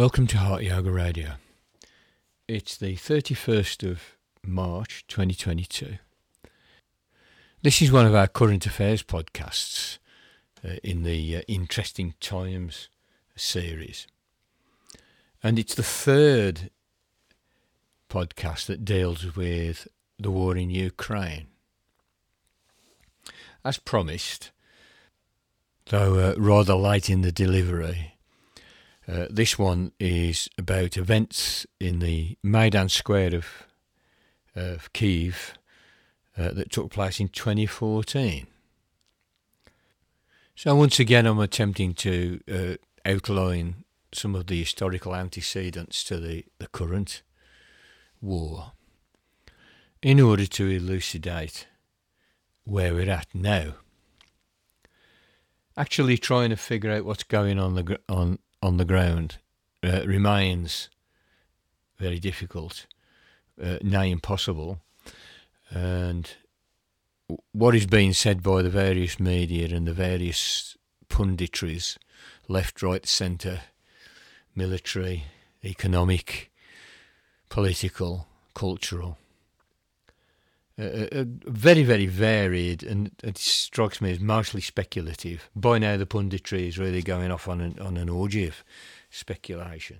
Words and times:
Welcome 0.00 0.26
to 0.28 0.38
Heart 0.38 0.62
Yoga 0.62 0.90
Radio. 0.90 1.32
It's 2.48 2.74
the 2.74 2.96
31st 2.96 3.86
of 3.86 4.16
March 4.42 5.04
2022. 5.08 5.98
This 7.60 7.82
is 7.82 7.92
one 7.92 8.06
of 8.06 8.14
our 8.14 8.26
current 8.26 8.64
affairs 8.64 9.02
podcasts 9.02 9.98
uh, 10.64 10.76
in 10.82 11.02
the 11.02 11.36
uh, 11.36 11.40
Interesting 11.48 12.14
Times 12.18 12.88
series. 13.36 14.06
And 15.42 15.58
it's 15.58 15.74
the 15.74 15.82
third 15.82 16.70
podcast 18.08 18.68
that 18.68 18.86
deals 18.86 19.36
with 19.36 19.86
the 20.18 20.30
war 20.30 20.56
in 20.56 20.70
Ukraine. 20.70 21.48
As 23.62 23.76
promised, 23.76 24.50
though 25.90 26.30
uh, 26.30 26.34
rather 26.38 26.74
late 26.74 27.10
in 27.10 27.20
the 27.20 27.32
delivery, 27.32 28.14
uh, 29.10 29.26
this 29.28 29.58
one 29.58 29.92
is 29.98 30.48
about 30.56 30.96
events 30.96 31.66
in 31.80 31.98
the 31.98 32.36
Maidan 32.44 32.88
Square 32.88 33.34
of, 33.34 33.46
of 34.54 34.92
Kiev 34.92 35.54
uh, 36.38 36.50
that 36.52 36.70
took 36.70 36.92
place 36.92 37.18
in 37.18 37.28
2014. 37.28 38.46
So, 40.54 40.74
once 40.76 41.00
again, 41.00 41.26
I'm 41.26 41.40
attempting 41.40 41.94
to 41.94 42.40
uh, 42.52 42.74
outline 43.04 43.84
some 44.12 44.36
of 44.36 44.46
the 44.46 44.60
historical 44.60 45.16
antecedents 45.16 46.04
to 46.04 46.18
the, 46.18 46.44
the 46.58 46.68
current 46.68 47.22
war 48.20 48.72
in 50.02 50.20
order 50.20 50.46
to 50.46 50.68
elucidate 50.68 51.66
where 52.64 52.94
we're 52.94 53.10
at 53.10 53.26
now. 53.34 53.74
Actually, 55.76 56.18
trying 56.18 56.50
to 56.50 56.56
figure 56.56 56.92
out 56.92 57.04
what's 57.04 57.24
going 57.24 57.58
on 57.58 57.74
the 57.74 57.98
on 58.08 58.38
on 58.62 58.76
the 58.76 58.84
ground 58.84 59.38
uh, 59.82 60.02
remains 60.04 60.88
very 61.98 62.18
difficult, 62.18 62.86
uh, 63.62 63.78
nigh 63.82 64.04
impossible. 64.06 64.80
And 65.70 66.30
what 67.52 67.74
is 67.74 67.86
being 67.86 68.12
said 68.12 68.42
by 68.42 68.62
the 68.62 68.70
various 68.70 69.20
media 69.20 69.74
and 69.74 69.86
the 69.86 69.92
various 69.92 70.76
punditries, 71.08 71.96
left, 72.48 72.82
right, 72.82 73.06
centre, 73.06 73.60
military, 74.54 75.24
economic, 75.64 76.50
political, 77.48 78.26
cultural, 78.54 79.18
uh, 80.80 81.08
uh, 81.12 81.24
very, 81.46 81.84
very 81.84 82.06
varied, 82.06 82.82
and 82.82 83.10
it 83.22 83.36
strikes 83.36 84.00
me 84.00 84.12
as 84.12 84.20
mostly 84.20 84.60
speculative. 84.60 85.50
By 85.54 85.78
now, 85.78 85.96
the 85.96 86.06
punditry 86.06 86.66
is 86.68 86.78
really 86.78 87.02
going 87.02 87.30
off 87.30 87.48
on 87.48 87.60
an, 87.60 87.78
on 87.78 87.96
an 87.96 88.08
orgy 88.08 88.46
of 88.46 88.64
speculation, 89.10 89.98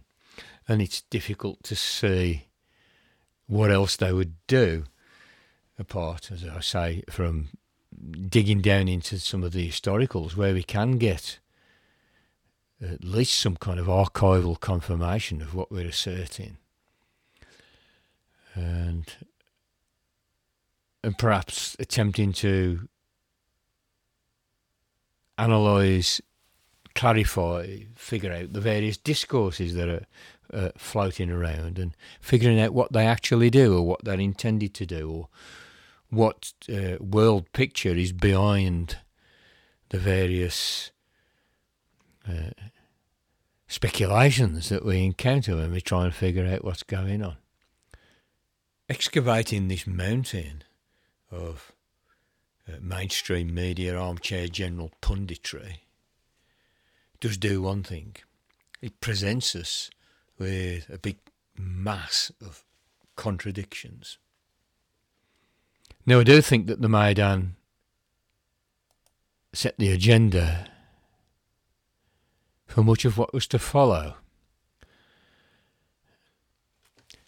and 0.67 0.81
it's 0.81 1.03
difficult 1.03 1.63
to 1.65 1.77
see 1.77 2.47
what 3.47 3.71
else 3.71 3.97
they 3.97 4.13
would 4.13 4.35
do, 4.47 4.85
apart, 5.79 6.31
as 6.33 6.45
I 6.45 6.61
say, 6.61 7.03
from 7.11 7.49
digging 8.29 8.61
down 8.61 8.89
into 8.89 9.19
some 9.19 9.43
of 9.43 9.53
the 9.53 9.69
historicals 9.69 10.37
where 10.37 10.55
we 10.55 10.63
can 10.63 10.97
get 10.97 11.41
at 12.81 13.05
least 13.05 13.39
some 13.39 13.57
kind 13.57 13.79
of 13.79 13.87
archival 13.87 14.59
confirmation 14.59 15.43
of 15.43 15.55
what 15.55 15.71
we're 15.71 15.89
asserting. 15.89 16.57
And 18.55 19.05
and 21.03 21.17
perhaps 21.17 21.77
attempting 21.79 22.33
to 22.33 22.89
analyse, 25.39 26.21
clarify, 26.95 27.79
figure 27.95 28.33
out 28.33 28.53
the 28.53 28.61
various 28.61 28.97
discourses 28.97 29.75
that 29.75 29.89
are 29.89 30.07
uh, 30.53 30.71
floating 30.77 31.31
around 31.31 31.79
and 31.79 31.97
figuring 32.21 32.61
out 32.61 32.75
what 32.75 32.93
they 32.93 33.07
actually 33.07 33.51
do 33.51 33.77
or 33.77 33.87
what 33.87 34.05
they're 34.05 34.21
intended 34.21 34.75
to 34.75 34.85
do 34.85 35.11
or 35.11 35.29
what 36.11 36.53
uh, 36.69 36.97
world 37.01 37.51
picture 37.53 37.95
is 37.95 38.13
behind 38.13 38.99
the 39.91 39.99
various 39.99 40.91
uh, 42.29 42.51
speculations 43.69 44.69
that 44.69 44.85
we 44.85 45.05
encounter 45.05 45.57
when 45.57 45.73
we 45.73 45.81
try 45.81 46.05
and 46.05 46.15
figure 46.15 46.47
out 46.47 46.65
what's 46.65 46.83
going 46.83 47.23
on. 47.23 47.37
Excavating 48.89 49.69
this 49.69 49.87
mountain 49.87 50.65
of 51.31 51.73
uh, 52.69 52.77
mainstream 52.81 53.55
media 53.55 53.97
armchair 53.97 54.49
general 54.49 54.91
punditry 55.01 55.79
does 57.21 57.37
do 57.37 57.63
one 57.63 57.83
thing. 57.83 58.17
It 58.81 59.01
presents 59.01 59.55
us 59.55 59.91
with 60.39 60.89
a 60.89 60.99
big 60.99 61.19
mass 61.57 62.33
of 62.41 62.65
contradictions. 63.17 64.19
Now, 66.07 66.21
I 66.21 66.25
do 66.25 66.41
think 66.41 66.67
that 66.67 66.81
the 66.81 66.89
Maidan 66.89 67.57
set 69.53 69.77
the 69.79 69.91
agenda 69.91 70.69
for 72.67 72.83
much 72.83 73.05
of 73.05 73.19
what 73.19 73.35
was 73.35 73.47
to 73.49 73.59
follow. 73.59 74.15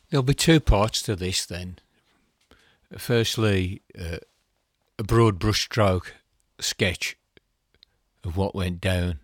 There'll 0.08 0.22
be 0.22 0.34
two 0.34 0.60
parts 0.60 1.02
to 1.02 1.16
this 1.16 1.44
then 1.44 1.78
firstly, 2.96 3.82
uh, 3.98 4.18
a 4.98 5.04
broad 5.04 5.38
brushstroke 5.38 6.12
sketch 6.60 7.16
of 8.24 8.36
what 8.36 8.54
went 8.54 8.80
down 8.80 9.18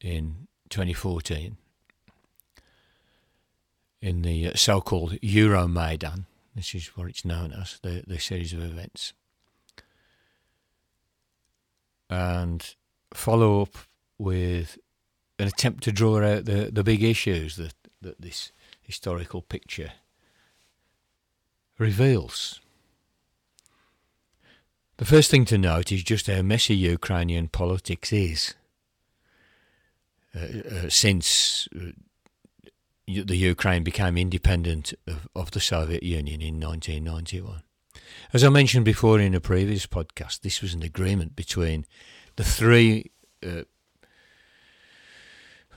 in 0.00 0.46
2014 0.70 1.56
in 4.00 4.22
the 4.22 4.48
uh, 4.48 4.52
so-called 4.54 5.12
Euromaidan. 5.20 6.24
This 6.54 6.74
is 6.74 6.88
what 6.96 7.08
it's 7.08 7.24
known 7.24 7.52
as, 7.52 7.78
the, 7.82 8.02
the 8.06 8.18
series 8.18 8.52
of 8.52 8.62
events. 8.62 9.12
And 12.08 12.74
follow 13.14 13.62
up 13.62 13.76
with 14.18 14.78
an 15.38 15.48
attempt 15.48 15.84
to 15.84 15.92
draw 15.92 16.22
out 16.22 16.44
the, 16.44 16.70
the 16.72 16.84
big 16.84 17.02
issues 17.02 17.56
that, 17.56 17.74
that 18.02 18.20
this 18.20 18.52
historical 18.82 19.42
picture 19.42 19.92
reveals. 21.80 22.60
The 24.98 25.06
first 25.06 25.30
thing 25.30 25.46
to 25.46 25.58
note 25.58 25.90
is 25.90 26.04
just 26.04 26.26
how 26.26 26.42
messy 26.42 26.76
Ukrainian 26.76 27.48
politics 27.48 28.12
is. 28.12 28.54
Uh, 30.36 30.40
uh, 30.40 30.88
since 30.88 31.66
uh, 31.74 31.90
the 33.06 33.36
Ukraine 33.36 33.82
became 33.82 34.16
independent 34.16 34.94
of, 35.08 35.26
of, 35.34 35.50
the 35.50 35.58
Soviet 35.58 36.04
Union 36.04 36.40
in 36.40 36.60
1991. 36.60 37.62
As 38.32 38.44
I 38.44 38.48
mentioned 38.50 38.84
before 38.84 39.18
in 39.18 39.34
a 39.34 39.40
previous 39.40 39.86
podcast, 39.86 40.42
this 40.42 40.62
was 40.62 40.72
an 40.72 40.84
agreement 40.84 41.34
between 41.34 41.84
the 42.36 42.44
three 42.44 43.10
uh, 43.44 43.62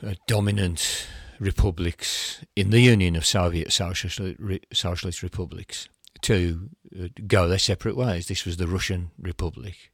uh, 0.05 0.13
dominant 0.27 1.07
republics 1.43 2.43
in 2.55 2.69
the 2.69 2.79
Union 2.79 3.15
of 3.15 3.25
Soviet 3.25 3.71
Socialist, 3.71 5.23
Republics 5.23 5.89
to 6.21 6.69
uh, 6.99 7.07
go 7.27 7.47
their 7.47 7.59
separate 7.59 7.97
ways. 7.97 8.27
This 8.27 8.45
was 8.45 8.57
the 8.57 8.67
Russian 8.67 9.11
Republic, 9.19 9.91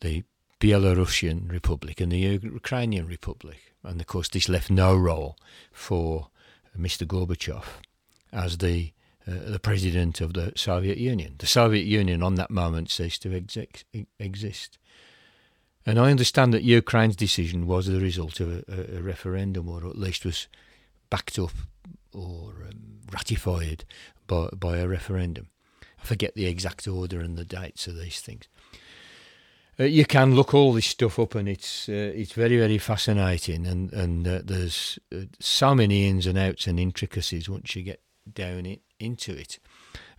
the 0.00 0.24
Belarusian 0.60 1.50
Republic, 1.50 2.00
and 2.00 2.10
the 2.10 2.18
Ukrainian 2.18 3.06
Republic. 3.06 3.58
And 3.84 4.00
of 4.00 4.06
course, 4.06 4.28
this 4.28 4.48
left 4.48 4.70
no 4.70 4.96
role 4.96 5.36
for 5.72 6.28
Mr. 6.76 7.06
Gorbachev 7.06 7.64
as 8.32 8.58
the 8.58 8.92
uh, 9.28 9.50
the 9.50 9.58
president 9.58 10.20
of 10.20 10.34
the 10.34 10.52
Soviet 10.54 10.98
Union. 10.98 11.34
The 11.38 11.46
Soviet 11.46 11.84
Union, 11.84 12.22
on 12.22 12.36
that 12.36 12.50
moment, 12.50 12.90
ceased 12.90 13.22
to 13.22 13.30
exi- 13.30 14.06
exist. 14.20 14.78
And 15.86 16.00
I 16.00 16.10
understand 16.10 16.52
that 16.52 16.64
Ukraine's 16.64 17.14
decision 17.14 17.66
was 17.66 17.86
the 17.86 18.00
result 18.00 18.40
of 18.40 18.64
a, 18.68 18.98
a 18.98 19.00
referendum, 19.00 19.68
or 19.68 19.86
at 19.86 19.96
least 19.96 20.24
was 20.24 20.48
backed 21.08 21.38
up 21.38 21.52
or 22.12 22.52
um, 22.68 23.00
ratified 23.12 23.84
by, 24.26 24.48
by 24.48 24.78
a 24.78 24.88
referendum. 24.88 25.48
I 26.00 26.04
forget 26.04 26.34
the 26.34 26.46
exact 26.46 26.88
order 26.88 27.20
and 27.20 27.38
the 27.38 27.44
dates 27.44 27.86
of 27.86 27.96
these 27.96 28.20
things. 28.20 28.48
Uh, 29.78 29.84
you 29.84 30.06
can 30.06 30.34
look 30.34 30.54
all 30.54 30.72
this 30.72 30.86
stuff 30.86 31.18
up, 31.18 31.34
and 31.34 31.48
it's 31.48 31.88
uh, 31.88 32.12
it's 32.14 32.32
very 32.32 32.56
very 32.56 32.78
fascinating, 32.78 33.66
and 33.66 33.92
and 33.92 34.26
uh, 34.26 34.40
there's 34.42 34.98
uh, 35.14 35.20
so 35.38 35.74
many 35.74 36.08
ins 36.08 36.26
and 36.26 36.38
outs 36.38 36.66
and 36.66 36.80
intricacies 36.80 37.48
once 37.48 37.76
you 37.76 37.82
get 37.82 38.00
down 38.32 38.64
it, 38.64 38.80
into 38.98 39.32
it. 39.36 39.58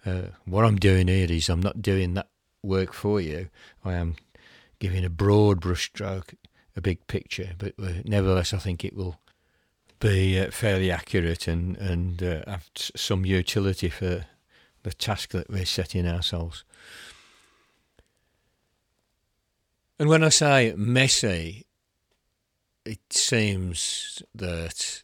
Uh, 0.06 0.28
what 0.46 0.64
I'm 0.64 0.76
doing 0.76 1.08
here 1.08 1.32
is 1.32 1.50
I'm 1.50 1.62
not 1.62 1.82
doing 1.82 2.14
that 2.14 2.30
work 2.62 2.94
for 2.94 3.20
you. 3.20 3.50
I 3.84 3.94
am 3.94 4.16
giving 4.80 5.04
a 5.06 5.10
broad 5.10 5.62
brushstroke, 5.62 6.36
a 6.76 6.82
big 6.82 7.06
picture, 7.08 7.52
but 7.58 7.74
uh, 7.82 8.02
nevertheless, 8.06 8.54
I 8.54 8.58
think 8.58 8.86
it 8.86 8.96
will 8.96 9.20
be 10.00 10.40
uh, 10.40 10.52
fairly 10.52 10.92
accurate 10.92 11.48
and 11.48 11.76
and 11.78 12.22
uh, 12.22 12.44
have 12.48 12.70
some 12.76 13.26
utility 13.26 13.90
for 13.90 14.26
the 14.84 14.94
task 14.94 15.32
that 15.32 15.50
we're 15.50 15.66
setting 15.66 16.08
ourselves. 16.08 16.64
And 20.00 20.10
when 20.10 20.24
I 20.24 20.30
say 20.30 20.74
messy, 20.78 21.66
it 22.86 23.00
seems 23.12 24.22
that 24.36 25.04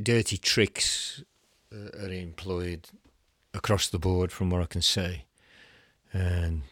dirty 0.00 0.38
tricks 0.38 1.24
uh, 1.72 2.04
are 2.04 2.12
employed 2.12 2.88
across 3.52 3.88
the 3.88 3.98
board, 3.98 4.30
from 4.30 4.50
what 4.50 4.62
I 4.62 4.66
can 4.66 4.82
see, 4.82 5.24
and 6.12 6.62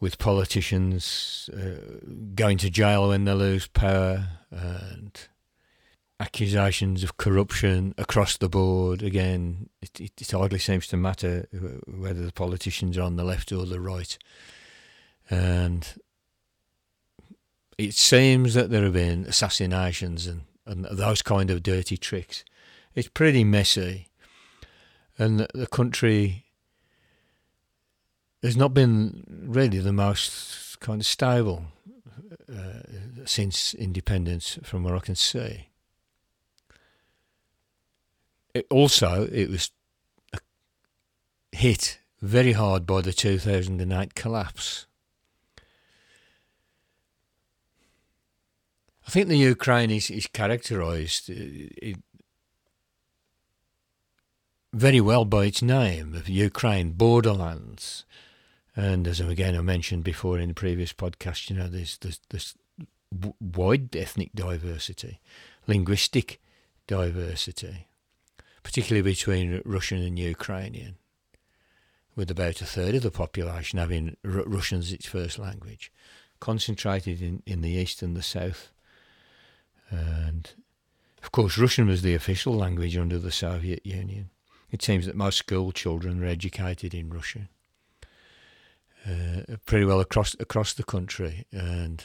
with 0.00 0.18
politicians 0.18 1.50
uh, 1.52 1.98
going 2.34 2.56
to 2.58 2.70
jail 2.70 3.08
when 3.08 3.24
they 3.24 3.34
lose 3.34 3.66
power 3.66 4.28
and 4.50 5.28
accusations 6.18 7.02
of 7.02 7.16
corruption 7.16 7.94
across 7.98 8.36
the 8.36 8.48
board. 8.48 9.02
Again, 9.02 9.68
it, 9.82 10.00
it, 10.00 10.12
it, 10.20 10.30
hardly 10.30 10.58
seems 10.58 10.86
to 10.88 10.96
matter 10.96 11.48
whether 11.86 12.24
the 12.24 12.32
politicians 12.32 12.96
are 12.98 13.02
on 13.02 13.16
the 13.16 13.24
left 13.24 13.52
or 13.52 13.64
the 13.66 13.80
right. 13.80 14.16
And 15.28 15.86
it 17.78 17.94
seems 17.94 18.54
that 18.54 18.70
there 18.70 18.82
have 18.84 18.92
been 18.92 19.24
assassinations 19.24 20.26
and, 20.26 20.42
and 20.66 20.84
those 20.84 21.22
kind 21.22 21.50
of 21.50 21.62
dirty 21.62 21.96
tricks. 21.96 22.44
It's 22.94 23.08
pretty 23.08 23.44
messy. 23.44 24.08
And 25.18 25.40
the, 25.40 25.48
the 25.54 25.66
country 25.66 26.44
has 28.42 28.56
not 28.56 28.74
been 28.74 29.24
really 29.50 29.78
the 29.78 29.92
most 29.92 30.78
kind 30.80 31.00
of 31.00 31.06
stable 31.06 31.64
uh, 32.48 32.80
since 33.24 33.74
independence, 33.74 34.58
from 34.62 34.84
what 34.84 34.94
I 34.94 35.00
can 35.00 35.16
see. 35.16 35.68
It 38.54 38.66
also, 38.70 39.28
it 39.30 39.50
was 39.50 39.70
hit 41.52 41.98
very 42.22 42.52
hard 42.52 42.86
by 42.86 43.00
the 43.00 43.12
2008 43.12 44.14
collapse. 44.14 44.86
I 49.06 49.10
think 49.10 49.28
the 49.28 49.36
Ukraine 49.36 49.90
is, 49.90 50.10
is 50.10 50.28
characterised 50.28 51.30
uh, 51.30 51.94
very 54.72 55.00
well 55.00 55.24
by 55.24 55.46
its 55.46 55.62
name 55.62 56.14
of 56.14 56.28
Ukraine, 56.28 56.92
borderlands. 56.92 58.04
And 58.76 59.06
as 59.06 59.20
again 59.20 59.56
I 59.56 59.60
mentioned 59.60 60.04
before 60.04 60.38
in 60.38 60.48
the 60.48 60.54
previous 60.54 60.92
podcast, 60.92 61.50
you 61.50 61.56
know, 61.56 61.68
there's 61.68 61.98
there's 62.30 62.54
wide 63.40 63.94
ethnic 63.96 64.32
diversity, 64.34 65.20
linguistic 65.66 66.40
diversity, 66.86 67.88
particularly 68.62 69.02
between 69.02 69.62
Russian 69.64 70.02
and 70.02 70.18
Ukrainian, 70.18 70.96
with 72.14 72.30
about 72.30 72.60
a 72.60 72.66
third 72.66 72.94
of 72.94 73.02
the 73.02 73.10
population 73.10 73.78
having 73.78 74.16
R- 74.24 74.44
Russian 74.46 74.78
as 74.78 74.92
its 74.92 75.06
first 75.06 75.38
language, 75.38 75.92
concentrated 76.38 77.20
in, 77.20 77.42
in 77.46 77.62
the 77.62 77.70
east 77.70 78.02
and 78.02 78.16
the 78.16 78.22
south. 78.22 78.70
And 79.90 80.48
of 81.22 81.32
course, 81.32 81.58
Russian 81.58 81.88
was 81.88 82.02
the 82.02 82.14
official 82.14 82.54
language 82.54 82.96
under 82.96 83.18
the 83.18 83.32
Soviet 83.32 83.84
Union. 83.84 84.30
It 84.70 84.82
seems 84.82 85.06
that 85.06 85.16
most 85.16 85.38
school 85.38 85.72
children 85.72 86.22
are 86.22 86.26
educated 86.26 86.94
in 86.94 87.10
Russian, 87.10 87.48
uh, 89.08 89.56
pretty 89.66 89.84
well 89.84 90.00
across 90.00 90.34
across 90.40 90.72
the 90.74 90.84
country, 90.84 91.46
and 91.52 92.04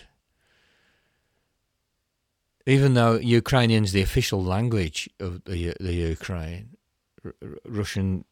even 2.66 2.94
though 2.94 3.16
Ukrainian 3.16 3.84
is 3.84 3.92
the 3.92 4.02
official 4.02 4.44
language 4.44 5.10
of 5.20 5.44
the 5.46 5.74
the 5.80 5.94
Ukraine, 5.94 6.78
R- 7.24 7.34
Russian 7.66 8.26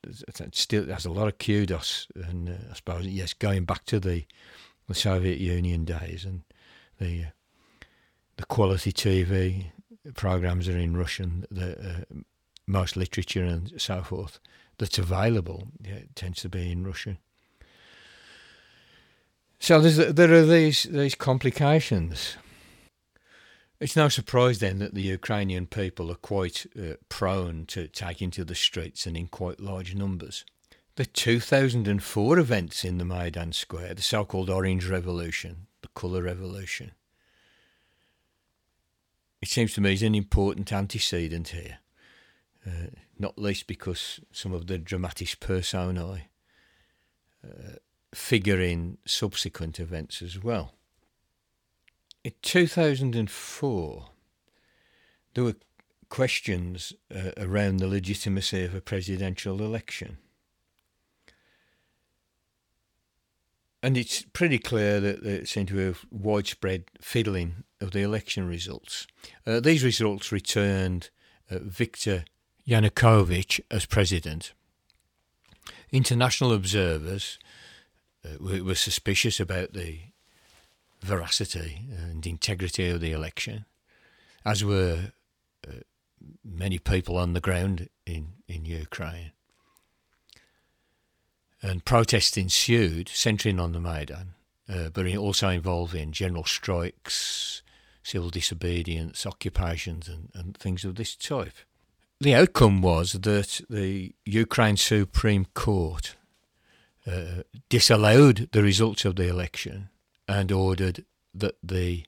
still 0.52 0.86
has 0.88 1.06
a 1.06 1.12
lot 1.12 1.28
of 1.28 1.38
kudos, 1.38 2.08
and 2.16 2.50
uh, 2.50 2.72
I 2.72 2.74
suppose 2.76 3.06
yes, 3.08 3.34
going 3.34 3.66
back 3.66 3.86
to 3.86 4.00
the 4.00 4.26
the 4.88 4.96
Soviet 4.96 5.40
Union 5.40 5.86
days 5.86 6.26
and 6.26 6.42
the 7.00 7.24
uh, 7.24 7.30
the 8.38 8.46
quality 8.46 8.92
TV 8.92 9.66
programs 10.16 10.68
are 10.68 10.78
in 10.78 10.98
Russian. 10.98 11.46
The 11.52 11.80
uh, 11.80 12.20
most 12.66 12.96
literature 12.96 13.44
and 13.44 13.74
so 13.80 14.02
forth 14.02 14.40
that's 14.78 14.98
available 14.98 15.68
yeah, 15.84 16.00
tends 16.16 16.42
to 16.42 16.50
be 16.50 16.72
in 16.72 16.86
Russian. 16.86 17.18
So 19.64 19.80
there 19.80 20.34
are 20.34 20.46
these 20.46 20.84
these 20.84 21.16
complications. 21.16 22.36
It's 23.80 23.96
no 23.96 24.10
surprise 24.10 24.60
then 24.60 24.80
that 24.80 24.94
the 24.94 25.02
Ukrainian 25.02 25.68
people 25.68 26.12
are 26.12 26.16
quite 26.16 26.66
uh, 26.78 26.96
prone 27.08 27.66
to 27.68 27.88
taking 27.88 28.30
to 28.32 28.44
the 28.44 28.56
streets 28.56 29.06
and 29.06 29.16
in 29.16 29.28
quite 29.28 29.62
large 29.62 29.96
numbers. 29.96 30.44
The 30.96 31.06
2004 31.06 32.40
events 32.40 32.84
in 32.84 32.98
the 32.98 33.06
Maidan 33.06 33.54
Square, 33.54 33.94
the 33.94 34.02
so 34.02 34.26
called 34.26 34.50
Orange 34.50 34.90
Revolution, 34.90 35.68
the 35.82 35.88
Colour 35.96 36.24
Revolution, 36.24 36.92
it 39.42 39.48
seems 39.48 39.74
to 39.76 39.82
me 39.82 39.94
is 39.94 40.04
an 40.04 40.14
important 40.14 40.74
antecedent 40.74 41.48
here, 41.48 41.78
uh, 42.68 42.88
not 43.18 43.40
least 43.40 43.68
because 43.68 44.20
some 44.30 44.52
of 44.52 44.68
the 44.68 44.78
dramatis 44.78 45.36
personae 45.36 46.28
uh, 47.48 47.78
figure 48.14 48.60
in 48.60 48.98
subsequent 49.06 49.80
events 49.80 50.22
as 50.22 50.42
well. 50.42 50.74
In 52.24 52.34
2004, 52.42 54.06
there 55.34 55.44
were 55.44 55.56
questions 56.10 56.94
uh, 57.14 57.32
around 57.38 57.78
the 57.78 57.88
legitimacy 57.88 58.64
of 58.64 58.76
a 58.76 58.82
presidential 58.82 59.62
election. 59.62 60.18
And 63.82 63.98
it's 63.98 64.22
pretty 64.22 64.60
clear 64.60 65.02
that 65.02 65.24
there 65.24 65.46
seemed 65.46 65.68
to 65.70 65.92
be 65.92 66.00
widespread 66.10 66.86
fiddling 67.02 67.66
of 67.82 67.92
the 67.92 68.02
election 68.02 68.48
results. 68.48 69.08
Uh, 69.46 69.60
these 69.60 69.84
results 69.84 70.32
returned 70.32 71.10
uh, 71.52 71.58
Viktor 71.62 72.24
Yanukovych 72.66 73.60
as 73.70 73.86
president. 73.86 74.54
International 75.92 76.54
observers 76.54 77.38
uh, 78.26 78.64
were, 78.64 78.76
suspicious 78.76 79.40
about 79.40 79.74
the 79.74 80.00
veracity 81.02 81.88
and 81.98 82.26
integrity 82.26 82.90
of 82.90 83.02
the 83.02 83.12
election, 83.12 83.66
as 84.46 84.64
were 84.64 85.12
uh, 85.68 85.82
many 86.44 86.80
people 86.80 87.18
on 87.18 87.34
the 87.34 87.42
ground 87.42 87.90
in, 88.06 88.34
in 88.48 88.66
Ukraine. 88.66 89.32
And 91.62 91.86
protests 91.86 92.38
ensued, 92.38 93.10
centering 93.10 93.60
on 93.60 93.72
the 93.72 93.80
Maidan, 93.80 94.34
uh, 94.70 94.90
but 94.90 95.14
also 95.16 95.50
involving 95.50 96.12
general 96.12 96.44
strikes, 96.46 97.62
civil 98.04 98.30
disobedience, 98.30 99.26
occupations, 99.26 100.08
and, 100.10 100.30
and 100.34 100.58
things 100.58 100.84
of 100.84 100.96
this 100.96 101.16
type. 101.16 101.56
The 102.20 102.36
outcome 102.36 102.82
was 102.82 103.14
that 103.14 103.62
the 103.70 104.14
Ukraine 104.26 104.78
Supreme 104.78 105.46
Court 105.54 106.16
uh, 107.06 107.44
disallowed 107.70 108.50
the 108.52 108.64
results 108.64 109.06
of 109.06 109.16
the 109.16 109.28
election 109.28 109.90
and 110.28 110.52
ordered 110.52 111.06
that 111.34 111.56
the 111.64 112.06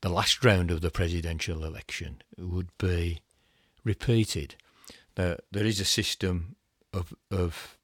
the 0.00 0.08
last 0.10 0.44
round 0.44 0.70
of 0.70 0.82
the 0.82 0.90
presidential 0.90 1.64
election 1.64 2.20
would 2.36 2.68
be 2.76 3.22
repeated. 3.84 4.54
Now, 5.16 5.36
there 5.50 5.64
is 5.64 5.80
a 5.80 5.84
system 5.84 6.56
of 6.92 7.14
of 7.30 7.78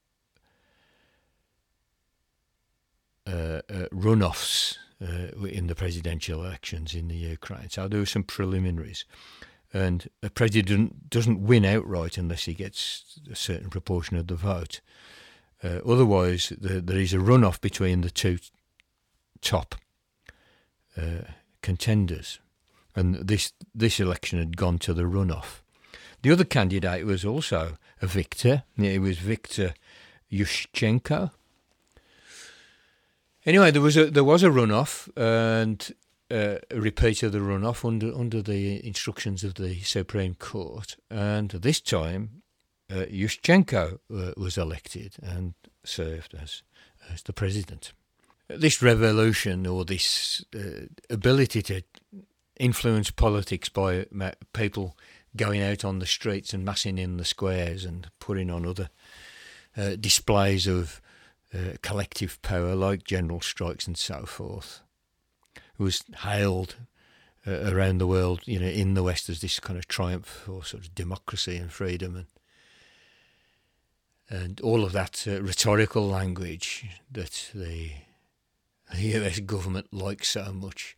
uh, 3.27 3.63
uh, 3.71 3.87
runoffs 3.93 4.77
uh, 5.03 5.47
in 5.47 5.67
the 5.67 5.75
presidential 5.75 6.45
elections 6.45 6.95
in 6.95 7.09
the 7.09 7.17
Ukraine. 7.17 7.71
So 7.71 7.89
there 7.89 8.01
were 8.01 8.07
some 8.07 8.25
preliminaries, 8.25 9.05
and 9.73 10.09
a 10.23 10.31
president 10.31 11.09
doesn't 11.09 11.41
win 11.41 11.65
outright 11.65 12.19
unless 12.19 12.45
he 12.45 12.55
gets 12.55 13.19
a 13.31 13.37
certain 13.37 13.71
proportion 13.71 14.17
of 14.17 14.27
the 14.27 14.35
vote. 14.35 14.81
Uh, 15.63 15.81
otherwise, 15.87 16.53
the, 16.59 16.81
there 16.81 16.99
is 16.99 17.13
a 17.13 17.19
runoff 17.19 17.61
between 17.61 18.01
the 18.01 18.11
two 18.11 18.39
top 19.41 19.75
uh, 20.97 21.25
contenders, 21.63 22.39
and 22.97 23.15
this 23.17 23.53
this 23.75 24.01
election 24.01 24.39
had 24.39 24.57
gone 24.57 24.79
to 24.79 24.95
the 24.95 25.03
runoff. 25.03 25.61
The 26.23 26.33
other 26.33 26.45
candidate 26.45 27.07
was 27.07 27.25
also 27.25 27.79
a 28.01 28.07
victor. 28.07 28.65
It 28.77 29.01
was 29.01 29.19
Viktor 29.19 29.75
Yushchenko. 30.31 31.31
Anyway, 33.47 33.71
there 33.71 33.83
was 33.83 33.97
a 33.97 34.11
there 34.11 34.25
was 34.25 34.43
a 34.43 34.49
runoff 34.49 35.09
and 35.17 35.95
uh, 36.31 36.59
a 36.71 36.81
repeat 36.81 37.23
of 37.23 37.33
the 37.33 37.39
runoff 37.39 37.85
under 37.85 38.15
under 38.15 38.43
the 38.43 38.87
instructions 38.87 39.45
of 39.45 39.55
the 39.55 39.81
Supreme 39.81 40.35
Court, 40.35 40.97
and 41.11 41.51
this 41.51 41.81
time 41.81 42.40
uh, 42.91 43.07
Yushchenko 43.07 43.99
uh, 44.15 44.33
was 44.37 44.59
elected 44.59 45.17
and 45.23 45.55
served 45.85 46.35
as 46.41 46.63
as 47.13 47.23
the 47.23 47.33
president. 47.33 47.93
This 48.49 48.83
revolution 48.83 49.67
or 49.67 49.85
this 49.85 50.45
uh, 50.55 50.87
ability 51.09 51.63
to 51.63 51.83
influence 52.59 53.11
politics 53.11 53.69
by 53.69 54.07
people 54.53 54.97
going 55.37 55.63
out 55.63 55.85
on 55.85 55.99
the 55.99 56.07
streets 56.07 56.53
and 56.53 56.65
massing 56.65 56.99
in 56.99 57.17
the 57.17 57.25
squares 57.25 57.85
and 57.85 58.09
putting 58.19 58.51
on 58.51 58.67
other 58.67 58.91
uh, 59.77 59.97
displays 59.97 60.67
of 60.67 61.01
uh, 61.55 61.77
collective 61.83 62.41
power 62.43 62.75
like 62.75 63.05
general 63.05 63.41
strikes 63.41 63.87
and 63.87 63.97
so 63.97 64.25
forth 64.25 64.83
was 65.79 66.05
hailed 66.23 66.77
uh, 67.47 67.73
around 67.73 67.99
the 67.99 68.07
world, 68.07 68.43
you 68.45 68.59
know, 68.59 68.67
in 68.67 68.95
the 68.95 69.03
West 69.03 69.29
as 69.29 69.41
this 69.41 69.59
kind 69.59 69.79
of 69.79 69.89
triumph 69.89 70.27
for 70.27 70.63
sort 70.63 70.85
of 70.85 70.95
democracy 70.95 71.57
and 71.57 71.73
freedom 71.73 72.17
and 72.17 72.27
and 74.31 74.61
all 74.61 74.85
of 74.85 74.93
that 74.93 75.25
uh, 75.27 75.43
rhetorical 75.43 76.07
language 76.07 76.87
that 77.11 77.51
the, 77.53 77.91
the 78.95 79.01
US 79.19 79.41
government 79.41 79.93
likes 79.93 80.29
so 80.29 80.53
much 80.53 80.97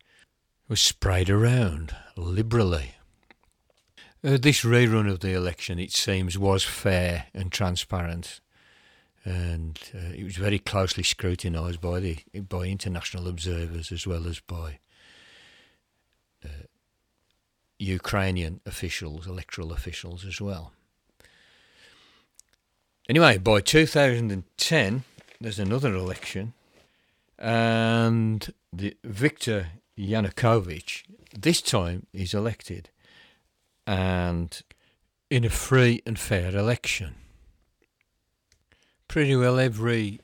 was 0.69 0.79
sprayed 0.79 1.29
around 1.29 1.95
liberally. 2.15 2.93
Uh, 4.23 4.37
this 4.37 4.61
rerun 4.61 5.11
of 5.11 5.19
the 5.19 5.33
election, 5.33 5.79
it 5.79 5.91
seems, 5.91 6.37
was 6.37 6.63
fair 6.63 7.25
and 7.33 7.51
transparent, 7.51 8.39
and 9.25 9.79
uh, 9.93 10.13
it 10.15 10.23
was 10.23 10.37
very 10.37 10.59
closely 10.59 11.03
scrutinised 11.03 11.81
by 11.81 11.99
the 11.99 12.19
by 12.47 12.65
international 12.67 13.27
observers 13.27 13.91
as 13.91 14.07
well 14.07 14.27
as 14.27 14.39
by 14.39 14.79
uh, 16.45 16.67
Ukrainian 17.79 18.61
officials, 18.65 19.27
electoral 19.27 19.73
officials 19.73 20.23
as 20.23 20.39
well. 20.39 20.71
Anyway, 23.09 23.37
by 23.37 23.59
2010, 23.59 25.03
there's 25.41 25.59
another 25.59 25.93
election, 25.93 26.53
and 27.37 28.53
the 28.71 28.95
Viktor 29.03 29.67
Yanukovych 29.97 31.03
this 31.37 31.61
time 31.61 32.05
is 32.13 32.33
elected, 32.33 32.89
and 33.85 34.61
in 35.29 35.43
a 35.43 35.49
free 35.49 36.01
and 36.05 36.17
fair 36.17 36.55
election. 36.55 37.15
Pretty 39.09 39.35
well 39.35 39.59
every 39.59 40.21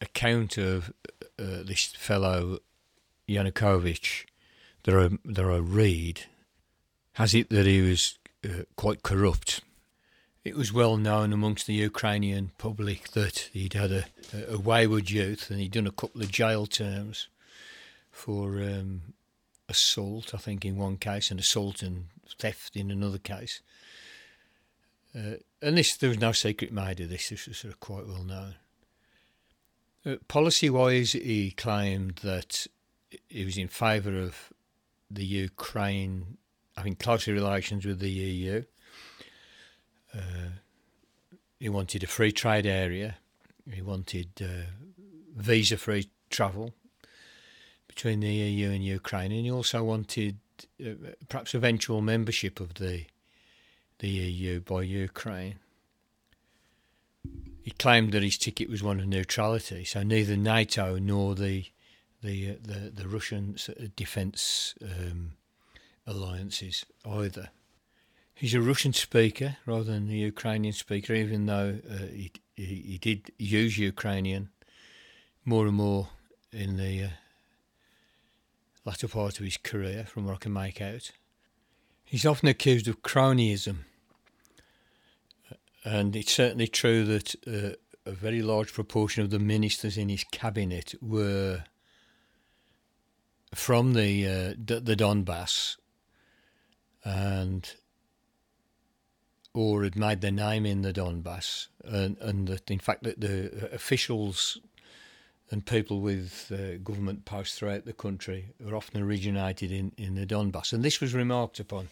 account 0.00 0.56
of 0.58 0.92
uh, 1.40 1.64
this 1.64 1.86
fellow 1.86 2.58
Yanukovych 3.28 4.26
that 4.84 4.94
I, 4.94 5.18
that 5.24 5.44
I 5.44 5.56
read 5.56 6.26
has 7.14 7.34
it 7.34 7.50
that 7.50 7.66
he 7.66 7.80
was 7.80 8.16
uh, 8.44 8.62
quite 8.76 9.02
corrupt 9.02 9.60
it 10.44 10.56
was 10.56 10.72
well 10.72 10.96
known 10.96 11.32
amongst 11.32 11.66
the 11.66 11.74
Ukrainian 11.74 12.50
public 12.58 13.12
that 13.12 13.50
he'd 13.52 13.74
had 13.74 13.92
a, 13.92 14.04
a 14.48 14.58
wayward 14.58 15.10
youth 15.10 15.50
and 15.50 15.60
he'd 15.60 15.72
done 15.72 15.86
a 15.86 15.92
couple 15.92 16.20
of 16.20 16.32
jail 16.32 16.66
terms 16.66 17.28
for 18.10 18.60
um, 18.62 19.14
assault, 19.68 20.34
I 20.34 20.38
think, 20.38 20.64
in 20.64 20.76
one 20.76 20.96
case, 20.96 21.30
and 21.30 21.38
assault 21.38 21.82
and 21.82 22.06
theft 22.38 22.76
in 22.76 22.90
another 22.90 23.18
case. 23.18 23.60
Uh, 25.14 25.36
and 25.60 25.78
this, 25.78 25.96
there 25.96 26.08
was 26.08 26.20
no 26.20 26.32
secret 26.32 26.72
made 26.72 26.98
of 27.00 27.08
this. 27.08 27.28
This 27.28 27.46
was 27.46 27.58
sort 27.58 27.72
of 27.74 27.80
quite 27.80 28.06
well 28.06 28.24
known. 28.24 28.54
Uh, 30.04 30.16
policy-wise, 30.26 31.12
he 31.12 31.52
claimed 31.52 32.16
that 32.24 32.66
he 33.28 33.44
was 33.44 33.56
in 33.56 33.68
favour 33.68 34.18
of 34.18 34.52
the 35.08 35.24
Ukraine 35.24 36.38
having 36.76 36.96
closer 36.96 37.32
relations 37.32 37.86
with 37.86 38.00
the 38.00 38.10
EU 38.10 38.64
uh, 40.14 40.50
he 41.58 41.68
wanted 41.68 42.02
a 42.02 42.06
free 42.06 42.32
trade 42.32 42.66
area. 42.66 43.16
He 43.70 43.82
wanted 43.82 44.28
uh, 44.40 44.70
visa 45.36 45.76
free 45.76 46.08
travel 46.30 46.74
between 47.86 48.20
the 48.20 48.32
EU 48.32 48.70
and 48.70 48.84
Ukraine, 48.84 49.32
and 49.32 49.44
he 49.44 49.50
also 49.50 49.84
wanted 49.84 50.38
uh, 50.84 50.90
perhaps 51.28 51.54
eventual 51.54 52.00
membership 52.00 52.60
of 52.60 52.74
the 52.74 53.06
the 53.98 54.08
EU 54.08 54.60
by 54.60 54.82
Ukraine. 54.82 55.60
He 57.62 57.70
claimed 57.70 58.10
that 58.12 58.24
his 58.24 58.36
ticket 58.36 58.68
was 58.68 58.82
one 58.82 58.98
of 58.98 59.06
neutrality, 59.06 59.84
so 59.84 60.02
neither 60.02 60.36
NATO 60.36 60.98
nor 60.98 61.36
the 61.36 61.66
the 62.22 62.50
uh, 62.50 62.54
the, 62.62 62.90
the 62.90 63.08
Russian 63.08 63.56
defence 63.94 64.74
um, 64.82 65.32
alliances 66.06 66.84
either. 67.06 67.50
He's 68.42 68.54
a 68.54 68.60
Russian 68.60 68.92
speaker 68.92 69.58
rather 69.66 69.84
than 69.84 70.08
a 70.08 70.14
Ukrainian 70.14 70.74
speaker, 70.74 71.14
even 71.14 71.46
though 71.46 71.78
uh, 71.88 72.06
he, 72.12 72.32
he, 72.56 72.64
he 72.64 72.98
did 72.98 73.30
use 73.38 73.78
Ukrainian 73.78 74.48
more 75.44 75.68
and 75.68 75.76
more 75.76 76.08
in 76.50 76.76
the 76.76 77.04
uh, 77.04 77.08
latter 78.84 79.06
part 79.06 79.38
of 79.38 79.44
his 79.44 79.58
career, 79.58 80.06
from 80.08 80.26
what 80.26 80.34
I 80.34 80.38
can 80.38 80.52
make 80.52 80.82
out. 80.82 81.12
He's 82.04 82.26
often 82.26 82.48
accused 82.48 82.88
of 82.88 83.02
cronyism, 83.02 83.84
and 85.84 86.16
it's 86.16 86.32
certainly 86.32 86.66
true 86.66 87.04
that 87.04 87.36
uh, 87.46 87.76
a 88.04 88.10
very 88.10 88.42
large 88.42 88.72
proportion 88.72 89.22
of 89.22 89.30
the 89.30 89.38
ministers 89.38 89.96
in 89.96 90.08
his 90.08 90.24
cabinet 90.24 90.96
were 91.00 91.62
from 93.54 93.92
the 93.92 94.26
uh, 94.26 94.54
the 94.58 94.96
Donbass, 94.96 95.76
and 97.04 97.72
or 99.54 99.84
had 99.84 99.96
made 99.96 100.20
their 100.20 100.30
name 100.30 100.64
in 100.64 100.82
the 100.82 100.92
Donbass, 100.92 101.68
and, 101.84 102.16
and 102.18 102.48
that 102.48 102.70
in 102.70 102.78
fact 102.78 103.02
that 103.02 103.20
the 103.20 103.70
officials 103.72 104.58
and 105.50 105.66
people 105.66 106.00
with 106.00 106.50
uh, 106.50 106.78
government 106.78 107.26
posts 107.26 107.58
throughout 107.58 107.84
the 107.84 107.92
country 107.92 108.46
are 108.66 108.74
often 108.74 109.02
originated 109.02 109.70
in, 109.70 109.92
in 109.98 110.14
the 110.14 110.24
Donbass, 110.26 110.72
and 110.72 110.82
this 110.82 111.00
was 111.00 111.14
remarked 111.14 111.60
upon 111.60 111.88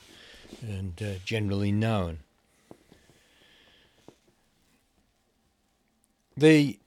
and 0.63 1.01
uh, 1.03 1.13
generally 1.25 1.71
known. 1.71 2.21
The 6.37 6.79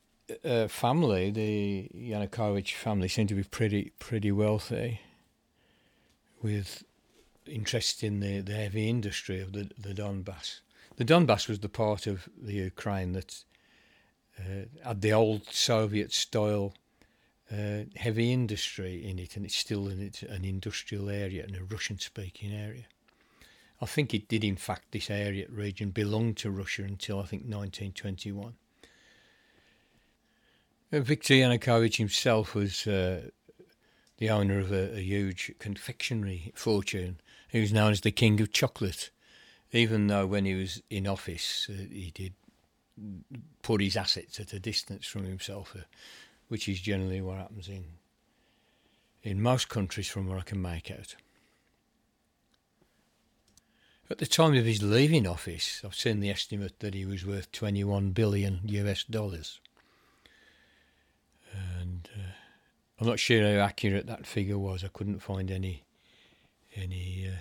uh, 0.44 0.68
family, 0.68 1.30
the 1.30 1.90
Yanukovych 1.96 2.74
family, 2.74 3.08
seemed 3.08 3.30
to 3.30 3.36
be 3.36 3.44
pretty 3.44 3.92
pretty 4.00 4.32
wealthy, 4.32 5.02
with 6.42 6.84
interest 7.46 8.04
in 8.04 8.20
the, 8.20 8.40
the 8.42 8.54
heavy 8.54 8.90
industry 8.90 9.42
of 9.42 9.54
the, 9.54 9.70
the 9.78 9.94
Donbass. 9.94 10.62
The 10.98 11.06
Donbass 11.06 11.48
was 11.48 11.60
the 11.60 11.70
part 11.70 12.06
of 12.08 12.30
the 12.40 12.54
Ukraine 12.54 13.14
that 13.14 13.44
uh, 14.40 14.66
had 14.84 15.02
the 15.02 15.14
old 15.14 15.48
Soviet 15.52 16.14
style 16.14 16.74
uh, 17.52 17.84
heavy 17.96 18.32
industry 18.32 19.08
in 19.08 19.20
it, 19.20 19.36
and 19.36 19.46
it's 19.46 19.56
still 19.56 19.88
in 19.88 20.02
it, 20.02 20.24
an 20.24 20.46
industrial 20.46 21.10
area 21.10 21.44
and 21.44 21.56
a 21.56 21.64
Russian 21.64 22.00
speaking 22.00 22.54
area. 22.54 22.86
I 23.82 23.86
think 23.86 24.14
it 24.14 24.28
did, 24.28 24.44
in 24.44 24.56
fact, 24.56 24.92
this 24.92 25.10
area 25.10 25.46
region 25.50 25.90
belong 25.90 26.36
to 26.36 26.52
Russia 26.52 26.84
until 26.84 27.20
I 27.20 27.26
think 27.26 27.44
1921. 27.44 28.54
Uh, 30.92 31.00
Viktor 31.00 31.34
Yanukovych 31.34 31.98
himself 31.98 32.56
was 32.56 32.88
uh, 32.88 33.30
the 34.20 34.30
owner 34.30 34.60
of 34.60 34.72
a, 34.72 34.96
a, 34.96 35.02
huge 35.02 35.54
confectionery 35.60 36.52
fortune. 36.56 37.20
He 37.50 37.60
was 37.60 37.74
known 37.74 37.92
as 37.92 38.02
the 38.02 38.12
King 38.12 38.40
of 38.40 38.54
Chocolate 38.54 39.10
even 39.74 40.08
though 40.08 40.26
when 40.28 40.46
he 40.46 40.54
was 40.54 40.82
in 40.90 41.08
office, 41.08 41.68
uh, 41.70 41.74
he 41.92 42.12
did 42.14 42.34
put 43.64 43.82
his 43.82 43.98
assets 43.98 44.40
at 44.40 44.54
a 44.54 44.60
distance 44.60 45.08
from 45.08 45.26
himself, 45.26 45.76
uh, 45.76 45.82
which 46.48 46.70
is 46.70 46.80
generally 46.80 47.22
what 47.22 47.38
happens 47.38 47.68
in 47.68 47.86
in 49.24 49.42
most 49.42 49.70
countries, 49.70 50.10
from 50.10 50.28
what 50.28 50.38
I 50.38 50.42
can 50.42 50.62
make 50.62 50.92
out. 50.92 51.16
At 54.10 54.18
the 54.18 54.26
time 54.26 54.54
of 54.54 54.66
his 54.66 54.84
leaving 54.84 55.26
office, 55.26 55.82
I've 55.84 55.96
seen 55.96 56.20
the 56.20 56.30
estimate 56.30 56.80
that 56.82 56.94
he 56.94 57.06
was 57.06 57.26
worth 57.26 57.52
21 57.54 58.12
billion 58.12 58.60
US 58.66 59.06
dollars. 59.06 59.62
And 61.80 62.10
uh, 62.14 62.34
I'm 63.00 63.08
not 63.08 63.20
sure 63.20 63.42
how 63.42 63.64
accurate 63.64 64.08
that 64.08 64.28
figure 64.28 64.58
was. 64.58 64.84
I 64.84 64.90
couldn't 64.90 65.20
find 65.22 65.50
any 65.50 65.84
any 66.76 67.30
uh, 67.30 67.38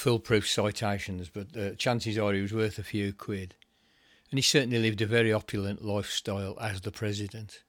foolproof 0.00 0.48
citations, 0.48 1.28
but 1.28 1.54
uh, 1.54 1.74
chances 1.74 2.16
are 2.16 2.32
he 2.32 2.40
was 2.40 2.54
worth 2.54 2.78
a 2.78 2.82
few 2.82 3.12
quid. 3.12 3.54
And 4.30 4.38
he 4.38 4.42
certainly 4.42 4.78
lived 4.78 5.02
a 5.02 5.06
very 5.06 5.32
opulent 5.32 5.84
lifestyle 5.84 6.56
as 6.58 6.80
the 6.80 6.90
president. 6.90 7.62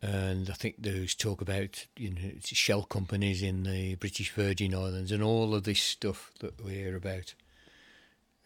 And 0.00 0.48
I 0.48 0.54
think 0.54 0.76
there's 0.78 1.14
talk 1.14 1.40
about 1.40 1.86
you 1.96 2.10
know 2.10 2.30
shell 2.42 2.82
companies 2.84 3.42
in 3.42 3.64
the 3.64 3.94
British 3.96 4.32
Virgin 4.32 4.74
Islands 4.74 5.12
and 5.12 5.22
all 5.22 5.54
of 5.54 5.64
this 5.64 5.80
stuff 5.80 6.32
that 6.40 6.64
we 6.64 6.74
hear 6.74 6.96
about 6.96 7.34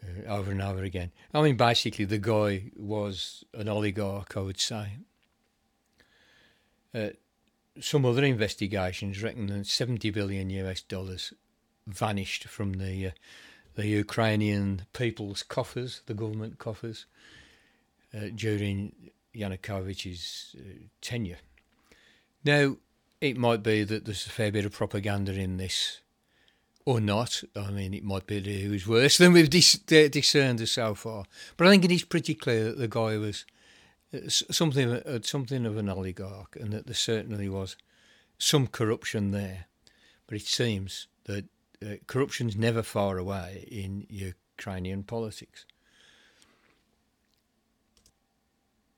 uh, 0.02 0.28
over 0.28 0.50
and 0.50 0.60
over 0.60 0.82
again. 0.82 1.12
I 1.32 1.40
mean, 1.40 1.56
basically, 1.56 2.04
the 2.04 2.18
guy 2.18 2.72
was 2.76 3.44
an 3.54 3.68
oligarch, 3.68 4.36
I 4.36 4.40
would 4.40 4.60
say. 4.60 4.98
Uh, 6.92 7.10
some 7.80 8.04
other 8.04 8.24
investigations 8.24 9.22
reckon 9.22 9.46
that 9.46 9.66
70 9.66 10.10
billion 10.10 10.50
US 10.50 10.80
dollars 10.82 11.32
vanished 11.86 12.44
from 12.44 12.74
the 12.74 13.08
uh, 13.08 13.10
the 13.74 13.86
Ukrainian 13.86 14.86
people's 14.94 15.42
coffers, 15.42 16.00
the 16.06 16.14
government 16.14 16.58
coffers, 16.58 17.04
uh, 18.14 18.28
during 18.34 19.10
Yanukovych's 19.34 20.56
uh, 20.58 20.86
tenure. 21.02 21.38
Now, 22.42 22.76
it 23.20 23.36
might 23.36 23.62
be 23.62 23.84
that 23.84 24.04
there's 24.04 24.26
a 24.26 24.30
fair 24.30 24.50
bit 24.50 24.64
of 24.64 24.72
propaganda 24.72 25.34
in 25.34 25.58
this, 25.58 26.00
or 26.86 27.00
not. 27.00 27.44
I 27.54 27.70
mean, 27.70 27.92
it 27.92 28.04
might 28.04 28.26
be 28.26 28.40
that 28.40 28.50
he 28.50 28.68
was 28.68 28.86
worse 28.86 29.18
than 29.18 29.32
we've 29.32 29.50
dis- 29.50 29.74
discerned 29.74 30.66
so 30.68 30.94
far. 30.94 31.24
But 31.56 31.66
I 31.66 31.70
think 31.70 31.84
it 31.84 31.92
is 31.92 32.04
pretty 32.04 32.34
clear 32.34 32.64
that 32.64 32.78
the 32.78 32.88
guy 32.88 33.18
was 33.18 33.44
something 34.28 34.92
uh, 34.92 35.20
something 35.22 35.66
of 35.66 35.76
an 35.76 35.88
oligarch, 35.88 36.56
and 36.56 36.72
that 36.72 36.86
there 36.86 36.94
certainly 36.94 37.48
was 37.48 37.76
some 38.38 38.66
corruption 38.66 39.30
there, 39.30 39.66
but 40.26 40.36
it 40.36 40.46
seems 40.46 41.08
that 41.24 41.44
uh, 41.82 41.96
corruption's 42.06 42.56
never 42.56 42.82
far 42.82 43.18
away 43.18 43.66
in 43.70 44.06
Ukrainian 44.08 45.02
politics. 45.02 45.66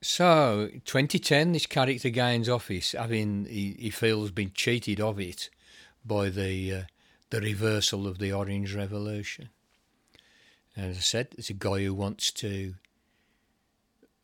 So, 0.00 0.68
2010, 0.84 1.52
this 1.52 1.66
character 1.66 2.10
gains 2.10 2.48
office, 2.48 2.92
having 2.92 3.46
he, 3.46 3.76
he 3.78 3.90
feels 3.90 4.30
been 4.30 4.52
cheated 4.54 5.00
of 5.00 5.18
it 5.18 5.50
by 6.04 6.28
the 6.28 6.72
uh, 6.72 6.82
the 7.30 7.40
reversal 7.40 8.06
of 8.06 8.18
the 8.18 8.32
Orange 8.32 8.74
Revolution. 8.74 9.50
And 10.76 10.90
as 10.92 10.98
I 10.98 11.00
said, 11.00 11.28
it's 11.36 11.50
a 11.50 11.54
guy 11.54 11.82
who 11.82 11.94
wants 11.94 12.30
to 12.32 12.74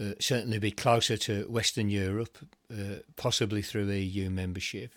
uh, 0.00 0.12
certainly 0.18 0.58
be 0.58 0.70
closer 0.70 1.16
to 1.16 1.44
Western 1.48 1.88
Europe, 1.88 2.38
uh, 2.72 2.96
possibly 3.16 3.62
through 3.62 3.86
EU 3.90 4.30
membership. 4.30 4.92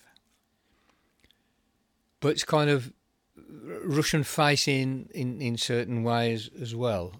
But 2.19 2.29
it's 2.29 2.43
kind 2.43 2.69
of 2.69 2.91
Russian 3.83 4.23
facing 4.23 5.09
in, 5.13 5.41
in 5.41 5.57
certain 5.57 6.03
ways 6.03 6.49
as 6.59 6.75
well. 6.75 7.13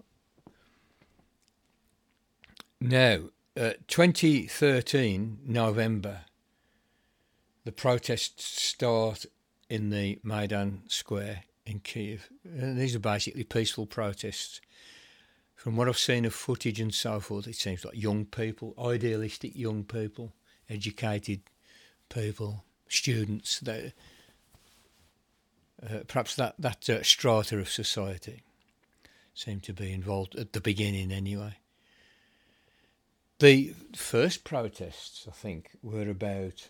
Now, 2.79 3.29
uh, 3.55 3.73
2013, 3.87 5.39
November, 5.45 6.21
the 7.63 7.71
protests 7.71 8.61
start 8.61 9.25
in 9.69 9.89
the 9.89 10.19
Maidan 10.23 10.83
Square 10.87 11.43
in 11.65 11.79
Kiev. 11.79 12.29
And 12.43 12.77
these 12.77 12.95
are 12.95 12.99
basically 12.99 13.43
peaceful 13.43 13.85
protests. 13.85 14.61
From 15.67 15.75
what 15.75 15.89
I've 15.89 15.97
seen 15.97 16.23
of 16.23 16.33
footage 16.33 16.79
and 16.79 16.93
so 16.93 17.19
forth, 17.19 17.45
it 17.45 17.57
seems 17.57 17.83
like 17.83 18.01
young 18.01 18.23
people, 18.23 18.73
idealistic 18.79 19.53
young 19.53 19.83
people, 19.83 20.31
educated 20.69 21.41
people, 22.07 22.63
students, 22.87 23.59
that, 23.59 23.91
uh, 25.83 26.03
perhaps 26.07 26.37
that, 26.37 26.55
that 26.57 26.89
uh, 26.89 27.03
strata 27.03 27.57
of 27.57 27.69
society 27.69 28.43
seem 29.33 29.59
to 29.59 29.73
be 29.73 29.91
involved 29.91 30.35
at 30.35 30.53
the 30.53 30.61
beginning 30.61 31.11
anyway. 31.11 31.57
The 33.39 33.73
first 33.93 34.45
protests, 34.45 35.27
I 35.27 35.33
think, 35.33 35.71
were 35.83 36.09
about 36.09 36.69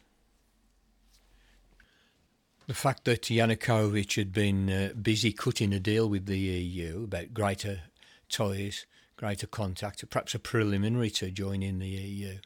the 2.65 2.73
fact 2.73 3.05
that 3.05 3.21
Yanukovych 3.29 4.15
had 4.15 4.33
been 4.33 4.71
uh, 4.71 4.93
busy 4.99 5.33
cutting 5.33 5.71
a 5.71 5.79
deal 5.79 6.09
with 6.09 6.25
the 6.25 6.39
EU 6.39 7.03
about 7.03 7.35
greater 7.35 7.81
ties, 8.29 8.85
greater 9.15 9.47
contact, 9.47 10.07
perhaps 10.09 10.35
a 10.35 10.39
preliminary 10.39 11.09
to 11.11 11.31
joining 11.31 11.79
the 11.79 11.87
EU. 11.87 12.37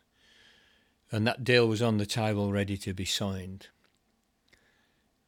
And 1.11 1.27
that 1.27 1.43
deal 1.43 1.67
was 1.67 1.81
on 1.81 1.97
the 1.97 2.05
table 2.05 2.51
ready 2.51 2.77
to 2.77 2.93
be 2.93 3.05
signed. 3.05 3.67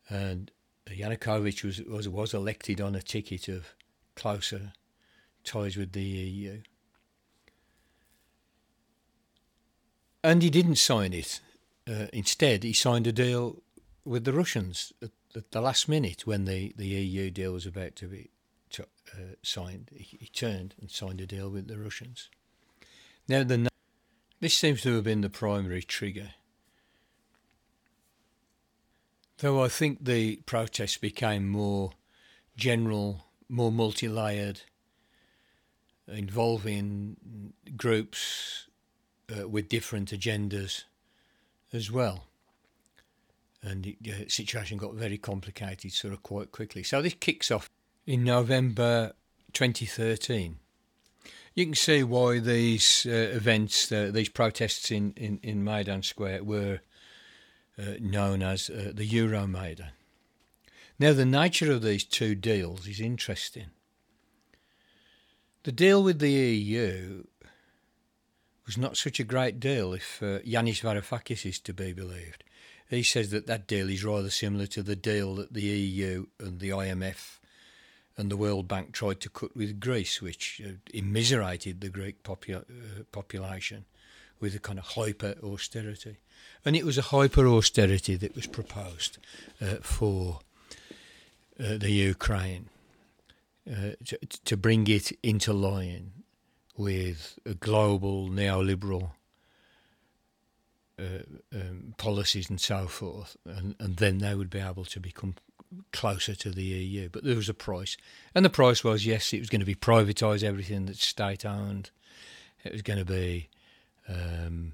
And 0.10 0.52
Yanukovych 0.88 1.64
was, 1.64 1.82
was, 1.82 2.08
was 2.08 2.34
elected 2.34 2.80
on 2.80 2.96
a 2.96 3.02
ticket 3.02 3.48
of 3.48 3.74
closer 4.16 4.74
ties 5.44 5.76
with 5.76 5.92
the 5.92 6.02
EU. 6.02 6.62
And 10.24 10.42
he 10.42 10.50
didn't 10.50 10.78
sign 10.78 11.12
it. 11.14 11.42
Uh, 11.86 12.08
instead, 12.14 12.64
he 12.64 12.72
signed 12.72 13.08
a 13.08 13.12
deal 13.12 13.62
with 14.06 14.24
the 14.24 14.32
Russians 14.32 14.94
at, 15.02 15.12
at, 15.36 15.52
the 15.52 15.60
last 15.60 15.90
minute 15.90 16.26
when 16.26 16.46
the, 16.46 16.74
the 16.78 16.88
EU 16.88 17.30
deal 17.30 17.52
was 17.52 17.66
about 17.66 17.98
to 17.98 18.08
be 18.08 18.30
uh, 18.80 19.36
signed. 19.42 19.90
He, 19.96 20.18
he, 20.20 20.28
turned 20.28 20.76
and 20.80 20.90
signed 20.90 21.22
a 21.22 21.26
deal 21.26 21.50
with 21.50 21.68
the 21.68 21.78
Russians. 21.78 22.30
Now, 23.28 23.44
the, 23.44 23.70
this 24.40 24.58
seems 24.58 24.82
to 24.82 24.96
have 24.96 25.04
been 25.04 25.22
the 25.22 25.30
primary 25.30 25.84
trigger. 25.84 26.32
Though 29.38 29.64
I 29.64 29.68
think 29.68 30.06
the 30.06 30.38
protests 30.46 30.98
became 30.98 31.50
more 31.50 31.92
general, 32.56 33.26
more 33.50 33.72
multi 33.72 34.08
layered, 34.08 34.62
involving 36.08 37.54
groups 37.76 38.68
uh, 39.36 39.48
with 39.48 39.70
different 39.70 40.12
agendas 40.12 40.84
as 41.72 41.92
well 41.92 42.26
and 43.64 43.84
the 43.84 43.98
uh, 44.12 44.16
situation 44.28 44.78
got 44.78 44.94
very 44.94 45.18
complicated 45.18 45.92
sort 45.92 46.14
of 46.14 46.22
quite 46.22 46.52
quickly. 46.52 46.84
So 46.84 47.02
this 47.02 47.16
kicks 47.16 47.50
off 47.50 47.70
in 48.06 48.24
November 48.24 49.14
2013. 49.54 50.58
You 51.56 51.66
can 51.66 51.76
see 51.76 52.04
why 52.04 52.40
these 52.40 53.06
uh, 53.08 53.12
events, 53.12 53.92
uh, 53.92 54.10
these 54.12 54.30
protests 54.30 54.90
in, 54.92 55.14
in, 55.16 55.40
in 55.44 55.64
Maidan 55.64 56.02
Square 56.02 56.44
were 56.44 56.80
uh, 57.78 57.84
known 58.00 58.42
as 58.42 58.70
uh, 58.70 58.92
the 58.94 59.08
Euromaidan. 59.08 59.92
Now, 61.00 61.14
the 61.14 61.26
nature 61.26 61.72
of 61.72 61.82
these 61.82 62.04
two 62.04 62.36
deals 62.36 62.88
is 62.88 63.00
interesting. 63.00 63.68
The 65.64 65.72
deal 65.72 66.04
with 66.04 66.20
the 66.20 66.32
EU 66.32 67.24
was 68.66 68.78
not 68.78 68.98
such 68.98 69.20
a 69.20 69.24
great 69.24 69.60
deal 69.60 69.94
if 69.94 70.22
uh, 70.22 70.40
Yanis 70.40 70.82
Varoufakis 70.82 71.46
is 71.46 71.60
to 71.60 71.74
be 71.74 71.94
believed. 71.94 72.44
He 72.90 73.04
says 73.04 73.32
that 73.32 73.48
that 73.48 73.68
deal 73.68 73.90
is 73.90 74.04
rather 74.04 74.30
similar 74.30 74.68
to 74.68 74.84
the 74.84 74.96
deal 74.96 75.36
that 75.36 75.54
the 75.54 75.62
EU 75.62 76.28
and 76.40 76.60
the 76.60 76.70
IMF 76.70 77.40
and 78.18 78.30
the 78.30 78.38
World 78.38 78.68
Bank 78.68 78.92
tried 78.92 79.20
to 79.22 79.30
cut 79.30 79.56
with 79.56 79.80
Greece, 79.80 80.22
which 80.22 80.62
uh, 80.64 80.74
immiserated 80.94 81.82
the 81.82 81.90
Greek 81.90 82.24
popu- 82.24 82.58
uh, 82.58 83.04
population 83.12 83.86
with 84.40 84.56
a 84.56 84.60
kind 84.60 84.78
of 84.78 84.86
hyper 84.86 85.36
austerity. 85.44 86.18
And 86.66 86.76
it 86.76 86.86
was 86.86 86.98
a 86.98 87.02
hyper 87.02 87.48
austerity 87.48 88.16
that 88.18 88.36
was 88.36 88.48
proposed 88.48 89.18
uh, 89.62 89.76
for 89.82 90.40
uh, 91.60 91.78
the 91.78 91.92
Ukraine 91.92 92.70
uh, 93.70 93.92
to, 94.06 94.20
to 94.46 94.58
bring 94.58 94.88
it 94.88 95.12
into 95.24 95.54
line 95.54 96.12
with 96.76 97.40
a 97.46 97.54
global 97.54 98.28
neoliberal 98.30 99.12
uh, 101.00 101.24
um, 101.54 101.94
policies 101.98 102.50
and 102.50 102.60
so 102.60 102.88
forth, 102.88 103.38
and, 103.46 103.76
and 103.80 103.98
then 103.98 104.20
they 104.20 104.36
would 104.36 104.50
be 104.50 104.60
able 104.60 104.86
to 104.86 105.00
become 105.00 105.36
closer 105.92 106.36
to 106.36 106.50
the 106.50 106.64
EU. 106.64 107.10
But 107.10 107.24
there 107.24 107.36
was 107.36 107.50
a 107.50 107.54
price, 107.54 107.98
and 108.34 108.44
the 108.44 108.50
price 108.50 108.84
was 108.84 109.06
yes, 109.06 109.34
it 109.34 109.40
was 109.40 109.50
going 109.50 109.60
to 109.60 109.66
be 109.66 109.76
privatised, 109.76 110.44
everything 110.44 110.86
that's 110.86 111.06
state 111.06 111.46
owned. 111.46 111.92
It 112.64 112.72
was 112.72 112.82
going 112.82 113.00
to 113.00 113.06
be 113.06 113.50
um, 114.08 114.74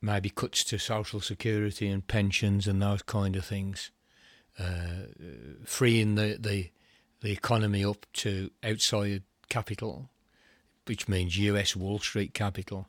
maybe 0.00 0.30
cuts 0.30 0.64
to 0.64 0.78
social 0.78 1.20
security 1.20 1.88
and 1.88 2.06
pensions 2.06 2.66
and 2.66 2.80
those 2.80 3.02
kind 3.02 3.36
of 3.36 3.44
things, 3.44 3.90
uh, 4.58 5.06
freeing 5.64 6.14
the, 6.14 6.36
the 6.38 6.70
the 7.22 7.32
economy 7.32 7.84
up 7.84 8.06
to 8.12 8.50
outside 8.62 9.22
capital, 9.48 10.10
which 10.86 11.08
means 11.08 11.38
US 11.38 11.74
Wall 11.74 11.98
Street 11.98 12.34
capital 12.34 12.88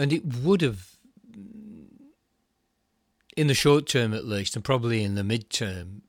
and 0.00 0.12
it 0.14 0.24
would 0.24 0.62
have, 0.62 0.96
in 3.36 3.46
the 3.46 3.54
short 3.54 3.86
term 3.86 4.12
at 4.12 4.24
least, 4.24 4.56
and 4.56 4.64
probably 4.64 5.02
in 5.02 5.14
the 5.14 5.24
mid 5.24 5.50
term, 5.50 6.02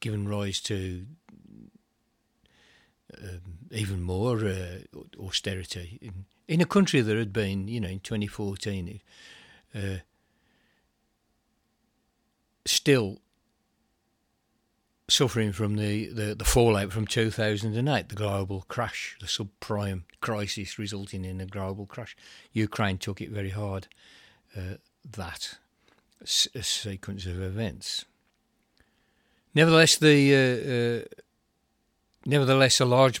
given 0.00 0.28
rise 0.28 0.60
to 0.60 1.06
um, 3.18 3.40
even 3.70 4.02
more 4.02 4.38
uh, 4.44 4.78
austerity 5.18 5.98
in, 6.00 6.24
in 6.48 6.60
a 6.60 6.66
country 6.66 7.00
that 7.00 7.16
had 7.16 7.32
been, 7.32 7.68
you 7.68 7.80
know, 7.80 7.88
in 7.88 8.00
2014, 8.00 9.00
uh, 9.74 9.78
still 12.66 13.20
suffering 15.08 15.52
from 15.52 15.76
the, 15.76 16.06
the, 16.06 16.34
the, 16.34 16.44
fallout 16.44 16.92
from 16.92 17.06
2008, 17.06 18.08
the 18.08 18.14
global 18.14 18.64
crash, 18.68 19.16
the 19.20 19.26
subprime 19.26 20.02
crisis 20.20 20.78
resulting 20.78 21.24
in 21.24 21.40
a 21.40 21.46
global 21.46 21.84
crash. 21.86 22.16
Ukraine 22.52 22.98
took 22.98 23.20
it 23.20 23.30
very 23.30 23.50
hard, 23.50 23.88
uh, 24.56 24.76
that 25.16 25.58
s- 26.22 26.48
sequence 26.60 27.26
of 27.26 27.40
events. 27.42 28.04
Nevertheless, 29.54 29.96
the 29.96 30.34
uh, 30.34 31.04
uh, 31.04 31.22
nevertheless 32.24 32.80
a 32.80 32.84
large 32.84 33.20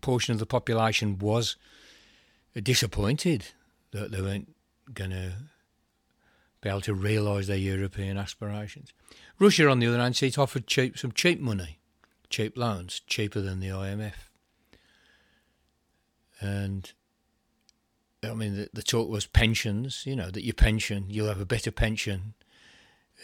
portion 0.00 0.32
of 0.32 0.38
the 0.38 0.46
population 0.46 1.18
was 1.18 1.56
disappointed 2.62 3.46
that 3.92 4.12
they 4.12 4.20
weren't 4.20 4.54
going 4.92 5.10
to 5.10 5.32
be 6.60 6.68
able 6.68 6.80
to 6.82 6.94
realise 6.94 7.46
their 7.46 7.56
European 7.56 8.18
aspirations. 8.18 8.92
Russia, 9.38 9.68
on 9.68 9.78
the 9.78 9.86
other 9.86 9.98
hand, 9.98 10.22
it 10.22 10.38
offered 10.38 10.66
cheap 10.66 10.98
some 10.98 11.12
cheap 11.12 11.40
money, 11.40 11.78
cheap 12.28 12.56
loans, 12.56 13.00
cheaper 13.06 13.40
than 13.40 13.60
the 13.60 13.68
IMF. 13.68 14.12
And 16.40 16.92
I 18.22 18.34
mean, 18.34 18.56
the, 18.56 18.70
the 18.72 18.82
talk 18.82 19.08
was 19.08 19.26
pensions. 19.26 20.04
You 20.06 20.16
know 20.16 20.30
that 20.30 20.44
your 20.44 20.54
pension, 20.54 21.06
you'll 21.08 21.28
have 21.28 21.40
a 21.40 21.46
better 21.46 21.70
pension 21.70 22.34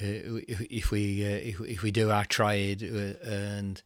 uh, 0.01 0.45
if, 0.47 0.61
if, 0.61 0.91
we 0.91 1.25
uh, 1.25 1.39
if, 1.39 1.61
if 1.61 1.83
we 1.83 1.91
do 1.91 2.11
our 2.11 2.25
trade 2.25 2.83
uh, 2.83 3.29
and 3.29 3.83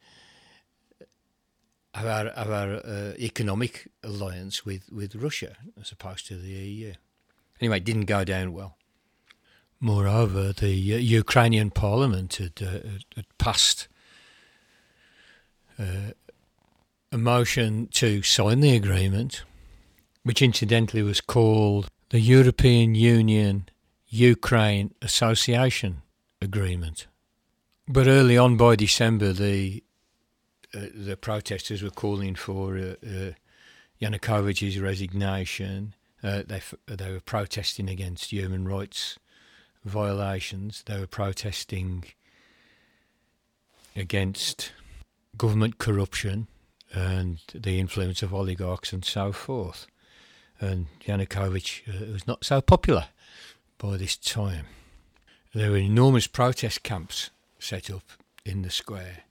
have 1.95 2.07
our, 2.07 2.33
have 2.35 2.51
our 2.51 2.75
uh, 2.77 3.13
economic 3.19 3.89
alliance 4.03 4.65
with, 4.65 4.91
with 4.91 5.15
Russia 5.15 5.57
as 5.81 5.93
opposed 5.93 6.27
to 6.27 6.37
the 6.37 6.49
EU. 6.49 6.93
Anyway, 7.61 7.77
it 7.77 7.85
didn't 7.85 8.07
go 8.07 8.25
down 8.25 8.53
well. 8.53 8.77
Moreover, 9.79 10.53
the 10.53 10.95
uh, 10.95 10.99
Ukrainian 10.99 11.71
parliament 11.71 12.37
had, 12.37 12.59
had 12.59 13.39
passed 13.39 13.87
a 15.79 17.19
motion 17.19 17.89
to 17.93 18.23
sign 18.23 18.61
the 18.61 18.75
agreement, 18.77 19.45
which 20.23 20.43
incidentally 20.43 21.03
was 21.03 21.21
called 21.21 21.89
the 22.11 22.21
European 22.21 22.95
Union 22.95 23.69
Ukraine 24.09 24.93
Association 25.01 26.03
Agreement. 26.43 27.07
But 27.89 28.07
early 28.07 28.37
on 28.37 28.57
by 28.57 28.77
December, 28.77 29.33
the 29.33 29.83
uh, 30.73 30.87
the 30.95 31.17
protesters 31.17 31.83
were 31.83 31.91
calling 31.91 32.37
for 32.37 32.77
uh, 32.77 32.95
uh, 33.05 33.33
Yanukovych's 34.01 34.79
resignation. 34.79 35.95
Uh, 36.23 36.43
they 36.47 36.63
they 36.87 37.11
were 37.11 37.21
protesting 37.21 37.89
against 37.89 38.33
human 38.33 38.67
rights 38.69 39.19
violations. 39.85 40.83
They 40.87 40.99
were 40.99 41.07
protesting 41.07 42.05
against 43.97 44.73
government 45.37 45.79
corruption 45.79 46.47
and 46.93 47.39
the 47.55 47.79
influence 47.79 48.23
of 48.23 48.35
oligarchs 48.35 48.93
and 48.93 49.05
so 49.05 49.33
forth. 49.33 49.87
And 50.61 50.87
Yanukovych 51.07 51.89
uh, 51.89 52.13
was 52.13 52.27
not 52.27 52.45
so 52.45 52.61
popular 52.61 53.07
by 53.79 53.97
this 53.97 54.17
time. 54.17 54.67
There 55.55 55.71
were 55.71 55.79
enormous 55.79 56.27
protest 56.27 56.83
camps 56.83 57.31
set 57.59 57.91
up 57.91 58.05
in 58.45 58.63
the 58.63 58.71
square. 58.71 59.25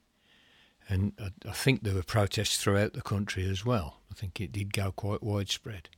And 0.88 1.12
I, 1.20 1.48
I 1.48 1.52
think 1.52 1.82
there 1.82 1.94
were 1.94 2.02
protests 2.02 2.56
throughout 2.58 2.94
the 2.94 3.00
country 3.00 3.48
as 3.48 3.64
well. 3.64 4.00
I 4.10 4.14
think 4.14 4.40
it 4.40 4.52
did 4.52 4.72
go 4.72 4.90
quite 4.90 5.22
widespread. 5.22 5.88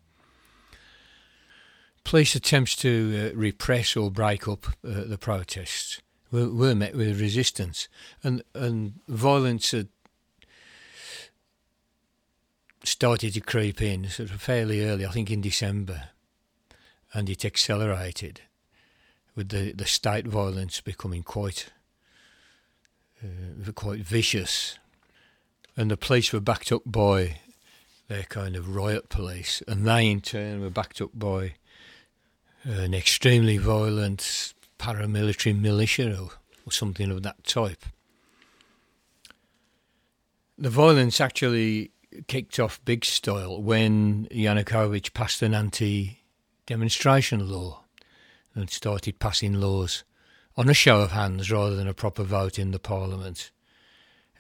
Police 2.05 2.35
attempts 2.35 2.77
to 2.77 3.33
uh, 3.33 3.37
repress 3.37 3.97
or 3.97 4.11
break 4.11 4.47
up 4.47 4.67
uh, 4.85 5.05
the 5.07 5.19
protests 5.19 6.01
were, 6.31 6.49
were, 6.49 6.75
met 6.75 6.97
with 6.97 7.21
resistance, 7.21 7.89
and 8.25 8.43
and 8.55 8.95
violence 9.07 9.71
had 9.71 9.89
started 12.85 13.35
to 13.35 13.41
creep 13.41 13.81
in 13.81 14.09
sort 14.09 14.31
of 14.31 14.41
fairly 14.41 14.85
early. 14.85 15.07
I 15.07 15.11
think 15.11 15.31
in 15.31 15.41
December, 15.41 16.11
and 17.13 17.29
it 17.29 17.45
accelerated 17.45 18.41
with 19.35 19.49
the 19.49 19.73
the 19.73 19.87
state 19.87 20.27
violence 20.27 20.81
becoming 20.81 21.23
quite 21.23 21.71
uh, 23.23 23.73
quite 23.73 24.01
vicious, 24.01 24.79
and 25.77 25.91
the 25.91 25.97
police 25.97 26.33
were 26.33 26.41
backed 26.41 26.73
up 26.73 26.83
by 26.85 27.39
their 28.09 28.25
kind 28.25 28.57
of 28.57 28.75
riot 28.75 29.09
police, 29.09 29.63
and 29.67 29.87
they 29.87 30.11
in 30.11 30.21
turn 30.21 30.61
were 30.61 30.71
backed 30.71 31.01
up 31.01 31.11
by 31.15 31.55
an 32.65 32.95
extremely 32.95 33.59
violent 33.59 34.55
paramilitary 34.79 35.59
militia 35.59 36.17
or, 36.21 36.31
or 36.67 36.73
something 36.73 37.11
of 37.11 37.23
that 37.23 37.43
type. 37.45 37.85
The 40.59 40.71
violence 40.71 41.21
actually 41.21 41.91
kicked 42.27 42.59
off 42.59 42.85
big 42.85 43.05
style 43.05 43.63
when 43.63 44.27
Yanukovych 44.27 45.13
passed 45.13 45.43
an 45.43 45.55
anti 45.55 46.19
demonstration 46.67 47.49
law 47.49 47.85
and 48.55 48.71
started 48.71 49.19
passing 49.19 49.55
laws 49.55 50.05
on 50.57 50.69
a 50.69 50.75
show 50.75 51.01
of 51.01 51.13
hands 51.13 51.51
rather 51.51 51.75
than 51.75 51.89
a 51.89 51.95
proper 51.95 52.23
vote 52.23 52.59
in 52.59 52.71
the 52.71 52.79
parliament, 52.79 53.51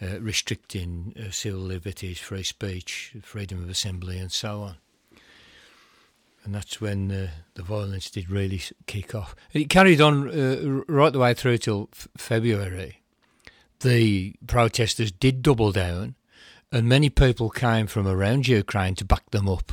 uh, 0.00 0.20
restricting 0.20 1.14
uh, 1.18 1.30
civil 1.30 1.60
liberties, 1.60 2.18
free 2.18 2.42
speech, 2.42 3.14
freedom 3.22 3.62
of 3.62 3.70
assembly, 3.70 4.18
and 4.18 4.30
so 4.30 4.62
on 4.62 4.76
and 6.44 6.54
that's 6.54 6.80
when 6.80 7.10
uh, 7.10 7.28
the 7.54 7.62
violence 7.62 8.10
did 8.10 8.30
really 8.30 8.60
kick 8.86 9.14
off. 9.14 9.34
It 9.52 9.68
carried 9.68 10.00
on 10.00 10.28
uh, 10.28 10.82
right 10.88 11.12
the 11.12 11.18
way 11.18 11.34
through 11.34 11.58
till 11.58 11.88
f- 11.92 12.08
February. 12.16 13.00
The 13.80 14.34
protesters 14.46 15.12
did 15.12 15.42
double 15.42 15.72
down, 15.72 16.14
and 16.72 16.88
many 16.88 17.10
people 17.10 17.50
came 17.50 17.86
from 17.86 18.08
around 18.08 18.48
Ukraine 18.48 18.94
to 18.96 19.04
back 19.04 19.30
them 19.30 19.48
up. 19.48 19.72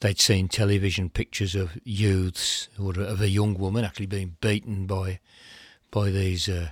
They'd 0.00 0.18
seen 0.18 0.48
television 0.48 1.08
pictures 1.08 1.54
of 1.54 1.78
youths 1.84 2.68
or 2.78 2.98
of 2.98 3.20
a 3.20 3.28
young 3.28 3.54
woman 3.54 3.84
actually 3.84 4.06
being 4.06 4.36
beaten 4.40 4.86
by 4.86 5.20
by 5.90 6.10
these 6.10 6.48
uh, 6.48 6.70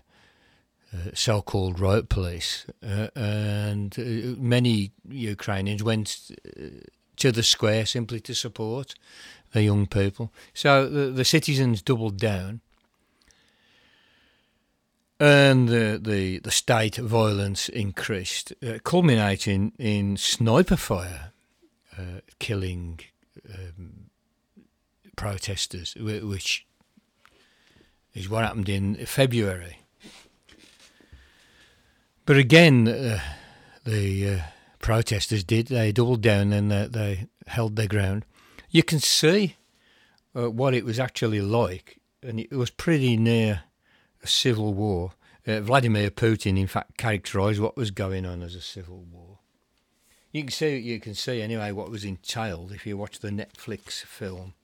uh 0.93 1.11
so-called 1.15 1.79
riot 1.79 2.09
police, 2.09 2.67
uh, 2.83 3.09
and 3.15 3.99
uh, 3.99 4.41
many 4.41 4.93
Ukrainians 5.09 5.83
went 5.83 6.31
to 7.17 7.33
the 7.33 7.43
square 7.43 7.85
simply 7.85 8.21
to 8.21 8.35
support 8.35 8.95
the 9.53 9.63
young 9.63 9.87
people. 9.87 10.33
So 10.55 10.89
the, 10.89 11.11
the 11.11 11.25
citizens 11.25 11.83
doubled 11.83 12.19
down. 12.19 12.61
And 15.21 15.69
the, 15.69 15.99
the, 16.01 16.39
the 16.39 16.51
state 16.51 16.97
violence 16.97 17.69
increased, 17.69 18.53
uh, 18.65 18.79
culminating 18.85 19.73
in 19.79 20.17
sniper 20.17 20.77
fire, 20.77 21.33
uh, 21.99 22.21
killing 22.39 23.01
um, 23.53 24.11
protesters, 25.17 25.95
which 25.99 26.67
is 28.15 28.29
what 28.29 28.45
happened 28.45 28.69
in 28.69 28.95
February. 29.07 29.79
But 32.25 32.37
again, 32.37 32.87
uh, 32.87 33.21
the 33.85 34.29
uh, 34.29 34.39
protesters 34.79 35.43
did. 35.43 35.69
They 35.69 35.93
doubled 35.93 36.21
down 36.21 36.53
and 36.53 36.71
they, 36.71 37.27
held 37.47 37.77
their 37.77 37.87
ground. 37.87 38.27
You 38.71 38.83
can 38.83 38.99
see 38.99 39.57
uh, 40.37 40.51
what 40.51 40.75
it 40.75 40.85
was 40.85 41.01
actually 41.01 41.41
like, 41.41 41.99
and 42.23 42.39
it 42.39 42.53
was 42.53 42.69
pretty 42.69 43.17
near 43.17 43.63
a 44.23 44.27
civil 44.27 44.75
war. 44.75 45.13
Uh, 45.47 45.61
Vladimir 45.61 46.11
Putin, 46.11 46.59
in 46.59 46.67
fact, 46.67 46.99
characterised 46.99 47.61
what 47.61 47.77
was 47.77 47.91
going 47.91 48.27
on 48.27 48.43
as 48.43 48.55
a 48.55 48.61
civil 48.61 49.05
war. 49.11 49.39
You 50.33 50.43
can 50.43 50.53
see, 50.53 50.77
you 50.77 51.01
can 51.01 51.15
see 51.15 51.41
anyway 51.41 51.73
what 51.73 51.91
was 51.91 52.05
entailed 52.05 52.73
if 52.73 52.87
you 52.87 52.97
watch 52.97 53.21
the 53.21 53.31
Netflix 53.31 54.03
film 54.03 54.55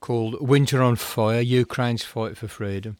called 0.00 0.46
"Winter 0.46 0.82
on 0.82 0.96
Fire: 0.96 1.40
Ukraine's 1.40 2.04
Fight 2.04 2.36
for 2.36 2.48
Freedom." 2.48 2.98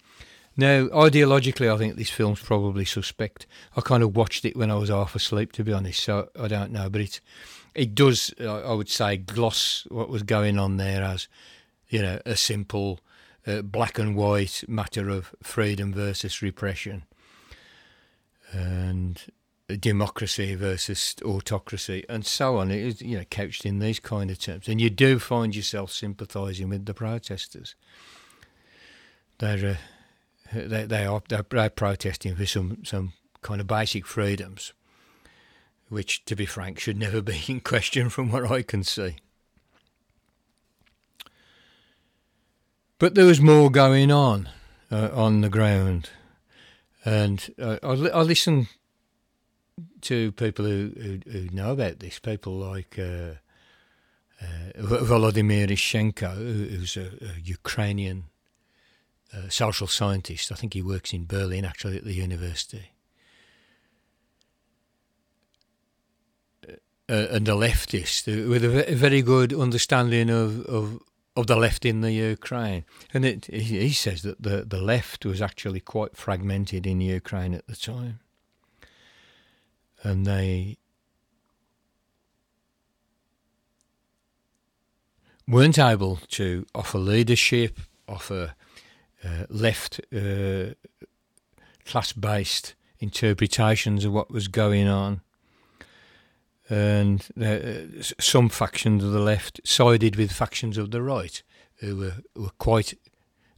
Now, 0.57 0.87
ideologically, 0.87 1.73
I 1.73 1.77
think 1.77 1.97
this 1.97 2.11
film's 2.11 2.41
probably 2.41 2.85
suspect. 2.85 3.47
I 3.77 3.81
kind 3.81 4.03
of 4.03 4.17
watched 4.17 4.45
it 4.45 4.57
when 4.57 4.71
I 4.71 4.77
was 4.77 4.89
half 4.89 5.17
asleep, 5.17 5.53
to 5.53 5.65
be 5.65 5.73
honest, 5.73 6.03
so 6.03 6.29
I 6.39 6.47
don't 6.47 6.71
know. 6.71 6.89
But 6.89 7.01
it, 7.01 7.21
it 7.75 7.95
does, 7.95 8.33
I 8.41 8.73
would 8.73 8.89
say, 8.89 9.17
gloss 9.17 9.85
what 9.91 10.09
was 10.09 10.23
going 10.23 10.59
on 10.59 10.77
there 10.77 11.03
as, 11.03 11.27
you 11.89 12.01
know, 12.01 12.21
a 12.25 12.37
simple 12.37 13.01
uh, 13.47 13.63
black 13.63 13.99
and 13.99 14.17
white 14.17 14.65
matter 14.69 15.09
of 15.09 15.35
freedom 15.43 15.93
versus 15.93 16.43
repression 16.43 17.05
and 18.53 19.23
democracy 19.81 20.55
versus 20.55 21.17
autocracy 21.25 22.05
and 22.09 22.25
so 22.25 22.59
on. 22.59 22.71
It 22.71 22.81
is, 22.81 23.03
you 23.03 23.19
know, 23.19 23.25
couched 23.25 23.67
in 23.67 23.79
these 23.79 23.99
kind 23.99 24.31
of 24.31 24.39
terms. 24.39 24.69
And 24.69 24.81
you 24.81 24.91
do 24.91 25.19
find 25.19 25.55
yourself 25.57 25.91
sympathising 25.91 26.69
with 26.69 26.87
the 26.87 26.95
protesters. 26.95 27.75
They're... 29.39 29.71
Uh, 29.71 29.77
they, 30.53 30.85
they 30.85 31.05
are 31.05 31.23
they're 31.29 31.43
protesting 31.43 32.37
for 32.37 32.47
some, 32.47 32.79
some 32.85 33.13
kind 33.43 33.61
of 33.61 33.67
basic 33.67 34.07
freedoms, 34.07 34.73
which, 35.89 36.25
to 36.27 36.37
be 36.37 36.47
frank, 36.47 36.79
should 36.79 36.99
never 36.99 37.21
be 37.21 37.43
in 37.49 37.61
question 37.65 38.09
from 38.09 38.31
what 38.31 38.51
I 38.51 38.63
can 38.63 38.85
see. 38.85 39.17
But 42.99 43.15
there 43.15 43.27
was 43.27 43.41
more 43.41 43.71
going 43.71 44.11
on 44.11 44.49
uh, 44.91 45.11
on 45.13 45.41
the 45.41 45.49
ground, 45.49 46.11
and 47.05 47.53
uh, 47.59 47.79
I, 47.83 47.89
I 47.89 48.23
listen 48.23 48.69
to 50.03 50.33
people 50.33 50.65
who, 50.65 50.93
who, 50.97 51.21
who, 51.31 51.49
know 51.49 51.73
about 51.73 51.99
this, 51.99 52.19
people 52.19 52.53
like 52.53 52.99
uh, 52.99 53.35
uh 54.41 54.79
Volodymyr 54.79 55.71
Ishchenko, 55.71 56.37
who's 56.37 56.97
a, 56.97 57.11
a 57.21 57.41
Ukrainian 57.43 58.25
social 59.49 59.87
scientist. 59.87 60.53
I 60.53 60.55
think 60.55 60.75
he 60.75 60.83
works 60.83 61.13
in 61.13 61.27
Berlin, 61.27 61.65
actually, 61.65 61.97
at 61.97 62.05
the 62.05 62.15
university. 62.15 62.91
Uh, 67.07 67.27
and 67.33 67.49
a 67.49 67.53
leftist 67.53 68.27
uh, 68.29 68.49
with 68.49 68.65
a 68.65 68.95
very 68.95 69.21
good 69.21 69.53
understanding 69.53 70.31
of, 70.31 70.65
of 70.65 71.01
of 71.37 71.47
the 71.47 71.57
left 71.57 71.85
in 71.85 72.01
the 72.01 72.13
Ukraine. 72.13 72.85
And 73.13 73.25
it, 73.25 73.47
he 73.47 73.93
says 73.93 74.23
that 74.23 74.43
the, 74.43 74.65
the 74.65 74.81
left 74.81 75.25
was 75.25 75.43
actually 75.43 75.81
quite 75.81 76.17
fragmented 76.17 76.87
in 76.87 77.01
Ukraine 77.01 77.55
at 77.55 77.67
the 77.67 77.77
time. 77.77 78.21
And 80.03 80.27
they 80.27 80.77
weren't 85.49 85.79
able 85.79 86.17
to 86.29 86.67
offer 86.75 86.99
leadership, 86.99 87.81
offer 88.09 88.55
uh, 89.25 89.47
left 89.49 90.01
uh, 90.15 90.75
class 91.85 92.13
based 92.13 92.75
interpretations 93.01 94.05
of 94.05 94.13
what 94.13 94.31
was 94.31 94.49
going 94.49 94.87
on. 94.87 95.21
And 96.71 97.27
uh, 97.41 98.03
some 98.19 98.49
factions 98.49 99.05
of 99.05 99.13
the 99.13 99.21
left 99.21 99.61
sided 99.65 100.17
with 100.17 100.33
factions 100.33 100.79
of 100.79 100.91
the 100.91 101.03
right 101.03 101.43
who 101.77 101.97
were, 101.97 102.15
were 102.35 102.53
quite 102.59 102.95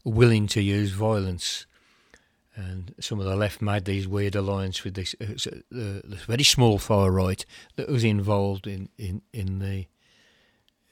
willing 0.04 0.46
to 0.48 0.60
use 0.60 0.90
violence. 0.90 1.66
And 2.56 2.94
some 2.98 3.20
of 3.20 3.26
the 3.26 3.36
left 3.36 3.62
made 3.62 3.84
these 3.84 4.08
weird 4.08 4.34
alliance 4.34 4.82
with 4.82 4.94
this, 4.94 5.14
uh, 5.20 5.26
uh, 5.26 6.00
this 6.04 6.22
very 6.26 6.42
small 6.42 6.78
far 6.78 7.10
right 7.10 7.44
that 7.76 7.88
was 7.88 8.02
involved 8.02 8.66
in, 8.66 8.88
in, 8.98 9.22
in 9.32 9.58
the 9.58 9.86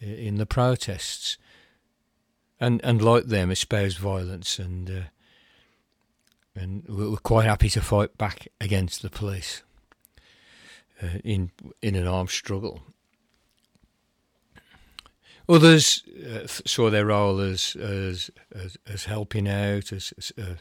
in 0.05 0.37
the 0.37 0.46
protests, 0.46 1.38
and 2.61 2.81
and 2.85 3.00
like 3.03 3.24
them 3.24 3.50
espoused 3.50 3.98
violence 3.98 4.59
and 4.59 4.90
uh, 4.90 5.03
and 6.55 6.87
were 6.88 7.16
quite 7.16 7.46
happy 7.46 7.68
to 7.70 7.81
fight 7.81 8.16
back 8.18 8.48
against 8.61 9.03
the 9.03 9.11
police 9.11 9.62
uh, 11.02 11.18
in 11.24 11.50
in 11.83 11.94
an 11.94 12.07
armed 12.07 12.30
struggle. 12.30 12.83
Others 15.48 16.04
uh, 16.26 16.46
saw 16.46 16.90
their 16.90 17.07
role 17.07 17.40
as 17.40 17.76
as 17.76 18.30
as, 18.54 18.78
as 18.87 19.04
helping 19.04 19.48
out, 19.48 19.92
as 19.92 20.12
as, 20.16 20.33
uh, 20.38 20.54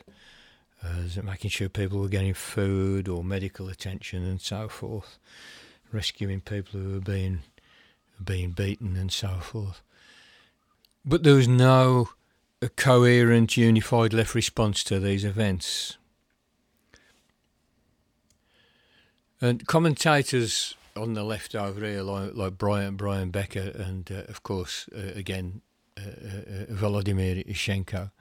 as, 0.84 1.22
making 1.24 1.52
sure 1.52 1.70
people 1.70 2.00
were 2.00 2.10
getting 2.10 2.34
food 2.34 3.08
or 3.08 3.24
medical 3.24 3.70
attention 3.70 4.26
and 4.26 4.42
so 4.42 4.68
forth, 4.68 5.18
rescuing 5.92 6.42
people 6.42 6.80
who 6.80 6.94
were 6.94 7.00
being 7.00 7.40
being 8.24 8.52
beaten 8.52 8.96
and 8.98 9.12
so 9.12 9.40
forth. 9.40 9.82
But 11.06 11.24
there 11.24 11.36
was 11.36 11.48
no 11.48 12.10
coherent, 12.76 13.58
unified 13.58 14.14
left 14.14 14.36
response 14.36 14.84
to 14.86 15.00
these 15.00 15.26
events. 15.26 15.98
And 19.44 19.68
commentators 19.68 20.78
on 20.96 21.16
the 21.16 21.24
left 21.26 21.54
over 21.54 21.86
here, 21.86 22.02
like, 22.02 22.34
like 22.34 22.58
Brian 22.58 22.96
Brian 22.96 23.30
Becker, 23.30 23.74
and 23.76 24.10
uh, 24.10 24.24
of 24.30 24.42
course, 24.42 24.88
uh, 24.96 25.12
again, 25.16 25.62
uh, 25.98 26.02
uh, 26.02 26.08
uh 26.08 26.66
Volodymyr 26.74 27.46
Ishchenko, 27.46 28.12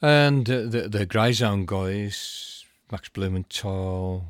and 0.00 0.48
uh, 0.48 0.60
the 0.62 0.88
the 0.88 1.06
Grey 1.06 1.32
Zone 1.32 1.66
guys, 1.66 2.64
Max 2.92 3.08
Blumenthal, 3.08 4.26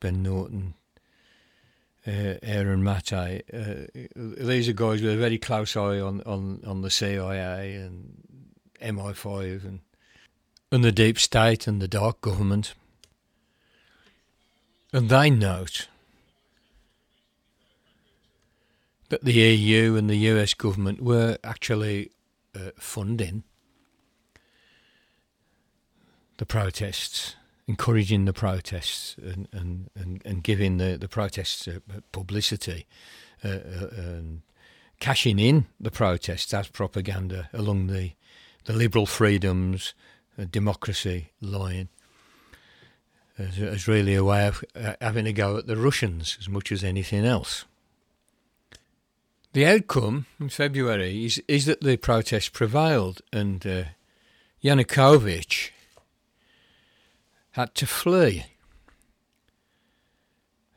Ben 0.00 0.24
Norton, 0.24 0.74
Aaron 2.04 2.82
Mate. 2.82 3.44
these 4.16 4.68
are 4.68 4.72
guys 4.72 5.02
with 5.02 5.12
a 5.12 5.16
very 5.16 5.38
close 5.38 5.76
eye 5.76 6.00
on, 6.00 6.20
on, 6.22 6.62
on 6.66 6.82
the 6.82 6.90
CIA 6.90 7.76
and 7.76 8.24
MI5 8.82 9.64
and 9.64 9.80
and 10.72 10.82
the 10.82 10.90
deep 10.90 11.20
state 11.20 11.68
and 11.68 11.80
the 11.80 11.86
dark 11.86 12.22
government. 12.22 12.74
And 14.92 15.08
they 15.08 15.30
note 15.30 15.88
that 19.10 19.24
the 19.24 19.32
EU 19.32 19.96
and 19.96 20.08
the 20.08 20.16
US 20.16 20.54
government 20.54 21.00
were 21.02 21.38
actually 21.44 22.10
uh, 22.54 22.70
funding 22.78 23.42
the 26.38 26.46
protests, 26.46 27.34
encouraging 27.66 28.24
the 28.24 28.32
protests, 28.32 29.16
and, 29.20 29.48
and, 29.52 29.90
and, 29.94 30.22
and 30.24 30.42
giving 30.42 30.78
the, 30.78 30.96
the 30.96 31.08
protests 31.08 31.66
uh, 31.68 31.80
publicity, 32.12 32.86
uh, 33.44 33.48
uh 33.48 33.88
and 33.96 34.42
cashing 35.00 35.38
in 35.38 35.66
the 35.80 35.90
protests 35.90 36.52
as 36.54 36.68
propaganda 36.68 37.48
along 37.52 37.88
the, 37.88 38.12
the 38.64 38.72
liberal 38.72 39.06
freedoms, 39.06 39.94
uh, 40.38 40.44
democracy 40.50 41.30
line. 41.40 41.88
As, 43.38 43.58
as 43.58 43.86
really 43.86 44.14
a 44.14 44.24
way 44.24 44.48
of 44.48 44.64
uh, 44.74 44.94
having 45.00 45.26
a 45.26 45.32
go 45.32 45.56
at 45.56 45.68
the 45.68 45.76
Russians 45.76 46.36
as 46.40 46.48
much 46.48 46.72
as 46.72 46.82
anything 46.82 47.24
else. 47.24 47.64
The 49.52 49.66
outcome 49.66 50.26
in 50.40 50.48
February 50.48 51.24
is, 51.24 51.42
is 51.48 51.66
that 51.66 51.80
the 51.80 51.96
protests 51.96 52.48
prevailed 52.48 53.22
and 53.32 53.66
uh, 53.66 53.84
Yanukovych 54.62 55.70
had 57.52 57.74
to 57.76 57.86
flee. 57.86 58.46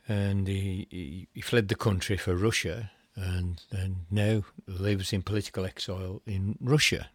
And 0.07 0.47
he, 0.47 0.87
he, 0.89 1.27
he, 1.33 1.41
fled 1.41 1.67
the 1.67 1.75
country 1.75 2.17
for 2.17 2.35
Russia 2.35 2.91
and, 3.15 3.61
and 3.71 4.05
now 4.09 4.43
lives 4.67 5.13
in 5.13 5.21
political 5.21 5.65
exile 5.65 6.21
in 6.25 6.57
Russia. 6.59 7.09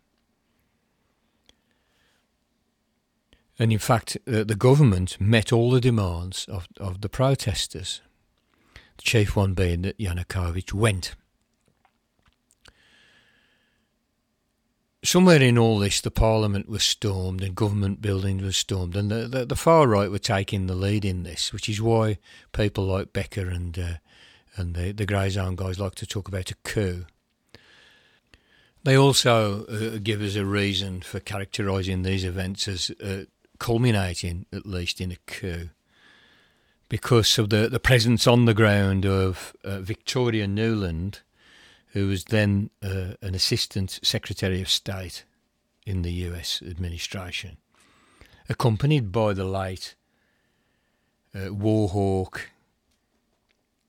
And 3.58 3.72
in 3.72 3.78
fact, 3.78 4.16
uh, 4.26 4.44
the 4.44 4.54
government 4.54 5.18
met 5.20 5.52
all 5.52 5.70
the 5.70 5.80
demands 5.80 6.44
of, 6.46 6.68
of 6.78 7.00
the 7.00 7.08
protesters, 7.08 8.02
the 8.96 9.02
chief 9.02 9.34
one 9.34 9.54
being 9.54 9.82
that 9.82 9.98
Yanukovych 9.98 10.72
went. 10.72 11.14
somewhere 15.06 15.40
in 15.40 15.56
all 15.56 15.78
this, 15.78 16.00
the 16.00 16.10
Parliament 16.10 16.68
was 16.68 16.82
stormed 16.82 17.42
and 17.42 17.54
government 17.54 18.02
buildings 18.02 18.42
were 18.42 18.52
stormed, 18.52 18.96
and 18.96 19.10
the, 19.10 19.28
the, 19.28 19.46
the, 19.46 19.56
far 19.56 19.86
right 19.86 20.10
were 20.10 20.18
taking 20.18 20.66
the 20.66 20.74
lead 20.74 21.04
in 21.04 21.22
this, 21.22 21.52
which 21.52 21.68
is 21.68 21.80
why 21.80 22.18
people 22.52 22.84
like 22.84 23.12
Becker 23.12 23.48
and 23.48 23.78
uh, 23.78 23.94
and 24.56 24.74
the 24.74 24.92
the 24.92 25.06
Grey 25.06 25.30
Zone 25.30 25.56
guys 25.56 25.78
like 25.78 25.94
to 25.96 26.06
talk 26.06 26.28
about 26.28 26.50
a 26.50 26.56
coup. 26.64 27.06
They 28.82 28.96
also 28.96 29.64
uh, 29.66 29.98
give 30.02 30.22
us 30.22 30.36
a 30.36 30.44
reason 30.44 31.00
for 31.00 31.18
characterising 31.18 32.02
these 32.02 32.24
events 32.24 32.68
as 32.68 32.90
uh, 33.02 33.24
culminating, 33.58 34.46
at 34.52 34.66
least, 34.66 35.00
in 35.00 35.12
a 35.12 35.16
coup, 35.26 35.70
because 36.88 37.38
of 37.38 37.50
the, 37.50 37.68
the 37.68 37.80
presence 37.80 38.26
on 38.26 38.44
the 38.44 38.54
ground 38.54 39.04
of 39.04 39.54
uh, 39.64 39.80
Victoria 39.80 40.46
Nuland, 40.46 41.20
who 41.88 42.08
was 42.08 42.24
then 42.24 42.70
uh, 42.82 43.14
an 43.22 43.34
assistant 43.34 43.98
secretary 44.02 44.60
of 44.60 44.68
state 44.68 45.24
in 45.84 46.02
the 46.02 46.12
US 46.12 46.62
administration, 46.62 47.56
accompanied 48.48 49.12
by 49.12 49.32
the 49.32 49.44
late 49.44 49.94
uh, 51.34 51.48
Warhawk 51.48 52.40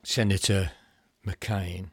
Senator 0.04 0.72
McCain. 1.26 1.90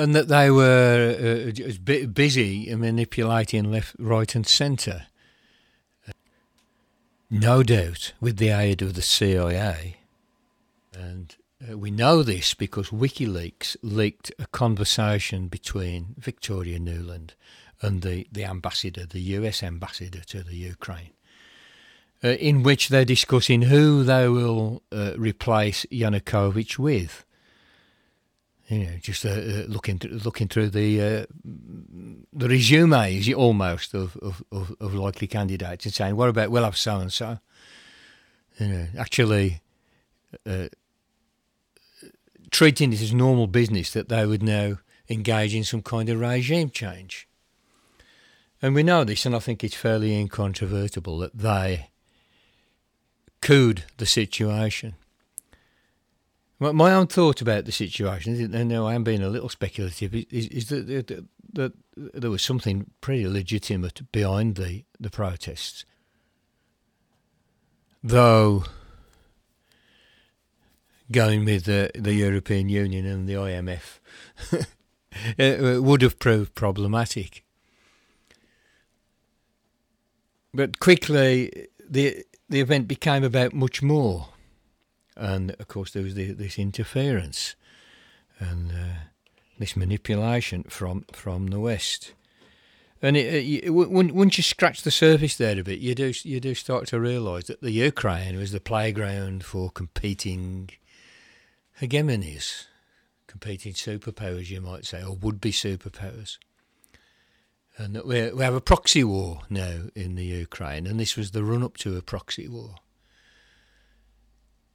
And 0.00 0.14
that 0.14 0.28
they 0.28 0.50
were 0.50 1.52
uh, 1.54 2.06
busy 2.12 2.74
manipulating 2.74 3.70
left, 3.70 3.96
right, 3.98 4.34
and 4.34 4.46
centre. 4.46 5.06
No 7.28 7.62
doubt 7.62 8.12
with 8.20 8.38
the 8.38 8.48
aid 8.48 8.82
of 8.82 8.94
the 8.94 9.02
CIA 9.02 10.00
and 11.00 11.36
uh, 11.68 11.76
we 11.76 11.90
know 11.90 12.22
this 12.22 12.54
because 12.54 12.90
WikiLeaks 12.90 13.76
leaked 13.82 14.32
a 14.38 14.46
conversation 14.46 15.48
between 15.48 16.14
Victoria 16.18 16.78
Nuland 16.78 17.30
and 17.82 18.02
the, 18.02 18.26
the 18.30 18.44
ambassador, 18.44 19.06
the 19.06 19.20
US 19.20 19.62
ambassador 19.62 20.20
to 20.20 20.42
the 20.42 20.56
Ukraine, 20.56 21.10
uh, 22.22 22.28
in 22.28 22.62
which 22.62 22.88
they're 22.88 23.04
discussing 23.04 23.62
who 23.62 24.04
they 24.04 24.28
will 24.28 24.82
uh, 24.92 25.12
replace 25.16 25.86
Yanukovych 25.90 26.78
with. 26.78 27.24
You 28.70 28.86
know, 28.86 28.96
just 29.02 29.26
uh, 29.26 29.30
uh 29.30 29.64
looking 29.66 29.98
th- 29.98 30.24
looking 30.24 30.48
through 30.48 30.70
the 30.70 31.02
uh, 31.02 31.26
the 32.32 32.48
resumes 32.48 33.32
almost 33.32 33.94
of, 33.94 34.16
of, 34.18 34.42
of, 34.52 34.76
of 34.80 34.94
likely 34.94 35.26
candidates 35.26 35.84
and 35.84 35.92
saying, 35.92 36.16
"What 36.16 36.28
about 36.28 36.50
we'll 36.50 36.64
have 36.64 36.76
so 36.76 36.98
and 36.98 37.12
so." 37.12 37.38
You 38.60 38.68
know, 38.68 38.86
actually, 38.96 39.60
treating 42.50 42.92
it 42.92 43.00
as 43.00 43.14
normal 43.14 43.46
business 43.46 43.92
that 43.92 44.08
they 44.08 44.26
would 44.26 44.42
now 44.42 44.78
engage 45.08 45.54
in 45.54 45.64
some 45.64 45.82
kind 45.82 46.08
of 46.08 46.20
regime 46.20 46.70
change. 46.70 47.28
And 48.62 48.74
we 48.74 48.82
know 48.82 49.04
this, 49.04 49.24
and 49.24 49.34
I 49.34 49.38
think 49.38 49.64
it's 49.64 49.74
fairly 49.74 50.18
incontrovertible 50.18 51.18
that 51.18 51.36
they 51.36 51.90
cooed 53.40 53.84
the 53.96 54.06
situation. 54.06 54.94
My 56.60 56.92
own 56.92 57.06
thought 57.06 57.40
about 57.40 57.64
the 57.64 57.72
situation, 57.72 58.54
and 58.54 58.68
now 58.68 58.86
I 58.86 58.94
am 58.94 59.02
being 59.02 59.22
a 59.22 59.30
little 59.30 59.48
speculative, 59.48 60.14
is, 60.14 60.46
is 60.48 60.68
that, 60.68 60.86
that, 60.88 61.24
that, 61.54 61.72
there 61.96 62.30
was 62.30 62.42
something 62.42 62.90
pretty 63.00 63.26
legitimate 63.26 64.12
behind 64.12 64.56
the, 64.56 64.84
the 65.00 65.08
protests. 65.08 65.86
Though 68.04 68.64
going 71.10 71.46
with 71.46 71.64
the, 71.64 71.90
the 71.94 72.12
European 72.12 72.68
Union 72.68 73.06
and 73.06 73.26
the 73.26 73.34
IMF 73.34 73.98
would 75.82 76.02
have 76.02 76.18
proved 76.18 76.54
problematic. 76.54 77.44
But 80.52 80.78
quickly, 80.78 81.68
the 81.88 82.24
the 82.48 82.60
event 82.60 82.88
became 82.88 83.22
about 83.22 83.52
much 83.52 83.80
more, 83.80 84.30
and 85.20 85.50
of 85.60 85.68
course 85.68 85.92
there 85.92 86.02
was 86.02 86.14
the, 86.14 86.32
this 86.32 86.58
interference 86.58 87.54
and 88.38 88.72
uh, 88.72 88.94
this 89.58 89.76
manipulation 89.76 90.64
from 90.64 91.04
from 91.12 91.48
the 91.48 91.60
West. 91.60 92.14
And 93.02 93.16
it, 93.16 93.64
it, 93.64 93.70
once 93.70 94.36
you 94.36 94.42
scratch 94.42 94.82
the 94.82 94.90
surface 94.90 95.36
there 95.36 95.58
a 95.58 95.62
bit, 95.62 95.78
you 95.78 95.94
do 95.94 96.12
you 96.22 96.40
do 96.40 96.54
start 96.54 96.86
to 96.88 97.00
realise 97.00 97.46
that 97.46 97.60
the 97.60 97.70
Ukraine 97.70 98.36
was 98.36 98.52
the 98.52 98.60
playground 98.60 99.44
for 99.44 99.70
competing 99.70 100.70
hegemonies, 101.80 102.66
competing 103.26 103.72
superpowers, 103.72 104.50
you 104.50 104.60
might 104.60 104.84
say, 104.84 105.02
or 105.02 105.14
would 105.16 105.40
be 105.40 105.52
superpowers. 105.52 106.38
And 107.78 107.94
that 107.94 108.06
we 108.06 108.30
we 108.32 108.44
have 108.44 108.54
a 108.54 108.60
proxy 108.60 109.04
war 109.04 109.42
now 109.48 109.84
in 109.94 110.14
the 110.14 110.24
Ukraine, 110.24 110.86
and 110.86 111.00
this 111.00 111.16
was 111.16 111.30
the 111.30 111.44
run 111.44 111.62
up 111.62 111.76
to 111.78 111.96
a 111.96 112.02
proxy 112.02 112.48
war. 112.48 112.76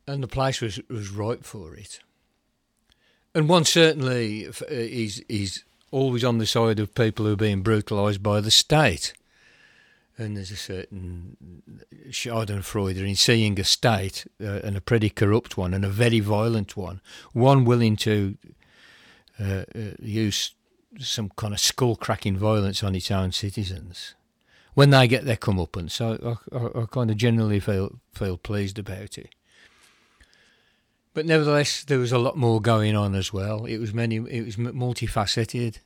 And 0.07 0.21
the 0.21 0.27
place 0.27 0.61
was, 0.61 0.79
was 0.89 1.09
ripe 1.09 1.43
for 1.43 1.75
it. 1.75 1.99
And 3.33 3.49
one 3.49 3.65
certainly 3.65 4.47
uh, 4.47 4.51
is 4.69 5.19
is 5.27 5.63
always 5.91 6.23
on 6.23 6.37
the 6.37 6.45
side 6.45 6.79
of 6.79 6.95
people 6.95 7.25
who 7.25 7.33
are 7.33 7.37
being 7.37 7.61
brutalised 7.61 8.23
by 8.23 8.41
the 8.41 8.51
state. 8.51 9.13
And 10.17 10.37
there's 10.37 10.51
a 10.51 10.55
certain 10.55 11.35
Schadenfreude 12.09 13.05
in 13.05 13.15
seeing 13.15 13.59
a 13.59 13.65
state, 13.65 14.25
uh, 14.41 14.61
and 14.63 14.77
a 14.77 14.81
pretty 14.81 15.09
corrupt 15.09 15.57
one, 15.57 15.73
and 15.73 15.83
a 15.83 15.89
very 15.89 16.21
violent 16.21 16.77
one, 16.77 17.01
one 17.33 17.65
willing 17.65 17.97
to 17.97 18.37
uh, 19.37 19.63
uh, 19.75 19.95
use 19.99 20.55
some 20.99 21.29
kind 21.35 21.53
of 21.53 21.59
skull 21.59 21.97
cracking 21.97 22.37
violence 22.37 22.81
on 22.81 22.95
its 22.95 23.11
own 23.11 23.33
citizens 23.33 24.15
when 24.75 24.91
they 24.91 25.07
get 25.07 25.25
their 25.25 25.35
comeuppance. 25.35 25.91
So 25.91 26.37
I, 26.53 26.57
I, 26.57 26.83
I 26.83 26.85
kind 26.85 27.11
of 27.11 27.17
generally 27.17 27.59
feel 27.59 27.99
feel 28.13 28.37
pleased 28.37 28.79
about 28.79 29.17
it. 29.17 29.35
But 31.15 31.25
nevertheless, 31.25 31.85
there 31.85 31.97
was 31.97 32.11
a 32.11 32.19
lot 32.19 32.35
more 32.35 32.61
going 32.61 32.93
on 32.93 33.15
as 33.15 33.31
well. 33.31 33.63
It 33.63 33.77
was 33.77 33.93
many. 33.93 34.17
It 34.17 34.45
was 34.45 34.57
multifaceted, 34.57 35.79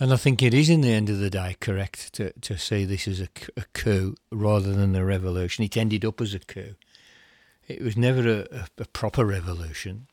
and 0.00 0.12
I 0.12 0.16
think 0.16 0.42
it 0.42 0.52
is, 0.52 0.68
in 0.68 0.80
the 0.80 0.90
end 0.90 1.08
of 1.08 1.20
the 1.20 1.30
day, 1.30 1.56
correct 1.60 2.12
to 2.14 2.32
to 2.32 2.58
see 2.58 2.84
this 2.84 3.06
is 3.06 3.20
a, 3.20 3.28
a 3.56 3.62
coup 3.74 4.16
rather 4.32 4.72
than 4.74 4.96
a 4.96 5.04
revolution. 5.04 5.64
It 5.64 5.76
ended 5.76 6.04
up 6.04 6.20
as 6.20 6.34
a 6.34 6.40
coup. 6.40 6.74
It 7.68 7.80
was 7.80 7.96
never 7.96 8.28
a, 8.28 8.40
a, 8.50 8.66
a 8.78 8.84
proper 8.86 9.24
revolution, 9.24 10.08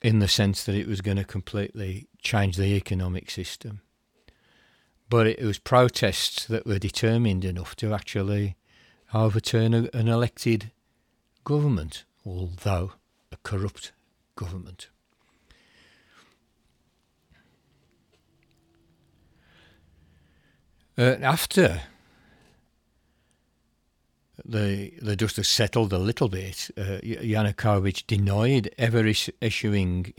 in 0.00 0.20
the 0.20 0.28
sense 0.28 0.62
that 0.62 0.76
it 0.76 0.86
was 0.86 1.00
going 1.00 1.16
to 1.16 1.24
completely 1.24 2.06
change 2.22 2.56
the 2.56 2.76
economic 2.76 3.28
system. 3.28 3.80
But 5.08 5.26
it 5.26 5.42
was 5.42 5.58
protests 5.58 6.46
that 6.46 6.64
were 6.64 6.78
determined 6.78 7.44
enough 7.44 7.74
to 7.76 7.92
actually 7.92 8.54
overturn 9.12 9.74
an 9.74 10.06
elected 10.06 10.70
government, 11.42 12.04
although 12.24 12.92
a 13.36 13.48
corrupt 13.48 13.92
government. 14.34 14.88
Uh, 20.98 21.16
after 21.20 21.82
the 24.44 24.92
the 25.02 25.16
dust 25.16 25.36
has 25.36 25.48
settled 25.48 25.92
a 25.92 25.98
little 25.98 26.28
bit, 26.28 26.70
uh, 26.78 27.00
Yanukovych 27.02 28.06
denied 28.06 28.70
ever 28.78 29.06
is- 29.06 29.30
issuing 29.40 30.14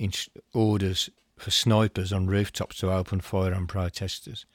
orders 0.53 1.09
for 1.37 1.51
snipers 1.51 2.13
on 2.13 2.27
rooftops 2.27 2.77
to 2.77 2.91
open 2.91 3.21
fire 3.21 3.53
on 3.53 3.67
protesters. 3.67 4.45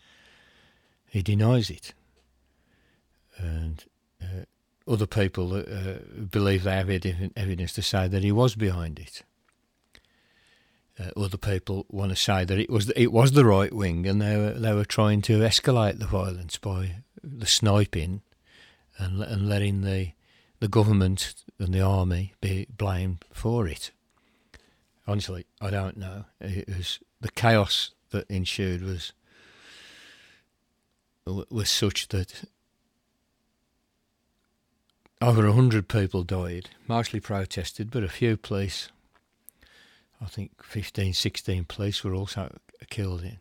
He 1.09 1.23
denies 1.23 1.71
it, 1.71 1.95
and 3.37 3.85
other 4.87 5.07
people 5.07 5.55
uh, 5.55 5.99
believe 6.31 6.65
they 6.65 6.77
have 6.77 6.91
evidence 6.91 7.73
to 7.75 7.83
say 7.83 8.09
that 8.09 8.23
he 8.23 8.33
was 8.33 8.55
behind 8.55 8.99
it. 8.99 9.23
Uh, 10.99 11.11
other 11.17 11.39
people 11.39 11.87
want 11.89 12.11
to 12.11 12.17
say 12.17 12.45
that 12.45 12.59
it 12.59 12.69
was 12.69 12.91
it 12.91 13.13
was 13.13 13.33
the 13.33 13.45
right 13.45 13.73
wing, 13.73 14.07
and 14.07 14.21
they 14.21 14.37
were 14.37 14.53
they 14.53 14.75
were 14.75 14.85
trying 14.85 15.23
to 15.23 15.41
escalate 15.41 15.99
the 15.99 16.07
violence 16.07 16.59
by 16.59 16.97
the 17.23 17.47
sniping, 17.47 18.23
and 18.99 19.23
and 19.23 19.49
letting 19.49 19.83
the 19.83 20.13
the 20.61 20.69
government 20.69 21.35
and 21.59 21.73
the 21.73 21.81
army 21.81 22.35
be 22.41 22.67
blamed 22.77 23.25
for 23.33 23.67
it. 23.67 23.91
Honestly, 25.07 25.47
I 25.61 25.71
don't 25.71 25.97
know. 25.97 26.27
It 26.41 26.69
was 26.69 27.01
the 27.21 27.31
chaos 27.31 27.93
that 28.11 28.31
ensued 28.31 28.83
was 28.83 29.13
was 31.25 31.71
such 31.71 32.09
that 32.09 32.45
over 35.23 35.47
a 35.47 35.53
hundred 35.53 35.89
people 35.89 36.25
died, 36.25 36.71
mostly 36.89 37.21
protested, 37.21 37.91
but 37.91 38.03
a 38.03 38.09
few 38.09 38.37
police, 38.37 38.89
I 40.21 40.27
think 40.27 40.63
15, 40.65 41.15
16 41.15 41.65
police 41.65 42.03
were 42.03 42.15
also 42.15 42.59
killed 42.91 43.23
in 43.23 43.39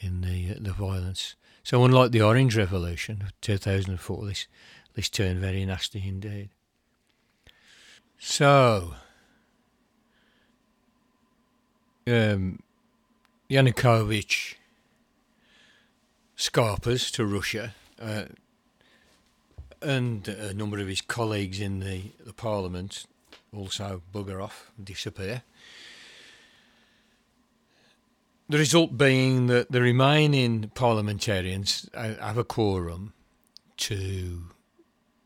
in 0.00 0.20
the 0.20 0.52
uh, 0.52 0.58
the 0.60 0.72
violence. 0.72 1.36
So 1.62 1.84
unlike 1.84 2.10
the 2.10 2.22
Orange 2.22 2.56
Revolution 2.56 3.22
of 3.22 3.40
2004, 3.40 4.26
this 4.26 4.46
this 4.94 5.08
turned 5.08 5.40
very 5.40 5.64
nasty 5.64 6.02
indeed. 6.06 6.50
So, 8.18 8.94
um, 12.06 12.62
Yanukovych 13.50 14.54
scarpers 16.36 17.10
to 17.12 17.26
Russia. 17.26 17.74
Uh, 18.00 18.24
and 19.82 20.26
a 20.28 20.54
number 20.54 20.78
of 20.78 20.88
his 20.88 21.00
colleagues 21.00 21.60
in 21.60 21.80
the, 21.80 22.12
the 22.24 22.32
parliament 22.32 23.06
also 23.54 24.02
bugger 24.12 24.42
off, 24.42 24.70
disappear. 24.82 25.42
The 28.48 28.58
result 28.58 28.96
being 28.98 29.46
that 29.46 29.70
the 29.72 29.80
remaining 29.80 30.70
parliamentarians 30.74 31.88
have 31.94 32.36
a 32.36 32.44
quorum 32.44 33.12
to 33.78 34.42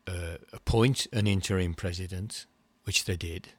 uh, 0.07 0.37
appoint 0.53 1.07
an 1.11 1.27
interim 1.27 1.73
president, 1.73 2.45
which 2.85 3.05
they 3.05 3.17
did, 3.17 3.49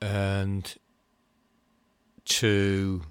and 0.00 0.74
to 2.26 3.02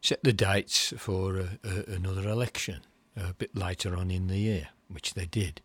set 0.00 0.22
the 0.22 0.32
dates 0.32 0.92
for 0.96 1.38
a, 1.38 1.58
a, 1.64 1.92
another 1.94 2.28
election 2.28 2.80
a 3.16 3.34
bit 3.34 3.56
later 3.56 3.96
on 3.96 4.10
in 4.10 4.28
the 4.28 4.38
year, 4.38 4.68
which 4.88 5.14
they 5.14 5.26
did. 5.26 5.60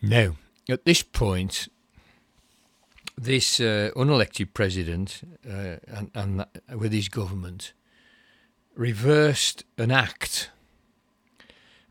Now, 0.00 0.36
at 0.68 0.84
this 0.84 1.02
point, 1.02 1.68
this 3.16 3.60
uh, 3.60 3.90
unelected 3.94 4.52
president 4.54 5.22
uh, 5.48 5.76
and, 5.86 6.10
and 6.14 6.46
with 6.78 6.92
his 6.92 7.08
government 7.08 7.72
reversed 8.74 9.64
an 9.78 9.90
act 9.90 10.50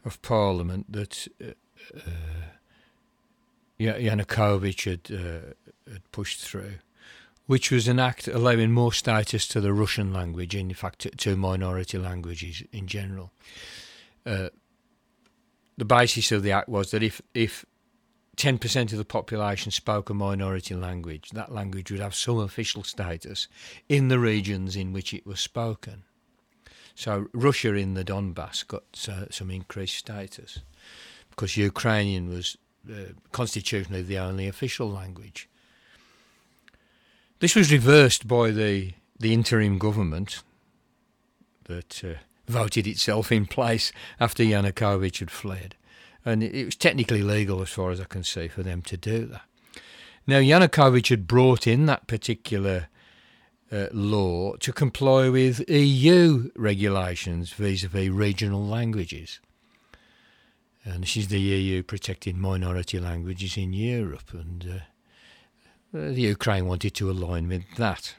of 0.04 0.22
parliament 0.22 0.91
that 0.91 1.28
uh, 1.41 1.52
uh 1.96 2.12
Yanukovych 3.80 4.84
had, 4.86 5.12
uh, 5.12 5.54
had 5.91 6.12
pushed 6.12 6.39
through 6.39 6.76
which 7.52 7.70
was 7.70 7.90
an 7.90 8.00
act 8.00 8.30
allowing 8.30 8.72
more 8.72 8.94
status 8.94 9.46
to 9.46 9.60
the 9.60 9.74
Russian 9.74 10.14
language, 10.14 10.56
in 10.56 10.74
fact, 10.74 11.00
to, 11.00 11.10
to 11.10 11.36
minority 11.36 11.98
languages 11.98 12.64
in 12.72 12.88
general. 12.88 13.34
Uh, 14.26 14.48
the 15.76 15.84
basis 15.84 16.32
of 16.32 16.44
the 16.44 16.54
act 16.54 16.70
was 16.70 16.92
that 16.92 17.04
if, 17.04 17.22
if 17.34 17.66
10% 18.38 18.94
of 18.94 18.98
the 18.98 19.04
population 19.04 19.70
spoke 19.70 20.10
a 20.10 20.14
minority 20.14 20.76
language, 20.76 21.32
that 21.32 21.52
language 21.52 21.92
would 21.92 22.00
have 22.00 22.16
some 22.16 22.40
official 22.40 22.84
status 22.84 23.50
in 23.90 24.08
the 24.08 24.18
regions 24.18 24.78
in 24.78 24.94
which 24.94 25.14
it 25.14 25.28
was 25.28 25.42
spoken. 25.42 26.04
So 26.96 27.28
Russia 27.34 27.74
in 27.74 27.96
the 27.96 28.06
Donbass 28.06 28.66
got 28.66 29.10
uh, 29.10 29.26
some 29.30 29.52
increased 29.52 29.98
status 29.98 30.60
because 31.32 31.58
Ukrainian 31.58 32.30
was 32.30 32.56
uh, 32.90 33.12
constitutionally 33.34 34.04
the 34.04 34.20
only 34.20 34.48
official 34.48 34.90
language. 34.90 35.50
This 37.42 37.56
was 37.56 37.72
reversed 37.72 38.28
by 38.28 38.52
the, 38.52 38.94
the 39.20 39.34
interim 39.34 39.80
government 39.80 40.44
that 41.64 42.04
uh, 42.04 42.20
voted 42.48 42.86
itself 42.86 43.32
in 43.32 43.48
place 43.48 43.92
after 44.20 44.44
Yanukovych 44.44 45.18
had 45.18 45.32
fled. 45.32 45.74
And 46.24 46.44
it, 46.44 46.66
was 46.66 46.76
technically 46.76 47.24
legal, 47.24 47.64
as 47.64 47.70
far 47.70 47.89
as 47.89 48.00
I 48.00 48.04
can 48.04 48.24
see, 48.24 48.48
for 48.48 48.62
them 48.62 48.84
to 48.84 48.96
do 48.96 49.26
that. 49.26 49.42
Now, 50.28 50.38
Yanukovych 50.38 51.10
had 51.10 51.26
brought 51.26 51.66
in 51.66 51.88
that 51.88 52.06
particular 52.06 52.89
uh, 53.72 53.88
law 53.92 54.54
to 54.58 54.72
comply 54.72 55.28
with 55.28 55.68
EU 55.68 56.52
regulations 56.56 57.54
vis 57.54 57.84
a 57.84 57.88
vis 57.88 58.10
regional 58.10 58.64
languages. 58.64 59.39
And 60.84 61.02
this 61.02 61.18
is 61.18 61.30
the 61.30 61.39
EU 61.39 61.82
protecting 61.82 62.39
minority 62.39 63.00
languages 63.00 63.58
in 63.58 63.74
Europe. 63.74 64.32
And 64.32 64.64
uh, 64.64 64.91
the 65.94 66.22
Ukraine 66.22 66.66
wanted 66.66 66.94
to 66.96 67.12
align 67.12 67.48
with 67.48 67.64
that. 67.78 68.16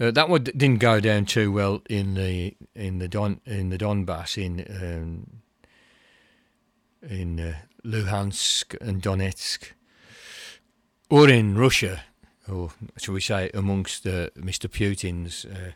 Uh, 0.00 0.10
that 0.10 0.44
didn't 0.44 0.78
go 0.78 1.00
down 1.00 1.24
too 1.26 1.52
well 1.52 1.82
in 1.88 2.14
the 2.14 2.56
in 2.74 2.98
the 2.98 3.08
Don 3.08 3.40
in 3.46 3.68
the 3.68 3.78
Donbass 3.78 4.36
in 4.36 4.66
um, 4.80 5.42
in 7.08 7.38
uh, 7.38 7.54
Luhansk 7.84 8.76
and 8.80 9.02
Donetsk, 9.02 9.72
or 11.10 11.28
in 11.28 11.56
Russia, 11.56 12.02
or 12.48 12.70
shall 12.96 13.14
we 13.14 13.20
say, 13.20 13.50
amongst 13.54 14.06
uh, 14.06 14.30
Mr. 14.30 14.68
Putin's 14.68 15.44
uh, 15.44 15.72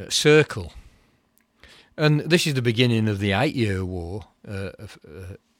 uh, 0.00 0.08
circle. 0.08 0.72
And 1.96 2.20
this 2.20 2.46
is 2.46 2.54
the 2.54 2.62
beginning 2.62 3.08
of 3.08 3.18
the 3.18 3.32
eight-year 3.32 3.84
war 3.84 4.24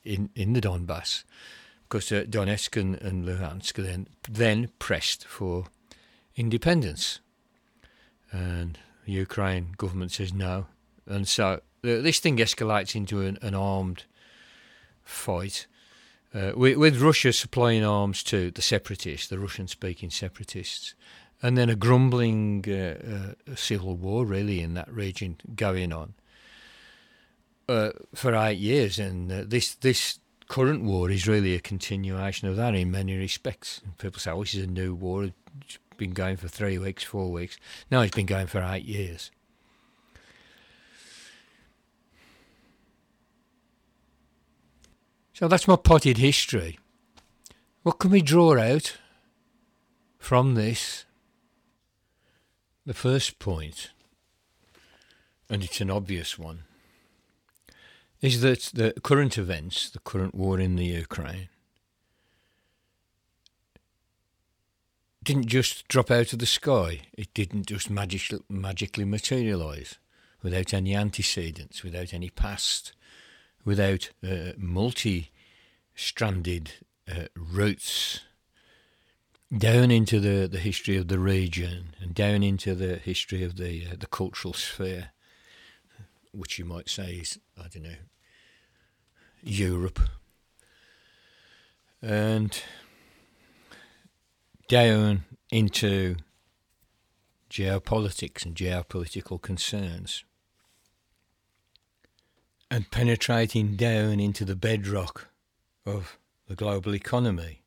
in, 0.05 0.31
in 0.35 0.53
the 0.53 0.61
Donbass, 0.61 1.25
because 1.91 2.13
uh, 2.13 2.23
Donetsk 2.23 2.81
and, 2.81 2.95
and 3.03 3.25
Luhansk 3.25 3.75
then 3.75 4.07
then 4.29 4.71
pressed 4.79 5.27
for 5.27 5.67
independence, 6.37 7.21
and 8.31 8.79
the 9.05 9.13
Ukraine 9.13 9.75
government 9.77 10.13
says 10.13 10.33
no, 10.33 10.67
and 11.07 11.27
so 11.27 11.61
this 11.83 12.21
thing 12.21 12.37
escalates 12.37 12.95
into 12.95 13.21
an, 13.23 13.39
an 13.43 13.55
armed 13.55 14.05
fight. 15.03 15.67
Uh, 16.33 16.53
with, 16.55 16.77
with, 16.77 17.01
Russia 17.01 17.33
supplying 17.33 17.85
arms 17.85 18.23
to 18.23 18.53
the 18.53 18.63
separatists, 18.63 19.27
the 19.27 19.39
Russian-speaking 19.39 20.11
separatists, 20.11 20.95
and 21.43 21.59
then 21.59 21.69
a 21.69 21.75
grumbling 21.75 22.65
uh, 22.69 23.35
uh, 23.51 23.57
civil 23.57 23.97
war 23.97 24.25
really 24.25 24.61
in 24.61 24.75
that 24.75 24.89
region 24.93 25.39
going 25.57 25.93
on. 25.93 26.15
Uh, 27.69 27.91
for 28.15 28.33
eight 28.37 28.59
years, 28.59 29.01
and 29.01 29.33
uh, 29.33 29.43
this 29.45 29.75
this 29.75 30.21
current 30.51 30.83
war 30.83 31.09
is 31.13 31.29
really 31.29 31.55
a 31.55 31.61
continuation 31.61 32.49
of 32.49 32.57
that 32.57 32.75
in 32.75 32.91
many 32.91 33.17
respects. 33.17 33.83
People 33.99 34.19
say, 34.19 34.33
"Oh, 34.33 34.43
this 34.43 34.55
is 34.55 34.65
a 34.65 34.67
new 34.67 34.93
war. 34.97 35.31
It's 35.61 35.79
been 35.97 36.11
going 36.11 36.37
for 36.37 36.49
three 36.49 36.77
weeks, 36.77 37.05
four 37.05 37.31
weeks." 37.31 37.57
No, 37.89 38.01
it's 38.01 38.17
been 38.17 38.27
going 38.27 38.49
for 38.49 38.61
eight 38.61 38.85
years. 38.85 39.31
So 45.33 45.47
that's 45.47 45.69
my 45.69 45.77
potted 45.77 46.19
history. 46.19 46.81
What 47.85 48.01
can 48.01 48.11
we 48.11 48.21
draw 48.21 48.59
out 48.59 48.99
from 50.19 50.57
this? 50.57 51.05
The 52.85 52.93
first 52.93 53.39
point, 53.39 53.93
and 55.49 55.63
it's 55.63 55.81
an 55.81 55.91
obvious 55.91 56.37
one, 56.37 56.65
is 58.21 58.41
that 58.43 58.71
the 58.75 58.93
current 59.03 59.39
events, 59.39 59.91
the 59.91 59.99
current 60.01 60.35
war 60.35 60.61
in 60.61 60.77
the 60.77 60.85
Ukraine, 60.85 61.49
didn't 65.23 65.47
just 65.47 65.87
drop 65.89 66.11
out 66.11 66.33
of 66.33 66.39
the 66.39 66.47
sky. 66.47 67.03
It 67.17 67.33
didn't 67.35 67.67
just 67.67 67.91
magic, 67.91 68.23
magically 68.49 69.05
materialise 69.05 69.99
without 70.43 70.73
any 70.73 70.95
antecedents, 70.95 71.83
without 71.83 72.15
any 72.15 72.31
past, 72.31 72.93
without 73.65 74.11
uh, 74.27 74.53
multi 74.57 75.31
stranded 75.95 76.73
uh, 77.11 77.25
roots 77.37 78.21
down 79.57 79.91
into 79.91 80.21
the, 80.21 80.47
the 80.47 80.59
history 80.59 80.97
of 80.97 81.09
the 81.09 81.19
region 81.19 81.95
and 82.01 82.15
down 82.15 82.43
into 82.43 82.75
the 82.75 82.97
history 82.97 83.43
of 83.43 83.57
the 83.57 83.87
uh, 83.87 83.97
the 83.99 84.07
cultural 84.07 84.55
sphere, 84.55 85.11
which 86.33 86.59
you 86.59 86.65
might 86.65 86.89
say 86.89 87.15
is 87.15 87.39
I 87.59 87.69
don't 87.69 87.83
know 87.83 87.97
Europe, 89.43 90.01
and 92.03 92.63
down 94.69 95.25
into 95.51 96.17
geopolitics 97.49 98.45
and 98.45 98.55
geopolitical 98.55 99.41
concerns, 99.41 100.25
and 102.71 102.91
penetrating 102.91 103.77
down 103.77 104.21
into 104.21 104.45
the 104.45 104.55
bedrock 104.55 105.29
of 105.87 106.19
the 106.47 106.55
global 106.55 106.95
economy 106.95 107.60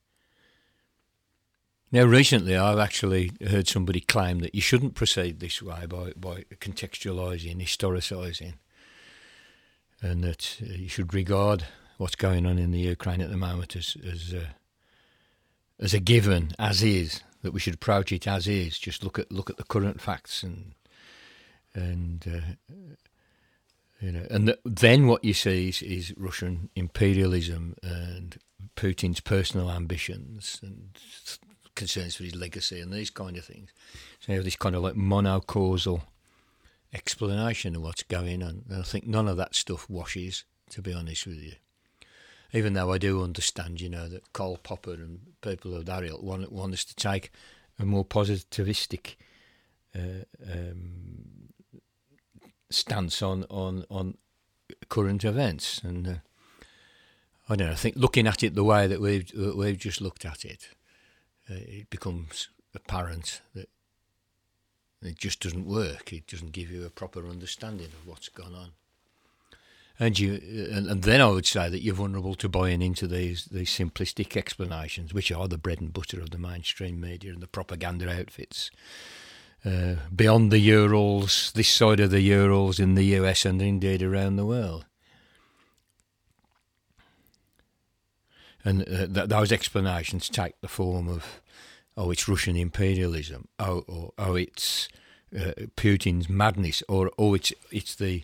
now, 1.94 2.06
recently, 2.06 2.58
I've 2.58 2.80
actually 2.80 3.32
heard 3.48 3.68
somebody 3.68 4.00
claim 4.00 4.39
that 4.39 4.56
you 4.56 4.62
shouldn't 4.62 4.96
proceed 4.96 5.39
this 5.39 5.62
way 5.62 5.86
by, 5.86 6.12
by 6.18 6.46
contextualising, 6.60 7.62
historicising, 7.62 8.56
and 10.02 10.24
that 10.24 10.58
uh, 10.60 10.74
you 10.74 10.89
should 10.89 11.14
regard 11.14 11.66
what's 11.98 12.16
going 12.16 12.48
on 12.48 12.58
in 12.58 12.72
the 12.72 12.80
Ukraine 12.80 13.22
at 13.22 13.30
the 13.30 13.38
moment 13.38 13.76
as 13.76 13.96
as 14.12 14.34
a, 14.34 14.56
as 15.80 15.94
a 15.94 16.00
given, 16.00 16.54
as 16.58 16.82
is. 16.82 17.22
That 17.44 17.54
we 17.54 17.60
should 17.60 17.76
approach 17.76 18.12
it 18.12 18.26
as 18.26 18.48
is. 18.48 18.80
Just 18.80 19.04
look 19.04 19.20
at 19.20 19.32
look 19.32 19.52
at 19.52 19.58
the 19.58 19.64
current 19.64 20.02
facts 20.02 20.41
and 20.41 20.74
and 21.76 22.26
uh, 22.28 22.74
you 24.02 24.12
know, 24.12 24.26
and 24.32 24.48
the, 24.48 24.58
then 24.66 25.06
what 25.06 25.24
you 25.24 25.34
see 25.34 25.70
is, 25.70 25.84
is 25.84 26.14
Russian 26.18 26.72
imperialism 26.76 27.76
and 27.84 28.39
Putin's 28.76 29.20
personal 29.20 29.70
ambitions 29.70 30.60
and 30.64 30.98
concerns 31.76 32.15
for 32.15 32.24
his 32.24 32.36
legacy 32.36 32.80
and 32.80 32.91
these 32.91 33.09
kind 33.09 33.38
of 33.38 33.45
things. 33.45 33.71
So 34.19 34.32
you 34.32 34.38
have 34.38 34.45
this 34.45 34.55
kind 34.55 34.76
of 34.76 34.84
like 34.84 34.95
monocausal 34.95 36.01
explanation 36.93 37.76
of 37.76 37.82
what's 37.82 38.03
going 38.03 38.43
on. 38.43 38.63
And 38.69 38.80
I 38.80 38.84
think 38.84 39.07
none 39.07 39.28
of 39.28 39.38
that 39.38 39.55
stuff 39.55 39.89
washes, 39.89 40.43
to 40.69 40.82
be 40.82 40.93
honest 40.93 41.26
with 41.26 41.41
you. 41.41 41.53
Even 42.53 42.74
though 42.74 42.91
I 42.91 42.99
do 42.99 43.24
understand, 43.24 43.82
you 43.82 43.89
know, 43.89 44.07
that 44.07 44.32
Karl 44.32 44.57
Popper 44.57 44.93
and 44.93 45.21
people 45.41 45.74
of 45.74 45.86
that 45.86 46.03
ilk 46.03 46.21
want, 46.21 46.51
want 46.51 46.74
us 46.74 46.86
to 46.86 46.95
take 46.95 47.32
a 47.80 47.86
more 47.86 48.05
positivistic 48.05 49.15
uh, 49.95 50.26
um, 50.51 51.49
stance 52.69 53.24
on, 53.24 53.45
on, 53.49 53.86
on 53.89 54.17
current 54.89 55.24
events. 55.24 55.82
And 55.84 56.07
uh, 56.07 56.13
I 57.49 57.55
don't 57.55 57.67
know, 57.67 57.74
I 57.74 57.78
think 57.78 57.95
looking 57.95 58.28
at 58.28 58.43
it 58.43 58.53
the 58.53 58.63
way 58.63 58.86
that 58.86 59.01
we've, 59.01 59.32
we've 59.55 59.78
just 59.78 59.99
looked 59.99 60.24
at 60.24 60.45
it, 60.45 60.69
uh, 61.50 61.56
it 61.56 61.89
becomes 61.89 62.50
apparent 62.76 63.41
that 63.54 63.70
it 65.02 65.18
just 65.18 65.41
doesn't 65.41 65.66
work. 65.66 66.14
It 66.14 66.28
doesn't 66.28 66.54
give 66.54 66.72
you 66.72 66.86
a 66.86 66.89
proper 66.89 67.28
understanding 67.28 67.88
of 67.88 68.08
what's 68.08 68.30
gone 68.30 68.56
on. 68.56 68.70
And 70.00 70.18
you, 70.18 70.34
and, 70.72 70.88
and 70.88 71.04
then 71.04 71.22
I 71.22 71.28
would 71.28 71.46
say 71.46 71.70
that 71.70 71.84
you're 71.84 71.94
vulnerable 71.94 72.36
to 72.36 72.50
buying 72.50 72.82
into 72.82 73.08
these 73.08 73.46
these 73.46 73.70
simplistic 73.70 74.36
explanations, 74.36 75.14
which 75.14 75.32
are 75.32 75.48
the 75.48 75.58
bread 75.58 75.82
and 75.82 75.94
butter 75.94 76.20
of 76.20 76.32
the 76.32 76.39
mainstream 76.39 77.00
media 77.00 77.32
and 77.32 77.41
the 77.41 77.48
propaganda 77.48 78.12
outfits. 78.12 78.72
Uh, 79.64 79.96
beyond 80.14 80.52
the 80.52 80.60
Urals, 80.60 81.52
this 81.54 81.70
side 81.70 82.00
of 82.00 82.12
the 82.12 82.22
Urals 82.22 82.80
in 82.80 82.96
the 82.96 83.06
US 83.18 83.46
and 83.46 83.62
indeed 83.62 84.02
around 84.02 84.36
the 84.36 84.46
world. 84.46 84.86
And 88.64 88.82
uh, 88.84 89.07
th- 89.07 89.30
those 89.30 89.51
explanations 89.51 90.30
take 90.30 90.59
the 90.61 90.68
form 90.68 91.07
of, 91.07 91.41
oh, 91.97 92.11
it's 92.11 92.28
Russian 92.28 92.55
imperialism, 92.55 93.47
oh, 93.59 93.84
or 93.88 94.14
oh, 94.18 94.36
it's 94.36 94.88
uh, 95.36 95.51
Putin's 95.76 96.30
madness, 96.30 96.84
or 96.88 97.11
oh, 97.18 97.34
it's 97.34 97.51
it's 97.72 97.95
the 97.95 98.24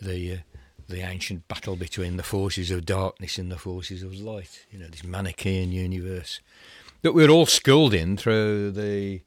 the 0.00 0.32
uh, 0.32 0.36
the 0.88 1.00
ancient 1.00 1.48
battle 1.48 1.76
between 1.76 2.16
the 2.16 2.22
forces 2.22 2.70
of 2.70 2.84
darkness 2.84 3.38
and 3.38 3.50
the 3.50 3.58
forces 3.58 4.02
of 4.02 4.14
light. 4.14 4.66
You 4.70 4.78
know, 4.78 4.88
this 4.88 5.04
Manichaean 5.04 5.72
universe 5.72 6.40
that 7.02 7.14
we're 7.14 7.30
all 7.30 7.46
schooled 7.46 7.94
in 7.94 8.16
through 8.16 8.72
the 8.72 9.22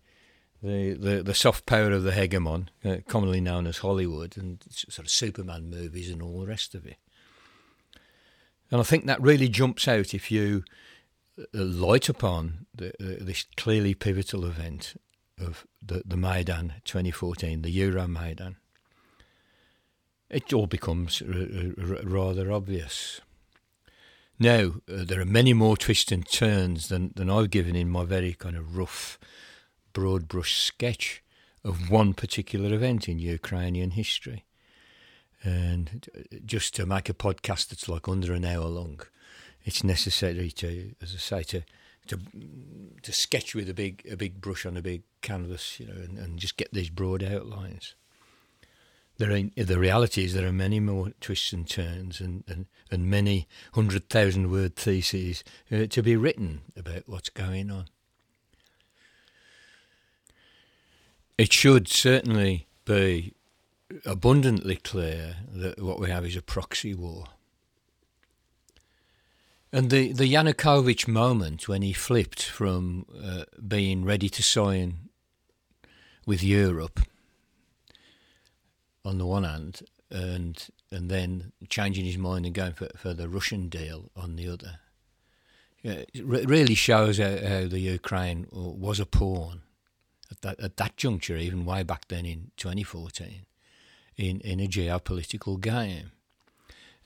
the, 0.63 0.93
the, 0.93 1.23
the 1.23 1.35
soft 1.35 1.67
power 1.67 1.91
of 1.91 2.01
the 2.01 2.11
hegemon, 2.11 2.69
uh, 2.83 2.97
commonly 3.07 3.39
known 3.39 3.67
as 3.67 3.77
Hollywood, 3.77 4.35
and 4.37 4.63
sort 4.69 5.05
of 5.05 5.09
Superman 5.09 5.69
movies 5.69 6.09
and 6.09 6.21
all 6.21 6.39
the 6.39 6.47
rest 6.47 6.73
of 6.73 6.85
it. 6.85 6.97
And 8.71 8.81
I 8.81 8.83
think 8.83 9.05
that 9.05 9.21
really 9.21 9.47
jumps 9.47 9.87
out 9.87 10.13
if 10.13 10.29
you 10.31 10.63
uh, 11.39 11.43
light 11.53 12.09
upon 12.09 12.65
the, 12.73 12.89
uh, 12.89 13.23
this 13.23 13.45
clearly 13.55 13.93
pivotal 13.93 14.45
event 14.45 14.95
of 15.39 15.65
the, 15.81 16.01
the 16.05 16.17
Maidan 16.17 16.73
2014, 16.83 17.61
the 17.61 17.69
Euro 17.69 18.07
Maidan. 18.07 18.57
It 20.29 20.51
all 20.51 20.67
becomes 20.67 21.21
r- 21.21 21.27
r- 21.77 22.01
rather 22.03 22.51
obvious. 22.51 23.21
Now, 24.39 24.73
uh, 24.91 25.03
there 25.03 25.21
are 25.21 25.25
many 25.25 25.53
more 25.53 25.77
twists 25.77 26.11
and 26.11 26.27
turns 26.27 26.89
than, 26.89 27.13
than 27.15 27.29
I've 27.29 27.49
given 27.49 27.75
in 27.75 27.89
my 27.89 28.03
very 28.03 28.33
kind 28.33 28.55
of 28.55 28.77
rough, 28.77 29.17
broad 29.93 30.27
brush 30.27 30.61
sketch 30.61 31.23
of 31.63 31.89
one 31.89 32.13
particular 32.13 32.73
event 32.73 33.09
in 33.09 33.19
Ukrainian 33.19 33.91
history. 33.91 34.45
And 35.47 36.09
just 36.45 36.75
to 36.75 36.85
make 36.85 37.07
a 37.07 37.13
podcast 37.13 37.69
that's 37.69 37.87
like 37.87 38.09
under 38.09 38.33
an 38.33 38.43
hour 38.43 38.65
long, 38.65 38.99
it's 39.63 39.81
necessary 39.81 40.51
to, 40.51 40.93
as 41.01 41.15
I 41.15 41.19
say, 41.19 41.43
to 41.43 41.61
to 42.07 42.19
to 43.01 43.13
sketch 43.13 43.55
with 43.55 43.69
a 43.69 43.73
big 43.73 44.05
a 44.11 44.17
big 44.17 44.41
brush 44.41 44.65
on 44.65 44.75
a 44.75 44.81
big 44.81 45.03
canvas, 45.21 45.79
you 45.79 45.87
know, 45.87 45.93
and, 45.93 46.17
and 46.17 46.37
just 46.37 46.57
get 46.57 46.73
these 46.73 46.89
broad 46.89 47.23
outlines. 47.23 47.95
There 49.19 49.31
are, 49.31 49.63
the 49.63 49.79
reality 49.79 50.25
is 50.25 50.33
there 50.33 50.45
are 50.45 50.51
many 50.51 50.81
more 50.81 51.13
twists 51.21 51.53
and 51.53 51.67
turns 51.67 52.19
and, 52.19 52.43
and, 52.49 52.65
and 52.91 53.09
many 53.09 53.47
hundred 53.73 54.09
thousand 54.09 54.51
word 54.51 54.75
theses 54.75 55.45
uh, 55.71 55.85
to 55.85 56.03
be 56.03 56.17
written 56.17 56.59
about 56.75 57.03
what's 57.07 57.29
going 57.29 57.71
on. 57.71 57.85
It 61.37 61.53
should 61.53 61.87
certainly 61.87 62.67
be 62.83 63.33
abundantly 64.05 64.75
clear 64.75 65.37
that 65.53 65.81
what 65.81 65.99
we 65.99 66.09
have 66.09 66.25
is 66.25 66.35
a 66.35 66.41
proxy 66.41 66.93
war. 66.93 67.25
And 69.71 69.89
the, 69.89 70.13
the 70.13 70.31
Yanukovych 70.31 71.07
moment 71.07 71.67
when 71.67 71.81
he 71.81 71.93
flipped 71.93 72.43
from 72.43 73.05
uh, 73.21 73.43
being 73.65 74.05
ready 74.05 74.29
to 74.29 74.41
sign 74.41 75.09
with 76.25 76.43
Europe 76.43 77.01
on 79.03 79.17
the 79.17 79.25
one 79.25 79.43
hand 79.43 79.81
and 80.09 80.69
and 80.91 81.09
then 81.09 81.51
changing 81.69 82.05
his 82.05 82.17
mind 82.17 82.45
and 82.45 82.55
going 82.55 82.73
for, 82.73 82.87
for 82.95 83.13
the 83.13 83.27
Russian 83.27 83.67
deal 83.67 84.09
on 84.15 84.37
the 84.37 84.47
other. 84.47 84.79
Yeah, 85.81 86.03
it 86.13 86.23
re- 86.25 86.45
really 86.45 86.75
shows 86.75 87.17
how, 87.17 87.37
how 87.37 87.67
the 87.67 87.79
Ukraine 87.79 88.47
was 88.51 88.99
a 88.99 89.05
pawn 89.05 89.63
at 90.31 90.41
that, 90.41 90.59
at 90.59 90.77
that 90.77 90.97
juncture, 90.97 91.37
even 91.37 91.65
way 91.65 91.83
back 91.83 92.07
then 92.07 92.25
in 92.25 92.51
2014, 92.57 93.45
in, 94.17 94.39
in 94.41 94.59
a 94.59 94.67
geopolitical 94.67 95.59
game. 95.59 96.11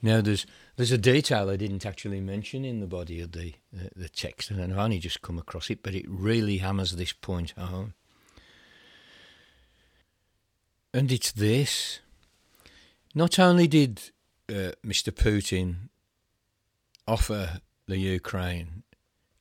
Now, 0.02 0.22
there's 0.22 0.46
there's 0.78 0.92
a 0.92 0.98
detail 0.98 1.50
I 1.50 1.58
didn't 1.58 1.86
actually 1.86 2.22
mention 2.22 2.66
in 2.66 2.80
the 2.80 2.88
body 2.88 3.22
of 3.22 3.34
the 3.34 3.54
uh, 3.76 3.90
the 3.96 4.10
text, 4.10 4.50
and 4.50 4.62
I've 4.62 4.78
only 4.78 4.98
just 4.98 5.22
come 5.22 5.38
across 5.38 5.70
it, 5.70 5.84
but 5.84 5.94
it 5.94 6.06
really 6.08 6.58
hammers 6.58 6.96
this 6.96 7.14
point 7.14 7.52
home. 7.52 7.94
And 10.92 11.12
it's 11.12 11.32
this: 11.32 12.00
not 13.14 13.38
only 13.38 13.68
did 13.68 14.12
uh, 14.50 14.74
Mr. 14.84 15.12
Putin 15.12 15.90
offer 17.08 17.60
the 17.88 17.98
Ukraine 17.98 18.84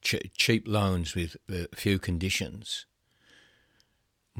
ch- 0.02 0.30
cheap 0.36 0.68
loans 0.68 1.14
with 1.14 1.36
uh, 1.50 1.66
few 1.74 1.98
conditions, 1.98 2.84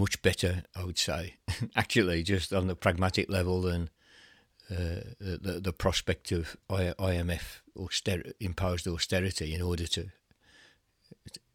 much 0.00 0.20
better, 0.22 0.64
I 0.74 0.84
would 0.84 0.98
say, 0.98 1.36
actually, 1.76 2.22
just 2.22 2.52
on 2.52 2.66
the 2.66 2.74
pragmatic 2.74 3.30
level 3.30 3.60
than 3.60 3.90
uh, 4.70 5.14
the, 5.20 5.60
the 5.62 5.72
prospect 5.72 6.32
of 6.32 6.56
IMF 6.70 7.60
auster- 7.76 8.32
imposed 8.40 8.86
austerity 8.88 9.54
in 9.54 9.62
order 9.62 9.86
to 9.86 10.10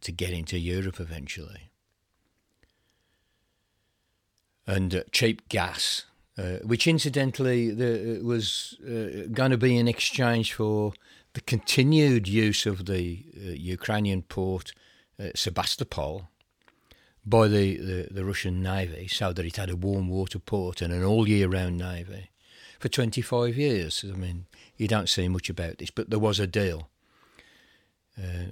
to 0.01 0.11
get 0.11 0.31
into 0.31 0.59
Europe 0.59 0.99
eventually. 0.99 1.71
And 4.67 4.93
uh, 4.93 5.03
cheap 5.11 5.47
gas, 5.49 6.05
uh, 6.37 6.57
which 6.63 6.87
incidentally 6.87 7.71
the, 7.71 8.21
was 8.23 8.77
uh, 8.83 9.27
going 9.31 9.51
to 9.51 9.57
be 9.57 9.77
in 9.77 9.87
exchange 9.87 10.53
for 10.53 10.93
the 11.33 11.41
continued 11.41 12.27
use 12.27 12.65
of 12.65 12.85
the 12.85 13.25
uh, 13.35 13.51
Ukrainian 13.51 14.21
port 14.21 14.73
uh, 15.19 15.29
Sebastopol 15.33 16.29
by 17.25 17.47
the, 17.47 17.77
the, 17.77 18.07
the 18.11 18.25
Russian 18.25 18.61
Navy 18.61 19.07
so 19.07 19.33
that 19.33 19.45
it 19.45 19.57
had 19.57 19.69
a 19.69 19.75
warm 19.75 20.09
water 20.09 20.39
port 20.39 20.81
and 20.81 20.93
an 20.93 21.03
all 21.03 21.27
year 21.27 21.47
round 21.47 21.77
Navy 21.77 22.29
for 22.79 22.89
25 22.89 23.57
years. 23.57 24.05
I 24.07 24.15
mean, 24.15 24.45
you 24.77 24.87
don't 24.87 25.09
see 25.09 25.27
much 25.27 25.49
about 25.49 25.77
this, 25.79 25.89
but 25.89 26.09
there 26.09 26.19
was 26.19 26.39
a 26.39 26.47
deal. 26.47 26.89
Uh, 28.17 28.45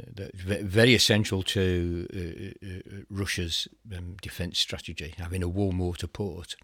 very 0.44 0.94
essential 0.94 1.42
to 1.42 2.06
uh, 2.14 2.68
uh, 2.68 3.04
Russia's 3.10 3.68
um, 3.96 4.18
defence 4.22 4.60
strategy, 4.60 5.14
having 5.18 5.42
a 5.42 5.48
warm 5.48 5.78
water 5.78 6.08
port. 6.08 6.58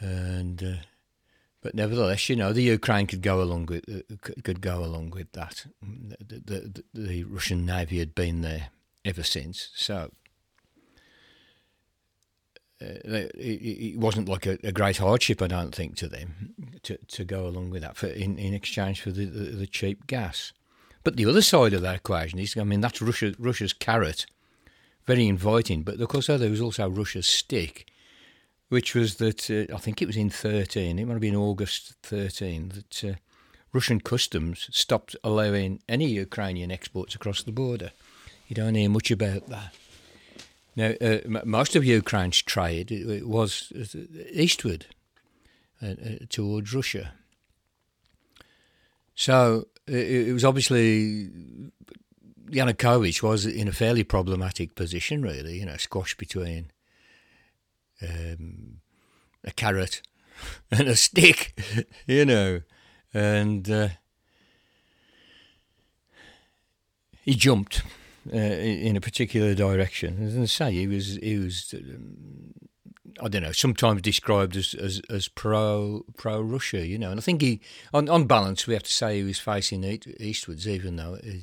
And 0.00 0.60
uh, 0.60 0.82
but 1.60 1.76
nevertheless, 1.76 2.28
you 2.28 2.34
know, 2.34 2.52
the 2.52 2.62
Ukraine 2.62 3.06
could 3.06 3.22
go 3.22 3.40
along 3.40 3.66
with 3.66 3.84
uh, 3.88 4.16
could 4.42 4.60
go 4.60 4.84
along 4.84 5.10
with 5.10 5.30
that. 5.32 5.66
The, 5.80 6.42
the, 6.44 6.84
the 6.92 7.24
Russian 7.24 7.64
navy 7.64 8.00
had 8.00 8.16
been 8.16 8.40
there 8.40 8.70
ever 9.04 9.22
since, 9.22 9.70
so 9.76 9.94
uh, 9.96 10.08
it 12.80 13.98
wasn't 13.98 14.28
like 14.28 14.46
a, 14.46 14.58
a, 14.64 14.72
great 14.72 14.98
hardship, 14.98 15.40
I 15.40 15.46
don't 15.46 15.74
think, 15.74 15.96
to 15.96 16.08
them 16.08 16.54
to, 16.82 16.96
to 16.96 17.24
go 17.24 17.46
along 17.46 17.70
with 17.70 17.82
that 17.82 17.96
for, 17.96 18.06
in, 18.06 18.38
in 18.38 18.52
exchange 18.54 19.00
for 19.00 19.10
the, 19.10 19.24
the, 19.24 19.50
the, 19.50 19.66
cheap 19.66 20.06
gas. 20.06 20.52
But 21.02 21.16
the 21.16 21.26
other 21.26 21.42
side 21.42 21.72
of 21.72 21.82
that 21.82 21.96
equation 21.96 22.38
is, 22.38 22.56
I 22.56 22.64
mean, 22.64 22.80
that's 22.80 23.00
Russia, 23.00 23.34
Russia's 23.38 23.72
carrot, 23.72 24.26
very 25.06 25.28
inviting, 25.28 25.82
but 25.82 26.00
of 26.00 26.08
course 26.08 26.26
there 26.26 26.50
was 26.50 26.60
also 26.60 26.88
Russia's 26.88 27.26
stick, 27.26 27.86
which 28.68 28.94
was 28.94 29.16
that, 29.16 29.50
uh, 29.50 29.72
I 29.74 29.78
think 29.78 30.02
it 30.02 30.06
was 30.06 30.16
in 30.16 30.30
13, 30.30 30.98
it 30.98 31.04
might 31.04 31.12
have 31.12 31.20
been 31.20 31.36
August 31.36 31.94
13, 32.02 32.72
that 32.74 33.04
uh, 33.04 33.14
Russian 33.72 34.00
customs 34.00 34.68
stopped 34.72 35.14
allowing 35.22 35.80
any 35.88 36.06
Ukrainian 36.06 36.70
exports 36.70 37.14
across 37.14 37.42
the 37.42 37.52
border. 37.52 37.92
You 38.48 38.54
don't 38.54 38.74
hear 38.74 38.90
much 38.90 39.10
about 39.10 39.48
that. 39.48 39.74
Now, 40.76 40.92
uh, 41.00 41.18
most 41.44 41.76
of 41.76 41.84
Ukraine's 41.84 42.42
trade 42.42 42.90
it, 42.90 43.26
was 43.26 43.72
uh, 43.76 43.98
eastward 44.32 44.86
uh, 45.82 45.86
uh, 45.86 45.94
towards 46.28 46.74
Russia. 46.74 47.12
So 49.14 49.68
it, 49.86 50.28
it, 50.28 50.32
was 50.32 50.44
obviously 50.44 51.30
Yanukovych 52.50 53.22
was 53.22 53.46
in 53.46 53.68
a 53.68 53.72
fairly 53.72 54.02
problematic 54.02 54.74
position, 54.74 55.22
really. 55.22 55.58
You 55.58 55.66
know, 55.66 55.76
squashed 55.76 56.18
between 56.18 56.72
um, 58.02 58.80
a 59.44 59.52
carrot 59.52 60.02
and 60.70 60.88
a 60.88 60.96
stick. 60.96 61.56
you 62.06 62.24
know, 62.24 62.62
and 63.12 63.70
uh, 63.70 63.88
he 67.22 67.34
jumped 67.34 67.82
uh, 68.32 68.36
in 68.36 68.96
a 68.96 69.00
particular 69.00 69.54
direction. 69.54 70.26
As 70.26 70.36
I 70.36 70.44
say, 70.46 70.72
he 70.72 70.86
was 70.86 71.16
he 71.16 71.38
was 71.38 71.74
um, 71.76 72.54
I 73.22 73.28
don't 73.28 73.42
know 73.42 73.52
sometimes 73.52 74.02
described 74.02 74.56
as 74.56 74.74
as, 74.74 75.00
as 75.10 75.28
pro 75.28 76.04
pro 76.16 76.40
Russia, 76.40 76.86
you 76.86 76.98
know. 76.98 77.10
And 77.10 77.20
I 77.20 77.22
think 77.22 77.42
he 77.42 77.60
on 77.92 78.08
on 78.08 78.26
balance 78.26 78.66
we 78.66 78.74
have 78.74 78.82
to 78.84 78.92
say 78.92 79.18
he 79.18 79.24
was 79.24 79.38
facing 79.38 79.84
eastwards, 80.18 80.66
even 80.68 80.96
though. 80.96 81.18
It, 81.22 81.42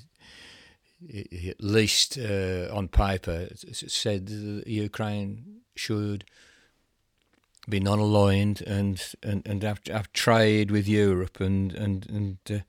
at 1.09 1.63
least 1.63 2.15
uh, 2.19 2.67
on 2.71 2.87
paper, 2.87 3.47
said 3.73 4.29
Ukraine 4.29 5.61
should 5.75 6.25
be 7.67 7.79
non-aligned 7.79 8.61
and 8.61 9.01
and 9.23 9.41
and 9.45 9.63
have, 9.63 9.81
have 9.87 10.11
trade 10.13 10.71
with 10.71 10.87
Europe 10.87 11.39
and 11.39 11.73
and 11.73 12.07
and 12.09 12.37
uh, 12.49 12.59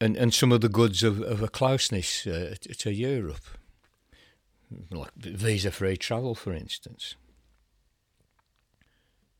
and, 0.00 0.16
and 0.16 0.32
some 0.32 0.50
of 0.50 0.60
the 0.60 0.68
goods 0.68 1.02
of, 1.02 1.20
of 1.20 1.42
a 1.42 1.48
closeness 1.48 2.26
uh, 2.26 2.54
to 2.78 2.92
Europe, 2.92 3.44
like 4.90 5.14
visa 5.16 5.70
free 5.70 5.96
travel, 5.96 6.34
for 6.34 6.52
instance. 6.52 7.16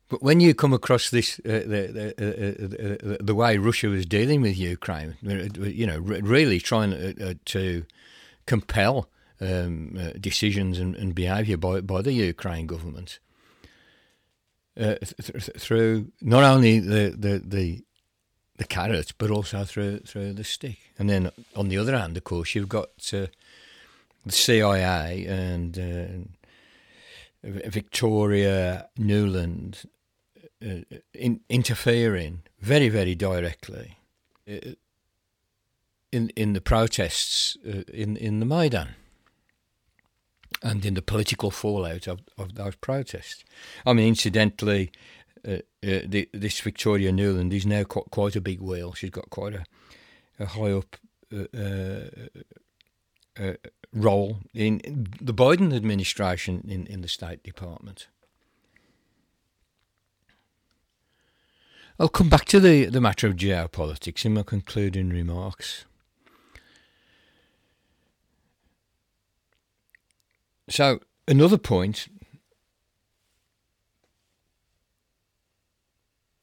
But 0.09 0.23
when 0.25 0.41
you 0.41 0.55
come 0.55 0.73
across 0.73 1.09
this, 1.09 1.39
uh, 1.45 1.63
the, 1.67 2.15
the, 2.17 3.13
uh, 3.13 3.17
the 3.21 3.35
way 3.35 3.59
Russia 3.59 3.89
was 3.89 4.05
dealing 4.05 4.43
with 4.43 4.59
Ukraine, 4.59 5.17
you 5.23 5.87
know, 5.87 5.99
really 5.99 6.59
trying 6.59 6.91
to, 6.91 7.31
uh, 7.31 7.35
to 7.45 7.85
compel 8.45 9.09
um, 9.41 9.97
uh, 9.99 10.11
decisions 10.19 10.81
and, 10.81 10.97
and 10.97 11.15
behaviour 11.15 11.57
by, 11.57 11.81
by 11.81 12.03
the 12.03 12.13
Ukraine 12.13 12.67
government, 12.67 13.21
uh, 14.77 14.97
th- 14.97 15.51
through 15.57 16.11
not 16.21 16.43
only 16.43 16.81
the, 16.81 17.15
the, 17.17 17.43
the 17.45 17.85
the 18.61 18.67
carrot, 18.67 19.15
but 19.17 19.31
also 19.31 19.65
through 19.65 20.01
through 20.01 20.35
the 20.35 20.45
stick. 20.45 20.79
And 20.99 21.09
then 21.09 21.31
on 21.57 21.71
the 21.71 21.79
other 21.79 21.97
hand, 21.97 22.19
of 22.19 22.25
course, 22.25 22.55
you've 22.55 22.69
got 22.69 22.91
uh, 23.15 23.27
the 24.27 24.33
CIA 24.33 25.25
and 25.25 25.79
uh, 25.79 27.49
Victoria 27.71 28.87
Nuland 28.99 29.87
uh, 30.63 30.83
in, 31.15 31.41
interfering 31.49 32.43
very 32.61 32.91
very 32.91 33.15
directly 33.15 33.97
uh, 34.47 34.75
in 36.13 36.29
in 36.37 36.53
the 36.53 36.61
protests 36.61 37.57
uh, 37.67 37.83
in 37.91 38.19
in 38.19 38.41
the 38.41 38.47
Maidan 38.47 38.89
and 40.63 40.85
in 40.85 40.93
the 40.93 41.03
political 41.03 41.51
fallout 41.51 42.07
of, 42.07 42.21
of 42.37 42.57
those 42.57 42.75
protests. 42.77 43.43
I 43.87 43.95
mean, 43.95 44.09
incidentally, 44.09 44.91
uh, 45.47 45.59
uh, 45.87 46.25
this 46.33 46.61
Victoria 46.61 47.13
Nuland 47.13 47.53
is 47.53 47.67
now 47.67 47.85
quite, 47.85 48.11
quite 48.11 48.37
a 48.37 48.41
big 48.41 48.61
whale. 48.61 48.93
She's 48.93 49.11
got 49.11 49.31
quite 49.31 49.55
a, 49.55 49.65
a 50.39 50.47
high 50.47 50.73
up 50.73 50.97
uh, 53.39 53.53
role 53.93 54.39
in 54.55 55.07
the 55.21 55.35
Biden 55.35 55.75
administration 55.75 56.65
in, 56.69 56.87
in 56.87 57.01
the 57.01 57.09
State 57.09 57.43
Department. 57.43 58.09
I'll 61.99 62.09
come 62.09 62.31
back 62.31 62.47
to 62.47 62.61
the, 62.61 62.87
the 62.87 63.01
matter 63.01 63.27
of 63.27 63.37
geopolitics 63.37 64.25
in 64.25 64.35
my 64.35 64.43
concluding 64.43 65.11
remarks. 65.11 65.85
So, 70.69 71.01
another 71.29 71.59
point 71.59 72.09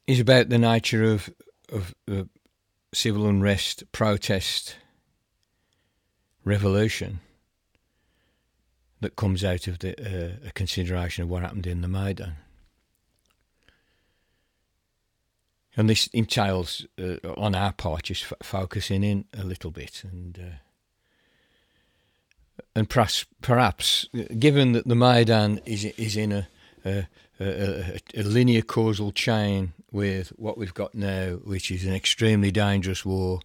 is 0.08 0.20
about 0.20 0.50
the 0.50 0.58
nature 0.58 1.04
of 1.04 1.30
of 1.72 1.94
uh, 2.10 2.24
civil 2.94 3.28
unrest, 3.28 3.84
protest, 3.92 4.78
revolution 6.46 7.20
that 9.02 9.16
comes 9.16 9.44
out 9.44 9.68
of 9.68 9.80
the 9.80 9.94
uh, 10.00 10.48
a 10.48 10.52
consideration 10.52 11.24
of 11.24 11.30
what 11.30 11.44
happened 11.44 11.68
in 11.68 11.82
the 11.82 11.88
Maidan. 11.88 12.38
And 15.76 15.88
this 15.88 16.08
entails, 16.08 16.88
uh, 17.00 17.18
on 17.38 17.54
our 17.54 17.72
part, 17.72 18.04
just 18.04 18.24
f- 18.24 18.34
focusing 18.42 19.04
in 19.04 19.26
a 19.38 19.44
little 19.44 19.70
bit 19.70 20.04
and 20.04 20.40
uh, 20.40 20.58
and 22.76 22.90
perhaps, 22.90 23.26
perhaps, 23.42 24.08
given 24.40 24.72
that 24.72 24.88
the 24.88 24.96
Maidan 24.96 25.60
is 25.66 25.86
is 25.86 26.18
in 26.18 26.32
a, 26.32 26.48
a, 26.86 27.08
a, 27.40 28.00
a 28.16 28.24
linear 28.24 28.62
causal 28.62 29.12
chain 29.12 29.74
with 29.92 30.30
what 30.36 30.58
we've 30.58 30.74
got 30.74 30.96
now, 30.96 31.34
which 31.44 31.72
is 31.72 31.86
an 31.86 31.94
extremely 31.94 32.52
dangerous 32.52 33.06
war 33.06 33.40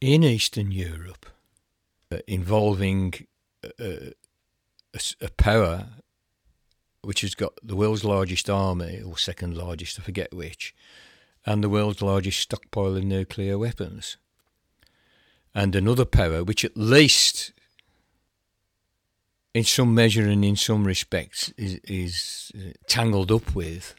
in 0.00 0.22
Eastern 0.22 0.70
Europe, 0.70 1.26
uh, 2.12 2.18
involving 2.26 3.26
uh, 3.64 4.12
a, 4.94 5.00
a, 5.20 5.28
power 5.36 5.86
which 7.02 7.22
has 7.22 7.34
got 7.34 7.52
the 7.62 7.76
world's 7.76 8.04
largest 8.04 8.48
army, 8.50 9.00
or 9.00 9.16
second 9.16 9.56
largest, 9.56 9.98
I 9.98 10.02
forget 10.02 10.32
which, 10.32 10.74
and 11.46 11.62
the 11.62 11.68
world's 11.68 12.02
largest 12.02 12.40
stockpile 12.40 12.96
of 12.96 13.04
nuclear 13.04 13.58
weapons. 13.58 14.16
And 15.54 15.74
another 15.74 16.04
power 16.04 16.44
which, 16.44 16.64
at 16.64 16.76
least 16.76 17.52
in 19.54 19.64
some 19.64 19.94
measure 19.94 20.26
and 20.26 20.44
in 20.44 20.56
some 20.56 20.84
respects, 20.84 21.52
is, 21.56 21.74
is 21.84 22.52
uh, 22.56 22.72
tangled 22.86 23.32
up 23.32 23.54
with 23.54 23.94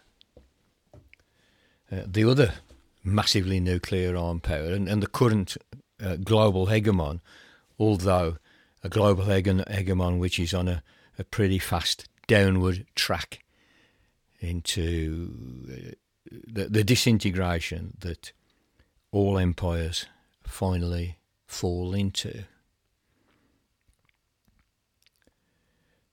uh, 1.92 2.02
the 2.06 2.30
other 2.30 2.54
massively 3.04 3.60
nuclear 3.60 4.16
armed 4.16 4.44
power 4.44 4.72
and, 4.74 4.88
and 4.88 5.02
the 5.02 5.08
current 5.08 5.58
uh, 6.04 6.16
global 6.18 6.68
hegemon, 6.68 7.20
although 7.80 8.38
a 8.84 8.90
global 8.90 9.26
hegemon 9.26 10.20
which 10.20 10.40
is 10.40 10.54
on 10.54 10.68
a, 10.68 10.84
a 11.18 11.24
pretty 11.24 11.60
fast 11.60 12.08
downward 12.28 12.86
track 12.96 13.40
into 14.40 15.66
uh, 15.72 15.92
the, 16.48 16.66
the 16.70 16.84
disintegration 16.84 17.94
that 18.00 18.32
all 19.12 19.38
empires 19.38 20.06
finally 20.44 21.18
fall 21.48 21.94
into. 21.94 22.44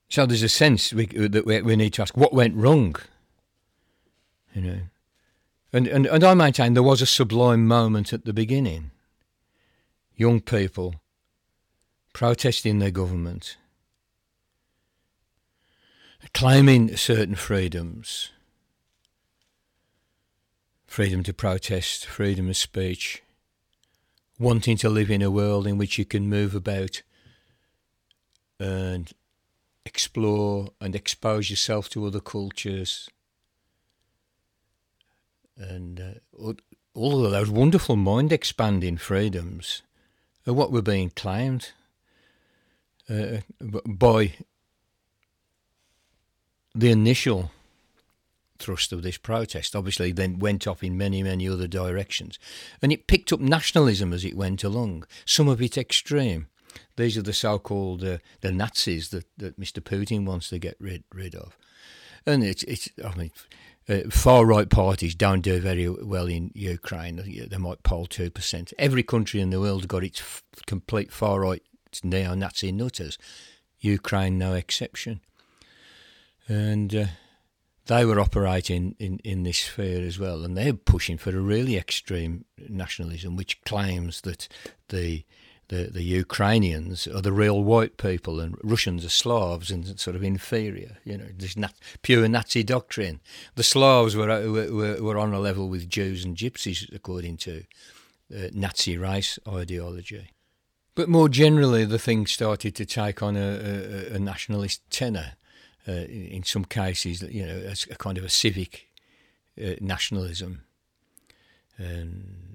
So 0.08 0.24
there's 0.26 0.42
a 0.42 0.48
sense 0.48 0.92
we, 0.92 1.06
that 1.06 1.44
we, 1.46 1.62
we 1.62 1.76
need 1.76 1.94
to 1.94 2.02
ask 2.02 2.16
what 2.16 2.32
went 2.32 2.54
wrong, 2.54 2.96
you 4.54 4.62
know. 4.62 4.78
And, 5.72 5.86
and, 5.88 6.06
and 6.06 6.24
I 6.24 6.34
maintain 6.34 6.74
there 6.74 6.82
was 6.82 7.02
a 7.02 7.06
sublime 7.06 7.66
moment 7.66 8.12
at 8.12 8.24
the 8.24 8.32
beginning. 8.32 8.92
Young 10.14 10.40
people 10.40 10.94
protesting 12.14 12.78
their 12.78 12.90
government, 12.90 13.56
claiming 16.32 16.96
certain 16.96 17.34
freedoms 17.34 18.30
freedom 20.96 21.22
to 21.22 21.34
protest, 21.34 22.06
freedom 22.06 22.48
of 22.48 22.56
speech, 22.56 23.22
wanting 24.38 24.78
to 24.78 24.88
live 24.88 25.10
in 25.10 25.20
a 25.20 25.30
world 25.30 25.66
in 25.66 25.76
which 25.76 25.98
you 25.98 26.06
can 26.06 26.26
move 26.26 26.54
about 26.54 27.02
and 28.58 29.12
explore 29.86 30.68
and 30.80 30.94
expose 30.94 31.48
yourself 31.48 31.88
to 31.88 32.04
other 32.04 32.20
cultures 32.20 33.08
and 35.56 36.00
uh, 36.00 36.52
all 36.94 37.24
of 37.24 37.30
those 37.30 37.50
wonderful 37.50 37.96
mind 37.96 38.32
expanding 38.32 38.96
freedoms 38.96 39.82
are 40.46 40.52
what 40.52 40.72
were 40.72 40.82
being 40.82 41.10
claimed 41.10 41.70
uh, 43.08 43.38
by 43.86 44.34
the 46.74 46.90
initial 46.90 47.50
thrust 48.58 48.92
of 48.92 49.02
this 49.02 49.18
protest. 49.18 49.76
Obviously, 49.76 50.12
then 50.12 50.38
went 50.38 50.66
off 50.66 50.82
in 50.82 50.96
many, 50.96 51.22
many 51.22 51.48
other 51.48 51.66
directions. 51.66 52.38
And 52.82 52.92
it 52.92 53.06
picked 53.06 53.32
up 53.32 53.40
nationalism 53.40 54.12
as 54.12 54.24
it 54.24 54.36
went 54.36 54.64
along, 54.64 55.06
some 55.24 55.48
of 55.48 55.62
it 55.62 55.78
extreme. 55.78 56.48
These 56.96 57.16
are 57.18 57.22
the 57.22 57.32
so 57.32 57.58
called 57.58 58.04
uh, 58.04 58.18
the 58.40 58.52
Nazis 58.52 59.10
that, 59.10 59.26
that 59.38 59.60
Mr. 59.60 59.80
Putin 59.80 60.24
wants 60.24 60.48
to 60.50 60.58
get 60.58 60.76
rid, 60.80 61.04
rid 61.12 61.34
of. 61.34 61.56
And 62.26 62.42
it's, 62.42 62.62
it's 62.64 62.88
I 63.04 63.14
mean, 63.14 63.30
uh, 63.88 64.10
far 64.10 64.44
right 64.44 64.68
parties 64.68 65.14
don't 65.14 65.42
do 65.42 65.60
very 65.60 65.88
well 65.88 66.26
in 66.26 66.50
Ukraine. 66.54 67.16
They 67.16 67.56
might 67.56 67.82
poll 67.82 68.06
2%. 68.06 68.72
Every 68.78 69.02
country 69.02 69.40
in 69.40 69.50
the 69.50 69.60
world 69.60 69.86
got 69.86 70.02
its 70.02 70.20
f- 70.20 70.42
complete 70.66 71.12
far 71.12 71.40
right 71.40 71.62
neo 72.02 72.34
Nazi 72.34 72.72
nutters. 72.72 73.16
Ukraine, 73.78 74.38
no 74.38 74.54
exception. 74.54 75.20
And 76.48 76.94
uh, 76.94 77.06
they 77.86 78.04
were 78.04 78.20
operating 78.20 78.96
in, 78.98 79.20
in 79.22 79.44
this 79.44 79.58
sphere 79.58 80.04
as 80.04 80.18
well. 80.18 80.44
And 80.44 80.56
they're 80.56 80.72
pushing 80.72 81.18
for 81.18 81.30
a 81.30 81.40
really 81.40 81.76
extreme 81.76 82.44
nationalism, 82.68 83.36
which 83.36 83.62
claims 83.62 84.22
that 84.22 84.48
the 84.88 85.24
the, 85.68 85.90
the 85.92 86.02
Ukrainians 86.02 87.06
are 87.08 87.20
the 87.20 87.32
real 87.32 87.62
white 87.62 87.96
people 87.96 88.38
and 88.40 88.56
Russians 88.62 89.04
are 89.04 89.10
Slavs 89.10 89.70
and 89.70 89.98
sort 89.98 90.14
of 90.14 90.22
inferior. 90.22 90.98
You 91.04 91.18
know, 91.18 91.26
this 91.36 91.56
nat- 91.56 91.74
pure 92.02 92.28
Nazi 92.28 92.62
doctrine. 92.62 93.20
The 93.56 93.64
Slavs 93.64 94.14
were, 94.14 94.28
were, 94.50 95.02
were 95.02 95.18
on 95.18 95.32
a 95.32 95.40
level 95.40 95.68
with 95.68 95.88
Jews 95.88 96.24
and 96.24 96.36
Gypsies, 96.36 96.94
according 96.94 97.38
to 97.38 97.64
uh, 98.34 98.48
Nazi 98.52 98.96
race 98.96 99.38
ideology. 99.48 100.30
But 100.94 101.08
more 101.08 101.28
generally, 101.28 101.84
the 101.84 101.98
thing 101.98 102.26
started 102.26 102.74
to 102.76 102.86
take 102.86 103.22
on 103.22 103.36
a, 103.36 103.40
a, 103.40 104.14
a 104.14 104.18
nationalist 104.18 104.82
tenor. 104.90 105.32
Uh, 105.88 106.04
in 106.08 106.42
some 106.42 106.64
cases, 106.64 107.22
you 107.22 107.46
know, 107.46 107.58
as 107.58 107.86
a 107.88 107.94
kind 107.94 108.18
of 108.18 108.24
a 108.24 108.28
civic 108.28 108.88
uh, 109.64 109.74
nationalism. 109.80 110.62
And 111.78 112.45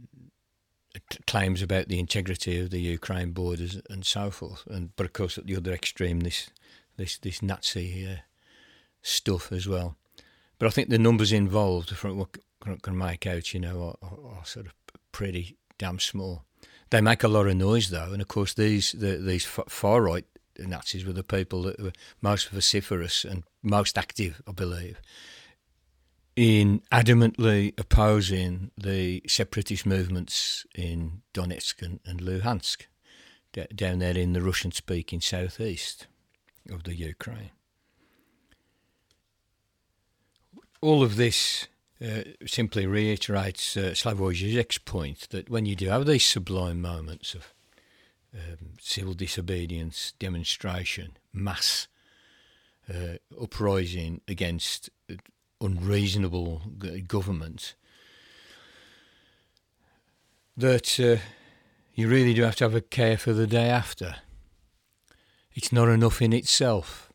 claims 1.28 1.62
about 1.62 1.88
the 1.88 2.00
integrity 2.00 2.60
of 2.60 2.70
the 2.70 2.82
Ukraine 2.82 3.32
borders 3.32 3.82
and 3.90 4.06
so 4.06 4.32
forth. 4.32 4.66
And 4.68 4.96
but 4.96 5.06
of 5.06 5.14
course, 5.14 5.38
at 5.38 5.48
the 5.48 5.56
other 5.56 5.74
extreme, 5.74 6.22
this 6.22 6.50
this 6.98 7.18
this 7.18 7.42
Nazi 7.42 8.08
uh, 8.08 8.16
stuff 9.02 9.52
as 9.52 9.68
well. 9.68 9.96
But 10.60 10.68
I 10.68 10.70
think 10.72 10.90
the 10.90 11.00
numbers 11.00 11.32
involved, 11.32 11.90
from 11.90 12.18
what 12.18 12.30
I 12.66 12.76
can 12.82 12.98
make 12.98 13.26
out, 13.26 13.54
you 13.54 13.60
know, 13.60 13.98
are, 14.02 14.38
are, 14.38 14.46
sort 14.46 14.68
of 14.68 14.74
pretty 15.12 15.58
damn 15.80 15.98
small. 15.98 16.44
They 16.92 17.02
make 17.02 17.24
a 17.24 17.28
lot 17.28 17.48
of 17.48 17.56
noise 17.56 17.90
though, 17.90 18.12
and 18.12 18.22
of 18.22 18.28
course 18.28 18.54
these 18.54 18.92
the, 18.92 19.18
these 19.18 19.46
far 19.46 20.02
right 20.02 20.26
Nazis 20.60 21.06
were 21.06 21.14
the 21.14 21.24
people 21.24 21.64
that 21.64 21.82
were 21.82 21.94
most 22.22 22.50
vociferous 22.50 23.24
and 23.24 23.44
most 23.64 23.98
active, 23.98 24.42
I 24.48 24.52
believe, 24.52 25.02
in 26.36 26.82
adamantly 26.92 27.74
opposing 27.78 28.72
the 28.78 29.22
separatist 29.28 29.86
movements 29.86 30.66
in 30.76 31.22
Donetsk 31.34 31.82
and, 31.82 32.00
and 32.06 32.22
Luhansk, 32.22 32.84
d- 33.54 33.66
down 33.76 34.00
there 34.00 34.18
in 34.18 34.34
the 34.34 34.42
Russian 34.42 34.72
speaking 34.72 35.22
southeast 35.22 36.08
of 36.70 36.84
the 36.84 36.96
Ukraine. 36.96 37.52
All 40.82 41.04
of 41.04 41.16
this 41.16 41.68
uh, 42.04 42.24
simply 42.48 42.88
reiterates 42.88 43.78
uh, 43.78 43.92
Slavoj 43.94 44.34
Žižek's 44.34 44.80
point 44.80 45.30
that 45.30 45.50
when 45.50 45.66
you 45.66 45.76
do 45.76 45.90
have 45.90 46.06
these 46.06 46.26
sublime 46.26 46.82
moments 46.82 47.36
of 47.36 47.54
um, 48.34 48.72
civil 48.80 49.14
disobedience, 49.14 50.14
demonstration, 50.18 51.18
mass 51.34 51.88
uh, 52.90 53.18
uprising 53.40 54.22
against 54.28 54.90
unreasonable 55.62 56.62
government 57.08 57.76
that 60.58 61.00
uh, 61.00 61.22
you 61.94 62.08
really 62.08 62.34
do 62.34 62.44
have 62.44 62.56
to 62.58 62.66
have 62.66 62.76
a 62.76 62.82
care 62.82 63.18
for 63.18 63.34
the 63.34 63.48
day 63.48 63.70
after. 63.70 64.16
It's 65.54 65.72
not 65.72 65.90
enough 65.90 66.22
in 66.22 66.34
itself. 66.34 67.12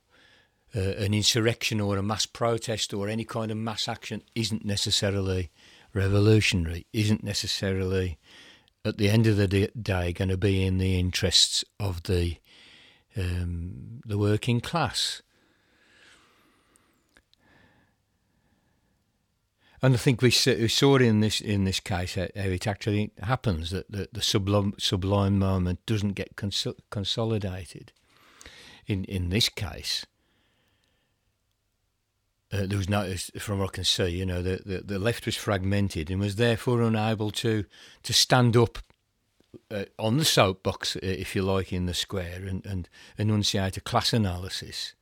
Uh, 0.75 0.81
an 0.99 1.15
insurrection 1.15 1.81
or 1.81 1.97
a 1.97 2.03
mass 2.03 2.27
protest 2.27 2.93
or 2.93 3.09
any 3.09 3.25
kind 3.25 3.51
of 3.51 3.57
mass 3.57 3.89
action 3.89 4.23
isn't 4.35 4.65
necessarily 4.65 5.51
revolutionary, 5.95 6.87
isn't 6.93 7.25
necessarily, 7.25 8.19
at 8.85 8.99
the 8.99 9.09
end 9.09 9.27
of 9.27 9.37
the 9.37 9.49
day, 9.49 10.13
going 10.13 10.29
to 10.29 10.37
be 10.37 10.63
in 10.65 10.79
the 10.79 10.99
interests 10.99 11.65
of 11.81 12.03
the 12.05 12.37
um, 13.17 14.03
the 14.05 14.19
working 14.19 14.61
class. 14.61 15.23
And 19.83 19.95
I 19.95 19.99
think 19.99 20.23
we 20.23 20.31
saw 20.31 20.97
in 20.97 21.21
this 21.21 21.41
in 21.41 21.65
this 21.65 21.81
case 21.81 22.15
how 22.15 22.29
it 22.35 22.67
actually 22.67 23.13
happens 23.23 23.71
that 23.71 23.91
the, 23.91 24.09
the 24.13 24.23
sublime, 24.23 24.75
sublime 24.79 25.39
moment 25.39 25.85
doesn't 25.87 26.15
get 26.15 26.37
cons- 26.37 26.67
consolidated. 26.91 27.93
In 28.87 29.05
in 29.05 29.29
this 29.29 29.49
case, 29.49 30.07
uh, 32.53 32.67
there 32.67 32.79
was 32.79 32.89
no, 32.89 33.15
from 33.39 33.59
what 33.59 33.71
I 33.71 33.73
can 33.73 33.85
see, 33.85 34.09
you 34.09 34.25
know, 34.25 34.41
the, 34.43 34.63
the, 34.65 34.81
the 34.81 34.99
left 34.99 35.27
was 35.27 35.37
fragmented 35.37 36.11
and 36.11 36.21
was 36.21 36.37
therefore 36.37 36.83
unable 36.83 37.31
to 37.33 37.65
to 38.03 38.13
stand 38.13 38.57
up 38.57 38.79
uh, 39.71 39.85
on 39.99 40.17
the 40.17 40.25
soapbox, 40.25 40.97
if 40.97 41.37
you 41.37 41.43
like, 41.43 41.73
in 41.73 41.87
the 41.87 41.95
square 41.95 42.45
and, 42.47 42.65
and 42.65 42.89
enunciate 43.19 43.77
a 43.77 43.81
class 43.81 44.13
analysis, 44.13 44.95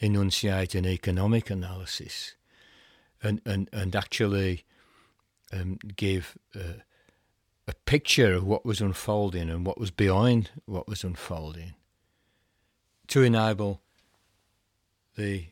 enunciate 0.00 0.74
an 0.74 0.86
economic 0.86 1.50
analysis 1.50 2.34
and 3.22 3.40
and 3.44 3.68
and 3.72 3.94
actually 3.94 4.64
um, 5.52 5.78
give 5.96 6.36
uh, 6.54 6.80
a 7.66 7.74
picture 7.84 8.34
of 8.34 8.44
what 8.44 8.64
was 8.64 8.80
unfolding 8.80 9.50
and 9.50 9.66
what 9.66 9.78
was 9.78 9.90
behind 9.90 10.50
what 10.66 10.88
was 10.88 11.04
unfolding 11.04 11.74
to 13.08 13.22
enable 13.22 13.80
the 15.16 15.46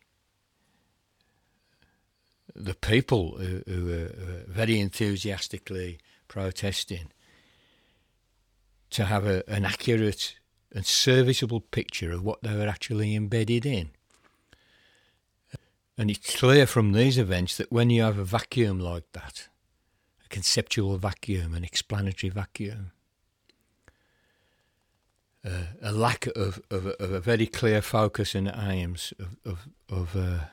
the 2.54 2.74
people 2.74 3.38
who, 3.38 3.62
who 3.66 3.84
were 3.86 4.44
very 4.48 4.80
enthusiastically 4.80 5.98
protesting 6.26 7.12
to 8.90 9.04
have 9.04 9.26
a, 9.26 9.48
an 9.48 9.64
accurate 9.64 10.34
and 10.72 10.84
serviceable 10.84 11.60
picture 11.60 12.10
of 12.10 12.22
what 12.24 12.42
they 12.42 12.54
were 12.56 12.66
actually 12.66 13.14
embedded 13.14 13.64
in. 13.64 13.90
And 15.98 16.12
it's 16.12 16.36
clear 16.36 16.64
from 16.64 16.92
these 16.92 17.18
events 17.18 17.56
that 17.56 17.72
when 17.72 17.90
you 17.90 18.02
have 18.02 18.18
a 18.18 18.24
vacuum 18.24 18.78
like 18.78 19.10
that, 19.14 19.48
a 20.24 20.28
conceptual 20.28 20.96
vacuum, 20.96 21.54
an 21.54 21.64
explanatory 21.64 22.30
vacuum, 22.30 22.92
uh, 25.44 25.64
a 25.82 25.90
lack 25.90 26.28
of, 26.28 26.62
of, 26.70 26.86
of, 26.86 27.12
a 27.12 27.18
very 27.18 27.48
clear 27.48 27.82
focus 27.82 28.36
and 28.36 28.52
aims 28.56 29.12
of 29.18 29.36
of 29.44 29.68
of, 29.88 30.16
uh, 30.16 30.44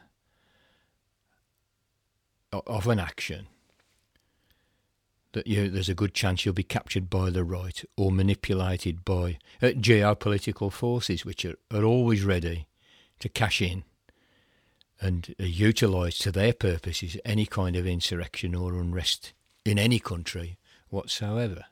of 2.66 2.88
an 2.88 3.00
action, 3.00 3.46
that 5.34 5.46
you, 5.46 5.70
there's 5.70 5.90
a 5.90 5.96
good 5.96 6.16
chance 6.16 6.44
you'll 6.44 6.56
be 6.56 6.64
captured 6.64 7.08
by 7.08 7.30
the 7.30 7.44
right 7.44 7.86
or 7.96 8.12
manipulated 8.12 9.06
by 9.06 9.38
uh, 9.62 9.68
geopolitical 9.68 10.72
forces, 10.72 11.24
which 11.24 11.46
are, 11.46 11.58
are 11.72 11.84
always 11.84 12.24
ready 12.24 12.66
to 13.20 13.30
cash 13.30 13.62
in 13.62 13.84
and 15.02 15.36
utilise 15.38 16.18
to 16.20 16.32
their 16.32 16.54
purposes 16.54 17.18
any 17.26 17.46
kind 17.46 17.76
of 17.76 17.86
insurrection 17.86 18.56
or 18.56 18.74
unrest 18.74 19.34
in 19.64 19.78
any 19.78 20.00
country 20.00 20.58
whatsoever. 20.90 21.66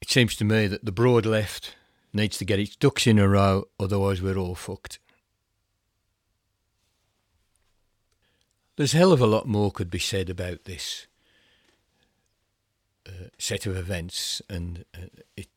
It 0.00 0.10
seems 0.10 0.36
to 0.36 0.44
me 0.44 0.66
that 0.66 0.84
the 0.84 0.92
broad 0.92 1.26
left 1.26 1.74
needs 2.12 2.38
to 2.38 2.44
get 2.44 2.60
its 2.60 2.76
ducks 2.76 3.06
in 3.06 3.18
a 3.18 3.28
row, 3.28 3.64
otherwise, 3.80 4.22
we're 4.22 4.36
all 4.36 4.54
fucked. 4.54 4.98
There's 8.76 8.94
a 8.94 8.98
hell 8.98 9.12
of 9.12 9.22
a 9.22 9.26
lot 9.26 9.46
more 9.46 9.70
could 9.70 9.90
be 9.90 9.98
said 9.98 10.28
about 10.28 10.64
this 10.64 11.06
uh, 13.06 13.28
set 13.38 13.64
of 13.66 13.76
events 13.76 14.42
and 14.50 14.84
uh, 14.94 15.06
it, 15.36 15.48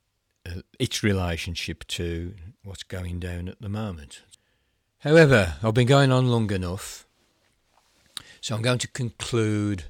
its 0.80 1.04
relationship 1.04 1.86
to 1.88 2.34
what's 2.64 2.84
going 2.84 3.20
down 3.20 3.48
at 3.48 3.62
the 3.62 3.70
moment. 3.70 4.22
However, 5.00 5.56
I've 5.64 5.74
been 5.74 5.88
going 5.88 6.12
on 6.12 6.28
long 6.28 6.52
enough, 6.52 7.06
so 8.42 8.56
I'm 8.56 8.62
going 8.62 8.80
to 8.80 8.88
conclude 8.88 9.86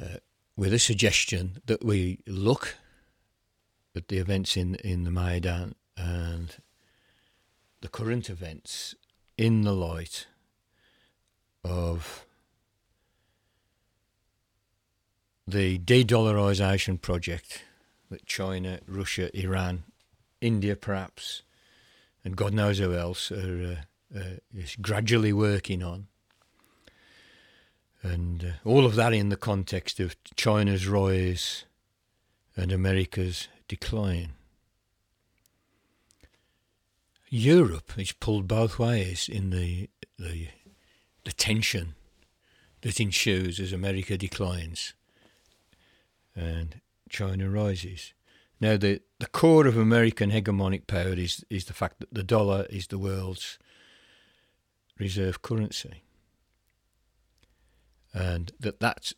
uh, 0.00 0.16
with 0.56 0.72
a 0.72 0.78
suggestion 0.78 1.58
that 1.66 1.84
we 1.84 2.20
look 2.26 2.76
at 3.94 4.08
the 4.08 4.18
events 4.18 4.56
in, 4.56 4.76
in 4.76 5.04
the 5.04 5.10
Maidan 5.10 5.74
and 5.96 6.56
the 7.80 7.88
current 7.88 8.30
events 8.30 8.94
in 9.36 9.62
the 9.62 9.74
light 9.74 10.26
of 11.64 12.24
the 15.46 15.78
de 15.78 16.04
dollarization 16.04 17.00
project 17.00 17.64
that 18.12 18.26
China, 18.26 18.78
Russia, 18.86 19.36
Iran, 19.36 19.82
India 20.40 20.76
perhaps, 20.76 21.42
and 22.24 22.36
God 22.36 22.54
knows 22.54 22.78
who 22.78 22.94
else 22.94 23.32
are 23.32 23.78
uh, 24.14 24.18
uh, 24.18 24.36
is 24.54 24.76
gradually 24.80 25.32
working 25.32 25.82
on. 25.82 26.06
And 28.02 28.44
uh, 28.44 28.68
all 28.68 28.84
of 28.86 28.94
that 28.96 29.12
in 29.12 29.28
the 29.28 29.36
context 29.36 29.98
of 30.00 30.16
China's 30.36 30.86
rise 30.86 31.64
and 32.56 32.70
America's 32.70 33.48
decline. 33.68 34.32
Europe 37.28 37.92
is 37.96 38.12
pulled 38.12 38.46
both 38.46 38.78
ways 38.78 39.28
in 39.28 39.50
the, 39.50 39.88
the 40.18 40.48
the 41.24 41.32
tension 41.32 41.94
that 42.80 43.00
ensues 43.00 43.60
as 43.60 43.72
America 43.72 44.18
declines 44.18 44.94
and 46.34 46.80
China 47.12 47.48
rises. 47.48 48.14
Now, 48.60 48.76
the, 48.76 49.00
the 49.18 49.26
core 49.26 49.66
of 49.66 49.76
American 49.76 50.30
hegemonic 50.30 50.86
power 50.86 51.14
is, 51.14 51.44
is 51.50 51.66
the 51.66 51.72
fact 51.72 52.00
that 52.00 52.14
the 52.14 52.22
dollar 52.22 52.66
is 52.70 52.88
the 52.88 52.98
world's 52.98 53.58
reserve 54.98 55.42
currency. 55.42 56.02
And 58.14 58.52
that 58.60 58.80
that 58.80 59.12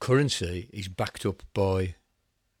currency 0.00 0.68
is 0.72 0.88
backed 0.88 1.24
up 1.24 1.42
by 1.54 1.94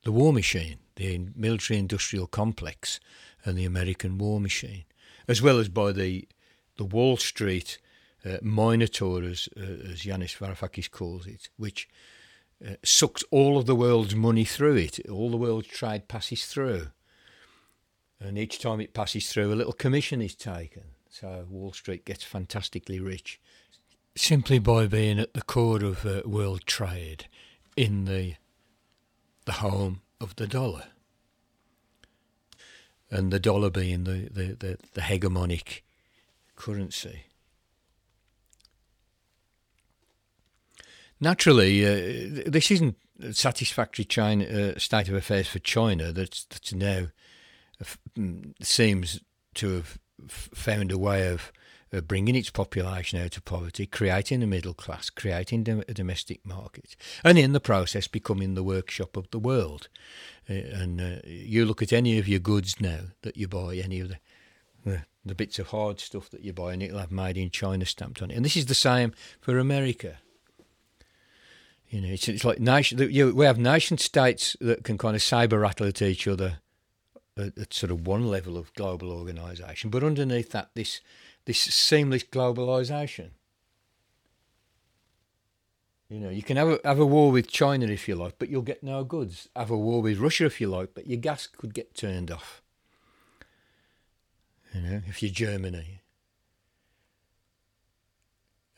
the 0.04 0.12
war 0.12 0.32
machine, 0.32 0.78
the 0.94 1.28
military 1.34 1.78
industrial 1.78 2.26
complex, 2.26 3.00
and 3.44 3.58
the 3.58 3.64
American 3.64 4.18
war 4.18 4.40
machine, 4.40 4.84
as 5.28 5.42
well 5.42 5.58
as 5.58 5.68
by 5.68 5.92
the 5.92 6.28
the 6.76 6.84
Wall 6.84 7.16
Street 7.16 7.78
uh, 8.24 8.38
as, 9.24 9.48
uh, 9.56 9.60
as 9.90 10.04
Yanis 10.04 10.36
Varoufakis 10.36 10.90
calls 10.90 11.26
it, 11.26 11.48
which 11.56 11.88
uh, 12.64 12.74
sucks 12.84 13.24
all 13.30 13.58
of 13.58 13.66
the 13.66 13.74
world's 13.74 14.14
money 14.14 14.44
through 14.44 14.76
it. 14.76 15.00
All 15.08 15.30
the 15.30 15.36
world's 15.36 15.68
trade 15.68 16.08
passes 16.08 16.46
through. 16.46 16.88
And 18.20 18.38
each 18.38 18.58
time 18.58 18.80
it 18.80 18.94
passes 18.94 19.30
through, 19.30 19.52
a 19.52 19.54
little 19.54 19.72
commission 19.72 20.22
is 20.22 20.34
taken. 20.34 20.84
So 21.10 21.46
Wall 21.48 21.72
Street 21.72 22.04
gets 22.04 22.24
fantastically 22.24 23.00
rich 23.00 23.40
simply 24.16 24.58
by 24.58 24.86
being 24.86 25.18
at 25.18 25.34
the 25.34 25.42
core 25.42 25.84
of 25.84 26.04
uh, 26.06 26.22
world 26.24 26.66
trade 26.66 27.26
in 27.76 28.06
the 28.06 28.34
the 29.44 29.52
home 29.52 30.00
of 30.20 30.34
the 30.36 30.46
dollar. 30.46 30.84
And 33.08 33.32
the 33.32 33.38
dollar 33.38 33.70
being 33.70 34.02
the, 34.02 34.28
the, 34.32 34.56
the, 34.58 34.78
the 34.94 35.00
hegemonic 35.02 35.82
currency. 36.56 37.26
Naturally, 41.20 41.84
uh, 41.84 42.42
this 42.46 42.70
isn't 42.70 42.96
a 43.22 43.32
satisfactory 43.32 44.04
China, 44.04 44.44
uh, 44.44 44.78
state 44.78 45.08
of 45.08 45.14
affairs 45.14 45.48
for 45.48 45.58
China 45.58 46.12
that's, 46.12 46.44
that's 46.44 46.72
now 46.72 47.06
mm, 48.16 48.52
seems 48.62 49.20
to 49.54 49.74
have 49.74 49.98
found 50.28 50.92
a 50.92 50.98
way 50.98 51.28
of 51.28 51.52
uh, 51.92 52.00
bringing 52.00 52.34
its 52.34 52.50
population 52.50 53.18
out 53.20 53.36
of 53.36 53.44
poverty, 53.44 53.86
creating 53.86 54.42
a 54.42 54.46
middle 54.46 54.74
class, 54.74 55.08
creating 55.08 55.84
a 55.88 55.94
domestic 55.94 56.44
market, 56.44 56.96
and 57.24 57.38
in 57.38 57.52
the 57.52 57.60
process 57.60 58.08
becoming 58.08 58.54
the 58.54 58.64
workshop 58.64 59.16
of 59.16 59.30
the 59.30 59.38
world. 59.38 59.88
Uh, 60.50 60.54
and 60.54 61.00
uh, 61.00 61.16
you 61.24 61.64
look 61.64 61.80
at 61.80 61.92
any 61.92 62.18
of 62.18 62.28
your 62.28 62.40
goods 62.40 62.80
now 62.80 63.00
that 63.22 63.36
you 63.36 63.48
buy, 63.48 63.76
any 63.76 64.00
of 64.00 64.08
the 64.08 64.18
the, 64.86 65.02
the 65.24 65.34
bits 65.34 65.58
of 65.58 65.68
hard 65.68 66.00
stuff 66.00 66.30
that 66.30 66.42
you 66.42 66.52
buy, 66.52 66.72
and 66.72 66.82
it'll 66.82 67.00
have 67.00 67.10
made 67.10 67.36
in 67.36 67.50
China 67.50 67.84
stamped 67.84 68.22
on 68.22 68.30
it. 68.30 68.36
And 68.36 68.44
this 68.44 68.56
is 68.56 68.66
the 68.66 68.74
same 68.74 69.12
for 69.40 69.58
America. 69.58 70.18
You 71.90 72.00
know, 72.00 72.08
it's, 72.08 72.28
it's 72.28 72.44
like 72.44 72.58
nation. 72.58 72.98
You, 72.98 73.34
we 73.34 73.46
have 73.46 73.58
nation 73.58 73.98
states 73.98 74.56
that 74.60 74.84
can 74.84 74.98
kind 74.98 75.14
of 75.14 75.22
saber 75.22 75.60
rattle 75.60 75.86
at 75.86 76.02
each 76.02 76.26
other 76.26 76.58
at, 77.36 77.56
at 77.56 77.74
sort 77.74 77.90
of 77.90 78.06
one 78.06 78.28
level 78.28 78.56
of 78.56 78.74
global 78.74 79.12
organisation, 79.12 79.90
but 79.90 80.02
underneath 80.02 80.50
that, 80.52 80.70
this 80.74 81.00
this 81.44 81.60
seamless 81.60 82.24
globalisation. 82.24 83.30
You 86.08 86.20
know, 86.20 86.30
you 86.30 86.42
can 86.42 86.56
have 86.56 86.68
a, 86.68 86.80
have 86.84 86.98
a 87.00 87.06
war 87.06 87.32
with 87.32 87.48
China 87.48 87.86
if 87.86 88.08
you 88.08 88.14
like, 88.14 88.38
but 88.38 88.48
you'll 88.48 88.62
get 88.62 88.82
no 88.82 89.02
goods. 89.04 89.48
Have 89.56 89.70
a 89.70 89.76
war 89.76 90.02
with 90.02 90.18
Russia 90.18 90.46
if 90.46 90.60
you 90.60 90.68
like, 90.68 90.94
but 90.94 91.06
your 91.06 91.18
gas 91.18 91.46
could 91.46 91.74
get 91.74 91.94
turned 91.94 92.30
off 92.30 92.62
you 94.76 94.80
know, 94.90 95.02
if 95.06 95.22
you're 95.22 95.32
Germany. 95.32 96.00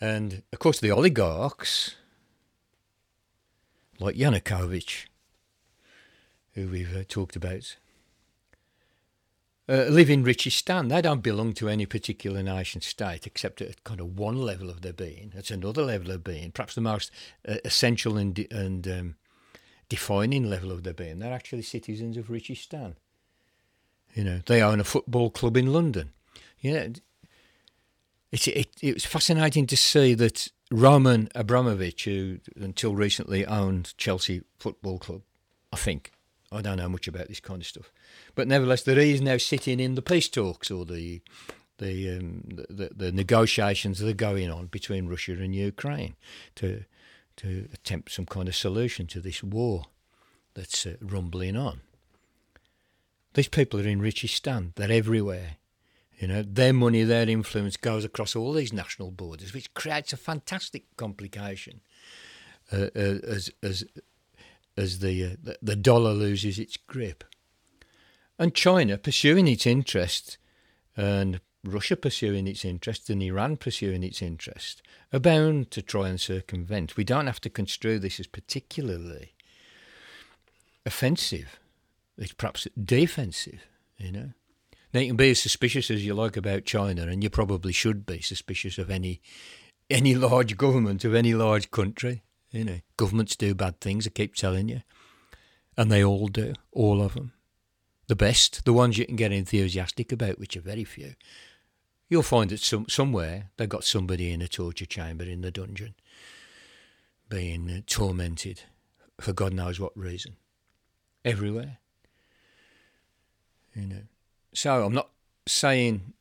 And 0.01 0.43
of 0.53 0.59
course, 0.59 0.81
the 0.81 0.91
oligarchs, 0.91 1.97
like 3.99 4.17
Yanukovych, 4.17 5.07
who 6.55 6.69
we've 6.69 6.97
uh, 6.97 7.05
talked 7.09 7.37
about, 7.37 7.77
uh, 9.69 9.85
live 9.85 10.09
in 10.09 10.25
Richistan. 10.25 10.89
They 10.89 11.03
don't 11.03 11.23
belong 11.23 11.53
to 11.55 11.69
any 11.69 11.85
particular 11.85 12.43
nation 12.43 12.81
state 12.81 13.27
except 13.27 13.61
at 13.61 13.85
kind 13.85 14.01
of 14.01 14.19
one 14.19 14.41
level 14.41 14.71
of 14.71 14.81
their 14.81 14.93
being. 14.93 15.33
It's 15.37 15.51
another 15.51 15.83
level 15.83 16.11
of 16.11 16.25
being, 16.25 16.53
perhaps 16.53 16.75
the 16.75 16.81
most 16.81 17.11
uh, 17.47 17.57
essential 17.65 18.17
and, 18.17 18.39
and 18.51 18.89
um, 18.89 19.17
defining 19.89 20.49
level 20.49 20.73
of 20.73 20.85
their 20.85 20.95
being. 20.95 21.19
They're 21.19 21.35
actually 21.35 21.63
citizens 21.63 22.17
of 22.17 22.29
Richistan. 22.29 22.95
You 24.15 24.25
know, 24.25 24.41
they 24.47 24.63
own 24.63 24.81
a 24.81 24.85
football 24.85 25.31
club 25.31 25.57
in 25.57 25.73
London. 25.73 26.13
You 26.61 26.73
know, 26.73 26.93
it, 28.33 28.49
it, 28.49 28.69
it 28.81 28.95
was 28.95 29.05
fascinating 29.05 29.67
to 29.67 29.77
see 29.77 30.15
that 30.15 30.49
Roman 30.71 31.29
Abramovich, 31.35 32.05
who 32.05 32.41
until 32.57 32.95
recently 32.95 33.47
owned 33.47 33.97
Chelsea 33.97 34.43
Football 34.59 34.99
Club, 34.99 35.23
I 35.73 35.77
think, 35.77 36.13
I 36.53 36.61
don't 36.61 36.77
know 36.77 36.89
much 36.89 37.09
about 37.09 37.29
this 37.29 37.41
kind 37.41 37.63
of 37.63 37.67
stuff, 37.67 37.91
but 38.35 38.49
nevertheless, 38.49 38.83
that 38.83 38.99
he 38.99 39.13
is 39.13 39.21
now 39.21 39.39
sitting 39.39 39.81
in 39.81 39.95
the 39.95 40.03
peace 40.03 40.29
talks 40.29 40.71
or 40.71 40.85
the 40.85 41.23
the, 41.79 42.19
um, 42.19 42.43
the, 42.69 42.91
the 42.95 43.13
negotiations 43.13 44.01
that 44.01 44.09
are 44.09 44.13
going 44.13 44.51
on 44.51 44.67
between 44.67 45.09
Russia 45.09 45.33
and 45.33 45.55
Ukraine 45.55 46.17
to 46.57 46.85
to 47.37 47.69
attempt 47.73 48.11
some 48.11 48.27
kind 48.27 48.49
of 48.49 48.57
solution 48.57 49.07
to 49.07 49.21
this 49.21 49.45
war 49.45 49.85
that's 50.55 50.85
uh, 50.85 50.95
rumbling 51.01 51.57
on. 51.57 51.81
These 53.35 53.47
people 53.47 53.79
are 53.79 53.87
in 53.87 54.01
Richistan. 54.01 54.75
They're 54.75 54.91
everywhere. 54.91 55.59
You 56.19 56.27
know, 56.27 56.43
their 56.43 56.73
money, 56.73 57.05
their 57.05 57.29
influence 57.29 57.77
goes 57.77 58.05
across 58.05 58.35
all 58.35 58.53
these 58.53 58.73
national 58.73 59.13
borders, 59.13 59.55
which 59.55 59.73
creates 59.75 60.13
a 60.13 60.17
fantastic 60.17 60.85
complication 60.97 61.81
uh, 62.73 62.89
uh, 62.97 63.19
as 63.27 63.51
as 63.63 63.85
as 64.77 64.99
the, 64.99 65.25
uh, 65.25 65.37
the 65.43 65.59
the 65.63 65.77
dollar 65.77 66.13
loses 66.13 66.59
its 66.59 66.77
grip, 66.77 67.25
and 68.37 68.53
China 68.53 68.99
pursuing 68.99 69.47
its 69.47 69.65
interest, 69.65 70.39
and 70.97 71.41
Russia 71.65 71.97
pursuing 71.97 72.49
its 72.49 72.65
interest, 72.65 73.09
and 73.11 73.23
Iran 73.23 73.57
pursuing 73.57 74.03
its 74.03 74.21
interest, 74.21 74.83
are 75.13 75.21
bound 75.21 75.71
to 75.71 75.83
try 75.83 76.09
and 76.09 76.21
circumvent. 76.21 76.97
We 76.97 77.05
don't 77.05 77.27
have 77.27 77.41
to 77.43 77.51
construe 77.51 78.01
this 78.01 78.19
as 78.19 78.27
particularly 78.27 79.35
offensive. 80.85 81.61
It's 82.17 82.33
perhaps 82.33 82.67
defensive. 82.85 83.67
You 83.99 84.13
know. 84.13 84.31
Now 84.93 85.01
you 85.01 85.09
can 85.09 85.17
be 85.17 85.31
as 85.31 85.41
suspicious 85.41 85.91
as 85.91 86.05
you 86.05 86.15
like 86.15 86.37
about 86.37 86.65
China, 86.65 87.03
and 87.03 87.23
you 87.23 87.31
probably 87.31 87.73
should 87.73 88.07
be 88.07 88.21
suspicious 88.21 88.79
of 88.79 88.91
any 88.91 89.21
any 89.91 90.15
large 90.29 90.57
government 90.57 91.05
of 91.05 91.15
any 91.15 91.35
large 91.35 91.71
country. 91.71 92.23
You 92.51 92.65
know, 92.65 92.81
governments 92.97 93.37
do 93.37 93.55
bad 93.55 93.81
things. 93.81 94.07
I 94.07 94.11
keep 94.11 94.35
telling 94.35 94.69
you, 94.69 94.83
and 95.77 95.91
they 95.91 96.03
all 96.03 96.29
do, 96.29 96.55
all 96.73 97.03
of 97.03 97.15
them. 97.15 97.33
The 98.07 98.17
best, 98.17 98.65
the 98.65 98.73
ones 98.73 98.97
you 98.97 99.05
can 99.05 99.17
get 99.17 99.33
enthusiastic 99.33 100.13
about, 100.13 100.39
which 100.39 100.57
are 100.57 100.63
very 100.63 100.85
few. 100.85 101.15
You'll 102.09 102.23
find 102.23 102.49
that 102.51 102.61
some 102.61 102.89
somewhere 102.89 103.51
they've 103.59 103.69
got 103.69 103.85
somebody 103.85 104.33
in 104.33 104.41
a 104.41 104.49
torture 104.49 104.87
chamber 104.87 105.25
in 105.25 105.43
the 105.43 105.51
dungeon, 105.51 105.95
being 107.29 107.71
uh, 107.71 107.81
tormented 107.87 108.63
for 109.21 109.33
God 109.33 109.53
knows 109.53 109.81
what 109.81 109.97
reason. 109.97 110.37
Everywhere. 111.25 111.79
You 113.75 113.87
know. 113.87 114.03
So 114.53 114.85
I'm 114.85 114.95
not 114.95 115.11
saying 115.47 116.13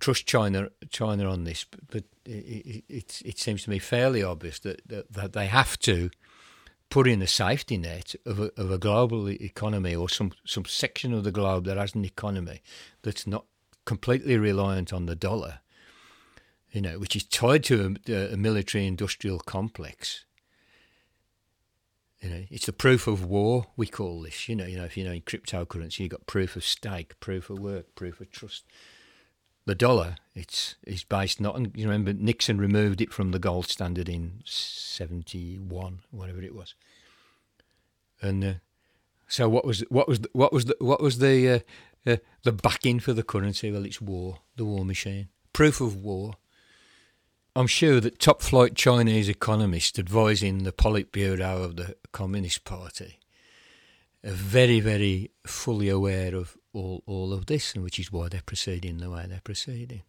trust 0.00 0.26
China 0.26 0.68
China 0.90 1.30
on 1.30 1.44
this, 1.44 1.64
but, 1.64 1.80
but 1.88 2.04
it, 2.26 2.84
it, 2.88 3.22
it 3.24 3.38
seems 3.38 3.64
to 3.64 3.70
me 3.70 3.78
fairly 3.78 4.22
obvious 4.22 4.58
that, 4.60 4.82
that, 4.88 5.12
that 5.12 5.32
they 5.32 5.46
have 5.46 5.78
to 5.80 6.10
put 6.92 7.08
in 7.08 7.22
a 7.22 7.26
safety 7.26 7.78
net 7.78 8.14
of 8.26 8.38
a, 8.38 8.50
of 8.60 8.70
a 8.70 8.78
global 8.78 9.28
economy 9.30 9.94
or 9.94 10.10
some, 10.10 10.30
some 10.44 10.66
section 10.66 11.14
of 11.14 11.24
the 11.24 11.32
globe 11.32 11.64
that 11.64 11.78
has 11.78 11.94
an 11.94 12.04
economy 12.04 12.60
that's 13.00 13.26
not 13.26 13.46
completely 13.86 14.36
reliant 14.36 14.92
on 14.92 15.06
the 15.06 15.16
dollar, 15.16 15.60
you 16.70 16.82
know, 16.82 16.98
which 16.98 17.16
is 17.16 17.24
tied 17.24 17.64
to 17.64 17.96
a, 18.08 18.34
a 18.34 18.36
military 18.36 18.86
industrial 18.86 19.38
complex 19.38 20.26
you 22.22 22.30
know, 22.30 22.44
it's 22.50 22.66
the 22.66 22.72
proof 22.72 23.08
of 23.08 23.24
war 23.24 23.66
we 23.76 23.88
call 23.88 24.22
this. 24.22 24.48
You 24.48 24.54
know, 24.54 24.64
you 24.64 24.78
know, 24.78 24.84
if 24.84 24.96
you 24.96 25.04
know 25.04 25.10
in 25.10 25.22
cryptocurrency, 25.22 26.00
you've 26.00 26.12
got 26.12 26.26
proof 26.26 26.54
of 26.54 26.64
stake, 26.64 27.18
proof 27.18 27.50
of 27.50 27.58
work, 27.58 27.94
proof 27.96 28.20
of 28.20 28.30
trust. 28.30 28.64
The 29.64 29.74
dollar, 29.74 30.16
it's 30.34 30.76
is 30.86 31.02
based 31.02 31.40
not 31.40 31.56
on. 31.56 31.72
You 31.74 31.86
remember 31.86 32.12
Nixon 32.12 32.58
removed 32.58 33.00
it 33.00 33.12
from 33.12 33.32
the 33.32 33.38
gold 33.40 33.66
standard 33.66 34.08
in 34.08 34.40
seventy 34.44 35.56
one, 35.58 36.00
whatever 36.10 36.40
it 36.42 36.54
was. 36.54 36.74
And 38.20 38.44
uh, 38.44 38.54
so, 39.26 39.48
what 39.48 39.64
was 39.64 39.80
what 39.88 40.06
was 40.06 40.20
the, 40.20 40.28
what 40.32 40.52
was 40.52 40.66
the, 40.66 40.76
what 40.78 41.00
was 41.00 41.18
the 41.18 41.48
uh, 41.48 41.58
uh, 42.06 42.16
the 42.44 42.52
backing 42.52 43.00
for 43.00 43.12
the 43.12 43.24
currency? 43.24 43.72
Well, 43.72 43.84
it's 43.84 44.00
war, 44.00 44.38
the 44.56 44.64
war 44.64 44.84
machine, 44.84 45.28
proof 45.52 45.80
of 45.80 45.96
war. 45.96 46.34
I'm 47.54 47.66
sure 47.66 48.00
that 48.00 48.18
top 48.18 48.40
flight 48.40 48.74
Chinese 48.74 49.28
economists 49.28 49.98
advising 49.98 50.62
the 50.62 50.72
Politburo 50.72 51.62
of 51.62 51.76
the 51.76 51.96
Communist 52.10 52.64
Party 52.64 53.18
are 54.24 54.30
very, 54.30 54.80
very 54.80 55.30
fully 55.46 55.90
aware 55.90 56.34
of 56.34 56.56
all, 56.72 57.02
all 57.04 57.34
of 57.34 57.46
this, 57.46 57.74
and 57.74 57.84
which 57.84 57.98
is 57.98 58.10
why 58.10 58.28
they're 58.28 58.40
proceeding 58.40 58.98
the 58.98 59.10
way 59.10 59.26
they're 59.28 59.42
proceeding. 59.44 60.02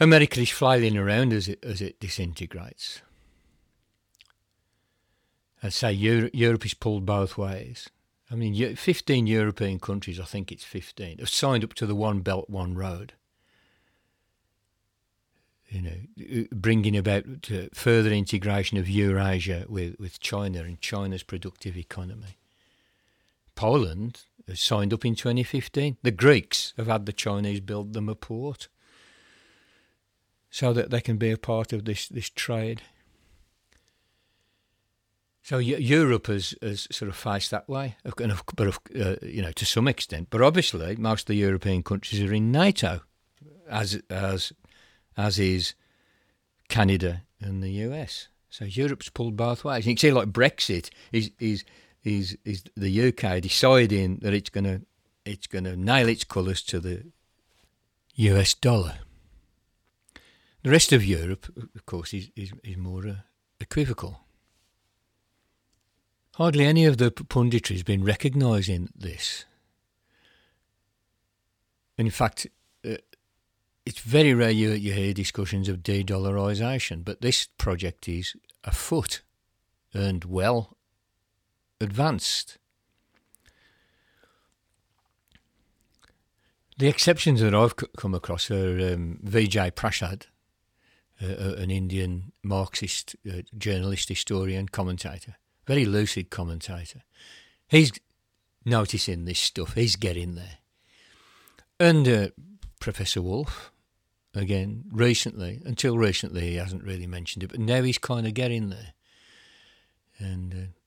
America 0.00 0.40
is 0.40 0.50
flailing 0.50 0.96
around 0.96 1.32
as 1.32 1.46
it, 1.46 1.62
as 1.62 1.80
it 1.80 2.00
disintegrates. 2.00 3.02
I'd 5.62 5.72
say 5.72 5.92
Europe, 5.92 6.32
Europe 6.34 6.66
is 6.66 6.74
pulled 6.74 7.06
both 7.06 7.38
ways. 7.38 7.88
I 8.28 8.34
mean, 8.34 8.74
15 8.74 9.28
European 9.28 9.78
countries, 9.78 10.18
I 10.18 10.24
think 10.24 10.50
it's 10.50 10.64
15, 10.64 11.18
have 11.18 11.28
signed 11.28 11.62
up 11.62 11.74
to 11.74 11.86
the 11.86 11.94
One 11.94 12.22
Belt, 12.22 12.50
One 12.50 12.74
Road 12.74 13.12
you 15.72 15.80
know, 15.82 16.46
bringing 16.52 16.96
about 16.96 17.24
further 17.72 18.10
integration 18.10 18.76
of 18.76 18.88
Eurasia 18.88 19.64
with, 19.68 19.98
with 19.98 20.20
China 20.20 20.60
and 20.60 20.80
China's 20.80 21.22
productive 21.22 21.76
economy. 21.76 22.36
Poland 23.54 24.22
has 24.46 24.60
signed 24.60 24.92
up 24.92 25.04
in 25.04 25.14
2015. 25.14 25.96
The 26.02 26.10
Greeks 26.10 26.74
have 26.76 26.88
had 26.88 27.06
the 27.06 27.12
Chinese 27.12 27.60
build 27.60 27.94
them 27.94 28.08
a 28.08 28.14
port 28.14 28.68
so 30.50 30.74
that 30.74 30.90
they 30.90 31.00
can 31.00 31.16
be 31.16 31.30
a 31.30 31.38
part 31.38 31.72
of 31.72 31.86
this, 31.86 32.06
this 32.06 32.28
trade. 32.28 32.82
So 35.42 35.58
Europe 35.58 36.26
has, 36.26 36.54
has 36.62 36.86
sort 36.90 37.08
of 37.08 37.16
faced 37.16 37.50
that 37.50 37.68
way, 37.68 37.96
but 38.04 38.20
uh, 38.20 39.16
you 39.22 39.42
know 39.42 39.50
to 39.50 39.66
some 39.66 39.88
extent. 39.88 40.28
But 40.30 40.40
obviously, 40.40 40.94
most 40.94 41.22
of 41.22 41.26
the 41.26 41.34
European 41.34 41.82
countries 41.82 42.22
are 42.22 42.32
in 42.32 42.52
NATO, 42.52 43.00
as 43.68 44.00
as 44.08 44.52
as 45.16 45.38
is 45.38 45.74
Canada 46.68 47.22
and 47.40 47.62
the 47.62 47.70
US. 47.86 48.28
So 48.50 48.64
Europe's 48.64 49.08
pulled 49.08 49.36
both 49.36 49.64
ways. 49.64 49.86
You 49.86 49.94
can 49.94 49.98
see, 49.98 50.12
like 50.12 50.28
Brexit 50.28 50.90
is 51.10 51.30
is 51.38 51.64
is 52.04 52.36
is 52.44 52.64
the 52.76 53.08
UK 53.08 53.40
deciding 53.40 54.16
that 54.16 54.34
it's 54.34 54.50
to 54.50 54.82
it's 55.24 55.46
to 55.64 55.76
nail 55.76 56.08
its 56.08 56.24
colours 56.24 56.62
to 56.64 56.80
the 56.80 57.06
US 58.14 58.54
dollar. 58.54 58.98
The 60.62 60.70
rest 60.70 60.92
of 60.92 61.04
Europe, 61.04 61.46
of 61.74 61.86
course, 61.86 62.14
is 62.14 62.30
is, 62.36 62.52
is 62.62 62.76
more 62.76 63.06
uh, 63.06 63.14
equivocal. 63.60 64.20
Hardly 66.34 66.64
any 66.64 66.86
of 66.86 66.96
the 66.96 67.10
punditry 67.10 67.72
has 67.72 67.82
been 67.82 68.04
recognising 68.04 68.88
this. 68.94 69.44
In 71.98 72.10
fact, 72.10 72.46
it's 73.84 74.00
very 74.00 74.34
rare 74.34 74.50
you, 74.50 74.70
you 74.70 74.92
hear 74.92 75.12
discussions 75.12 75.68
of 75.68 75.82
de 75.82 76.04
dollarisation, 76.04 77.04
but 77.04 77.20
this 77.20 77.46
project 77.58 78.08
is 78.08 78.34
afoot 78.64 79.22
and 79.92 80.24
well 80.24 80.76
advanced. 81.80 82.58
The 86.78 86.88
exceptions 86.88 87.40
that 87.40 87.54
I've 87.54 87.76
come 87.76 88.14
across 88.14 88.50
are 88.50 88.94
um, 88.94 89.20
Vijay 89.24 89.72
Prashad, 89.72 90.26
uh, 91.22 91.54
an 91.56 91.70
Indian 91.70 92.32
Marxist 92.42 93.14
uh, 93.28 93.42
journalist, 93.56 94.08
historian, 94.08 94.68
commentator, 94.68 95.36
very 95.66 95.84
lucid 95.84 96.30
commentator. 96.30 97.02
He's 97.68 97.92
noticing 98.64 99.24
this 99.24 99.38
stuff, 99.38 99.74
he's 99.74 99.96
getting 99.96 100.34
there. 100.34 100.58
And 101.78 102.08
uh, 102.08 102.28
Professor 102.82 103.22
Wolff 103.22 103.70
again 104.34 104.84
recently. 104.90 105.62
Until 105.64 105.96
recently, 105.96 106.50
he 106.50 106.56
hasn't 106.56 106.82
really 106.82 107.06
mentioned 107.06 107.44
it, 107.44 107.50
but 107.50 107.60
now 107.60 107.82
he's 107.82 107.96
kind 107.96 108.26
of 108.26 108.34
getting 108.34 108.70
there. 108.70 108.94
And 110.18 110.52
uh, 110.52 110.78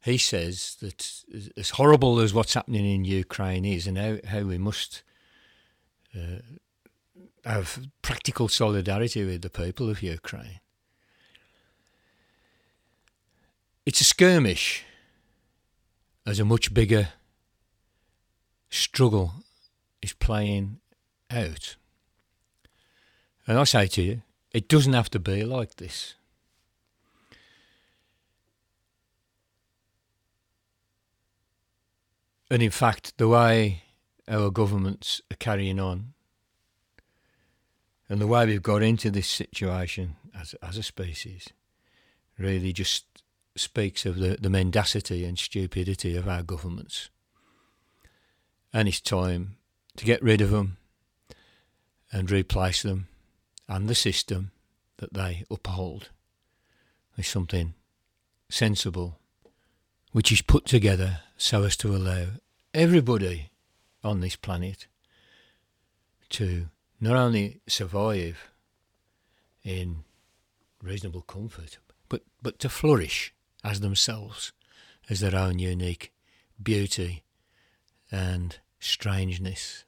he 0.00 0.16
says 0.16 0.76
that 0.80 1.24
as 1.56 1.70
horrible 1.70 2.20
as 2.20 2.32
what's 2.32 2.54
happening 2.54 2.86
in 2.86 3.04
Ukraine 3.04 3.66
is, 3.66 3.86
and 3.86 3.98
how, 3.98 4.16
how 4.26 4.40
we 4.44 4.56
must 4.56 5.02
uh, 6.16 6.40
have 7.44 7.80
practical 8.00 8.48
solidarity 8.48 9.24
with 9.24 9.42
the 9.42 9.50
people 9.50 9.90
of 9.90 10.02
Ukraine, 10.02 10.60
it's 13.84 14.00
a 14.00 14.04
skirmish 14.04 14.84
as 16.24 16.40
a 16.40 16.46
much 16.46 16.72
bigger 16.72 17.08
struggle 18.70 19.44
is 20.00 20.14
playing 20.14 20.78
out. 21.30 21.76
And 23.46 23.58
I 23.58 23.64
say 23.64 23.86
to 23.88 24.02
you, 24.02 24.22
it 24.52 24.68
doesn't 24.68 24.92
have 24.92 25.10
to 25.10 25.18
be 25.18 25.44
like 25.44 25.76
this. 25.76 26.14
And 32.50 32.62
in 32.62 32.70
fact, 32.70 33.18
the 33.18 33.28
way 33.28 33.82
our 34.28 34.50
governments 34.50 35.20
are 35.30 35.36
carrying 35.36 35.80
on 35.80 36.14
and 38.08 38.20
the 38.20 38.26
way 38.26 38.46
we've 38.46 38.62
got 38.62 38.82
into 38.82 39.10
this 39.10 39.26
situation 39.26 40.16
as, 40.38 40.54
as 40.62 40.76
a 40.76 40.82
species 40.82 41.48
really 42.38 42.72
just 42.72 43.06
speaks 43.56 44.04
of 44.04 44.16
the, 44.16 44.36
the 44.40 44.50
mendacity 44.50 45.24
and 45.24 45.38
stupidity 45.38 46.16
of 46.16 46.28
our 46.28 46.42
governments. 46.42 47.08
And 48.72 48.88
it's 48.88 49.00
time 49.00 49.56
to 49.96 50.04
get 50.04 50.22
rid 50.22 50.40
of 50.40 50.50
them 50.50 50.76
and 52.14 52.30
replace 52.30 52.82
them 52.82 53.08
and 53.68 53.88
the 53.88 53.94
system 53.94 54.52
that 54.98 55.12
they 55.12 55.44
uphold 55.50 56.10
with 57.16 57.26
something 57.26 57.74
sensible, 58.48 59.18
which 60.12 60.30
is 60.30 60.40
put 60.40 60.64
together 60.64 61.20
so 61.36 61.64
as 61.64 61.76
to 61.76 61.94
allow 61.94 62.26
everybody 62.72 63.50
on 64.04 64.20
this 64.20 64.36
planet 64.36 64.86
to 66.28 66.68
not 67.00 67.16
only 67.16 67.60
survive 67.66 68.50
in 69.64 70.04
reasonable 70.80 71.22
comfort, 71.22 71.78
but, 72.08 72.22
but 72.40 72.60
to 72.60 72.68
flourish 72.68 73.34
as 73.64 73.80
themselves, 73.80 74.52
as 75.10 75.18
their 75.18 75.34
own 75.34 75.58
unique 75.58 76.12
beauty 76.62 77.24
and 78.12 78.58
strangeness. 78.78 79.84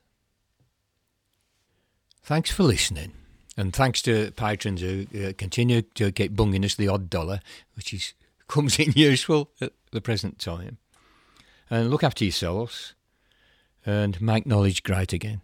Thanks 2.27 2.51
for 2.51 2.65
listening. 2.65 3.13
And 3.57 3.73
thanks 3.73 4.03
to 4.03 4.33
patrons 4.33 4.81
who 4.81 5.07
uh, 5.15 5.33
continue 5.39 5.83
to 5.95 6.11
keep 6.11 6.35
bunging 6.35 6.65
us 6.65 6.75
the 6.75 6.89
odd 6.89 7.09
dollar, 7.09 7.39
which 7.77 7.95
is 7.95 8.15
comes 8.49 8.81
in 8.81 8.91
useful 8.97 9.53
at 9.61 9.73
the 9.93 10.01
present 10.01 10.41
time. 10.41 10.79
And 11.71 11.89
look 11.89 12.03
after 12.03 12.25
yourselves 12.25 12.95
and 13.85 14.21
make 14.21 14.45
knowledge 14.45 14.83
great 14.83 15.13
again. 15.13 15.41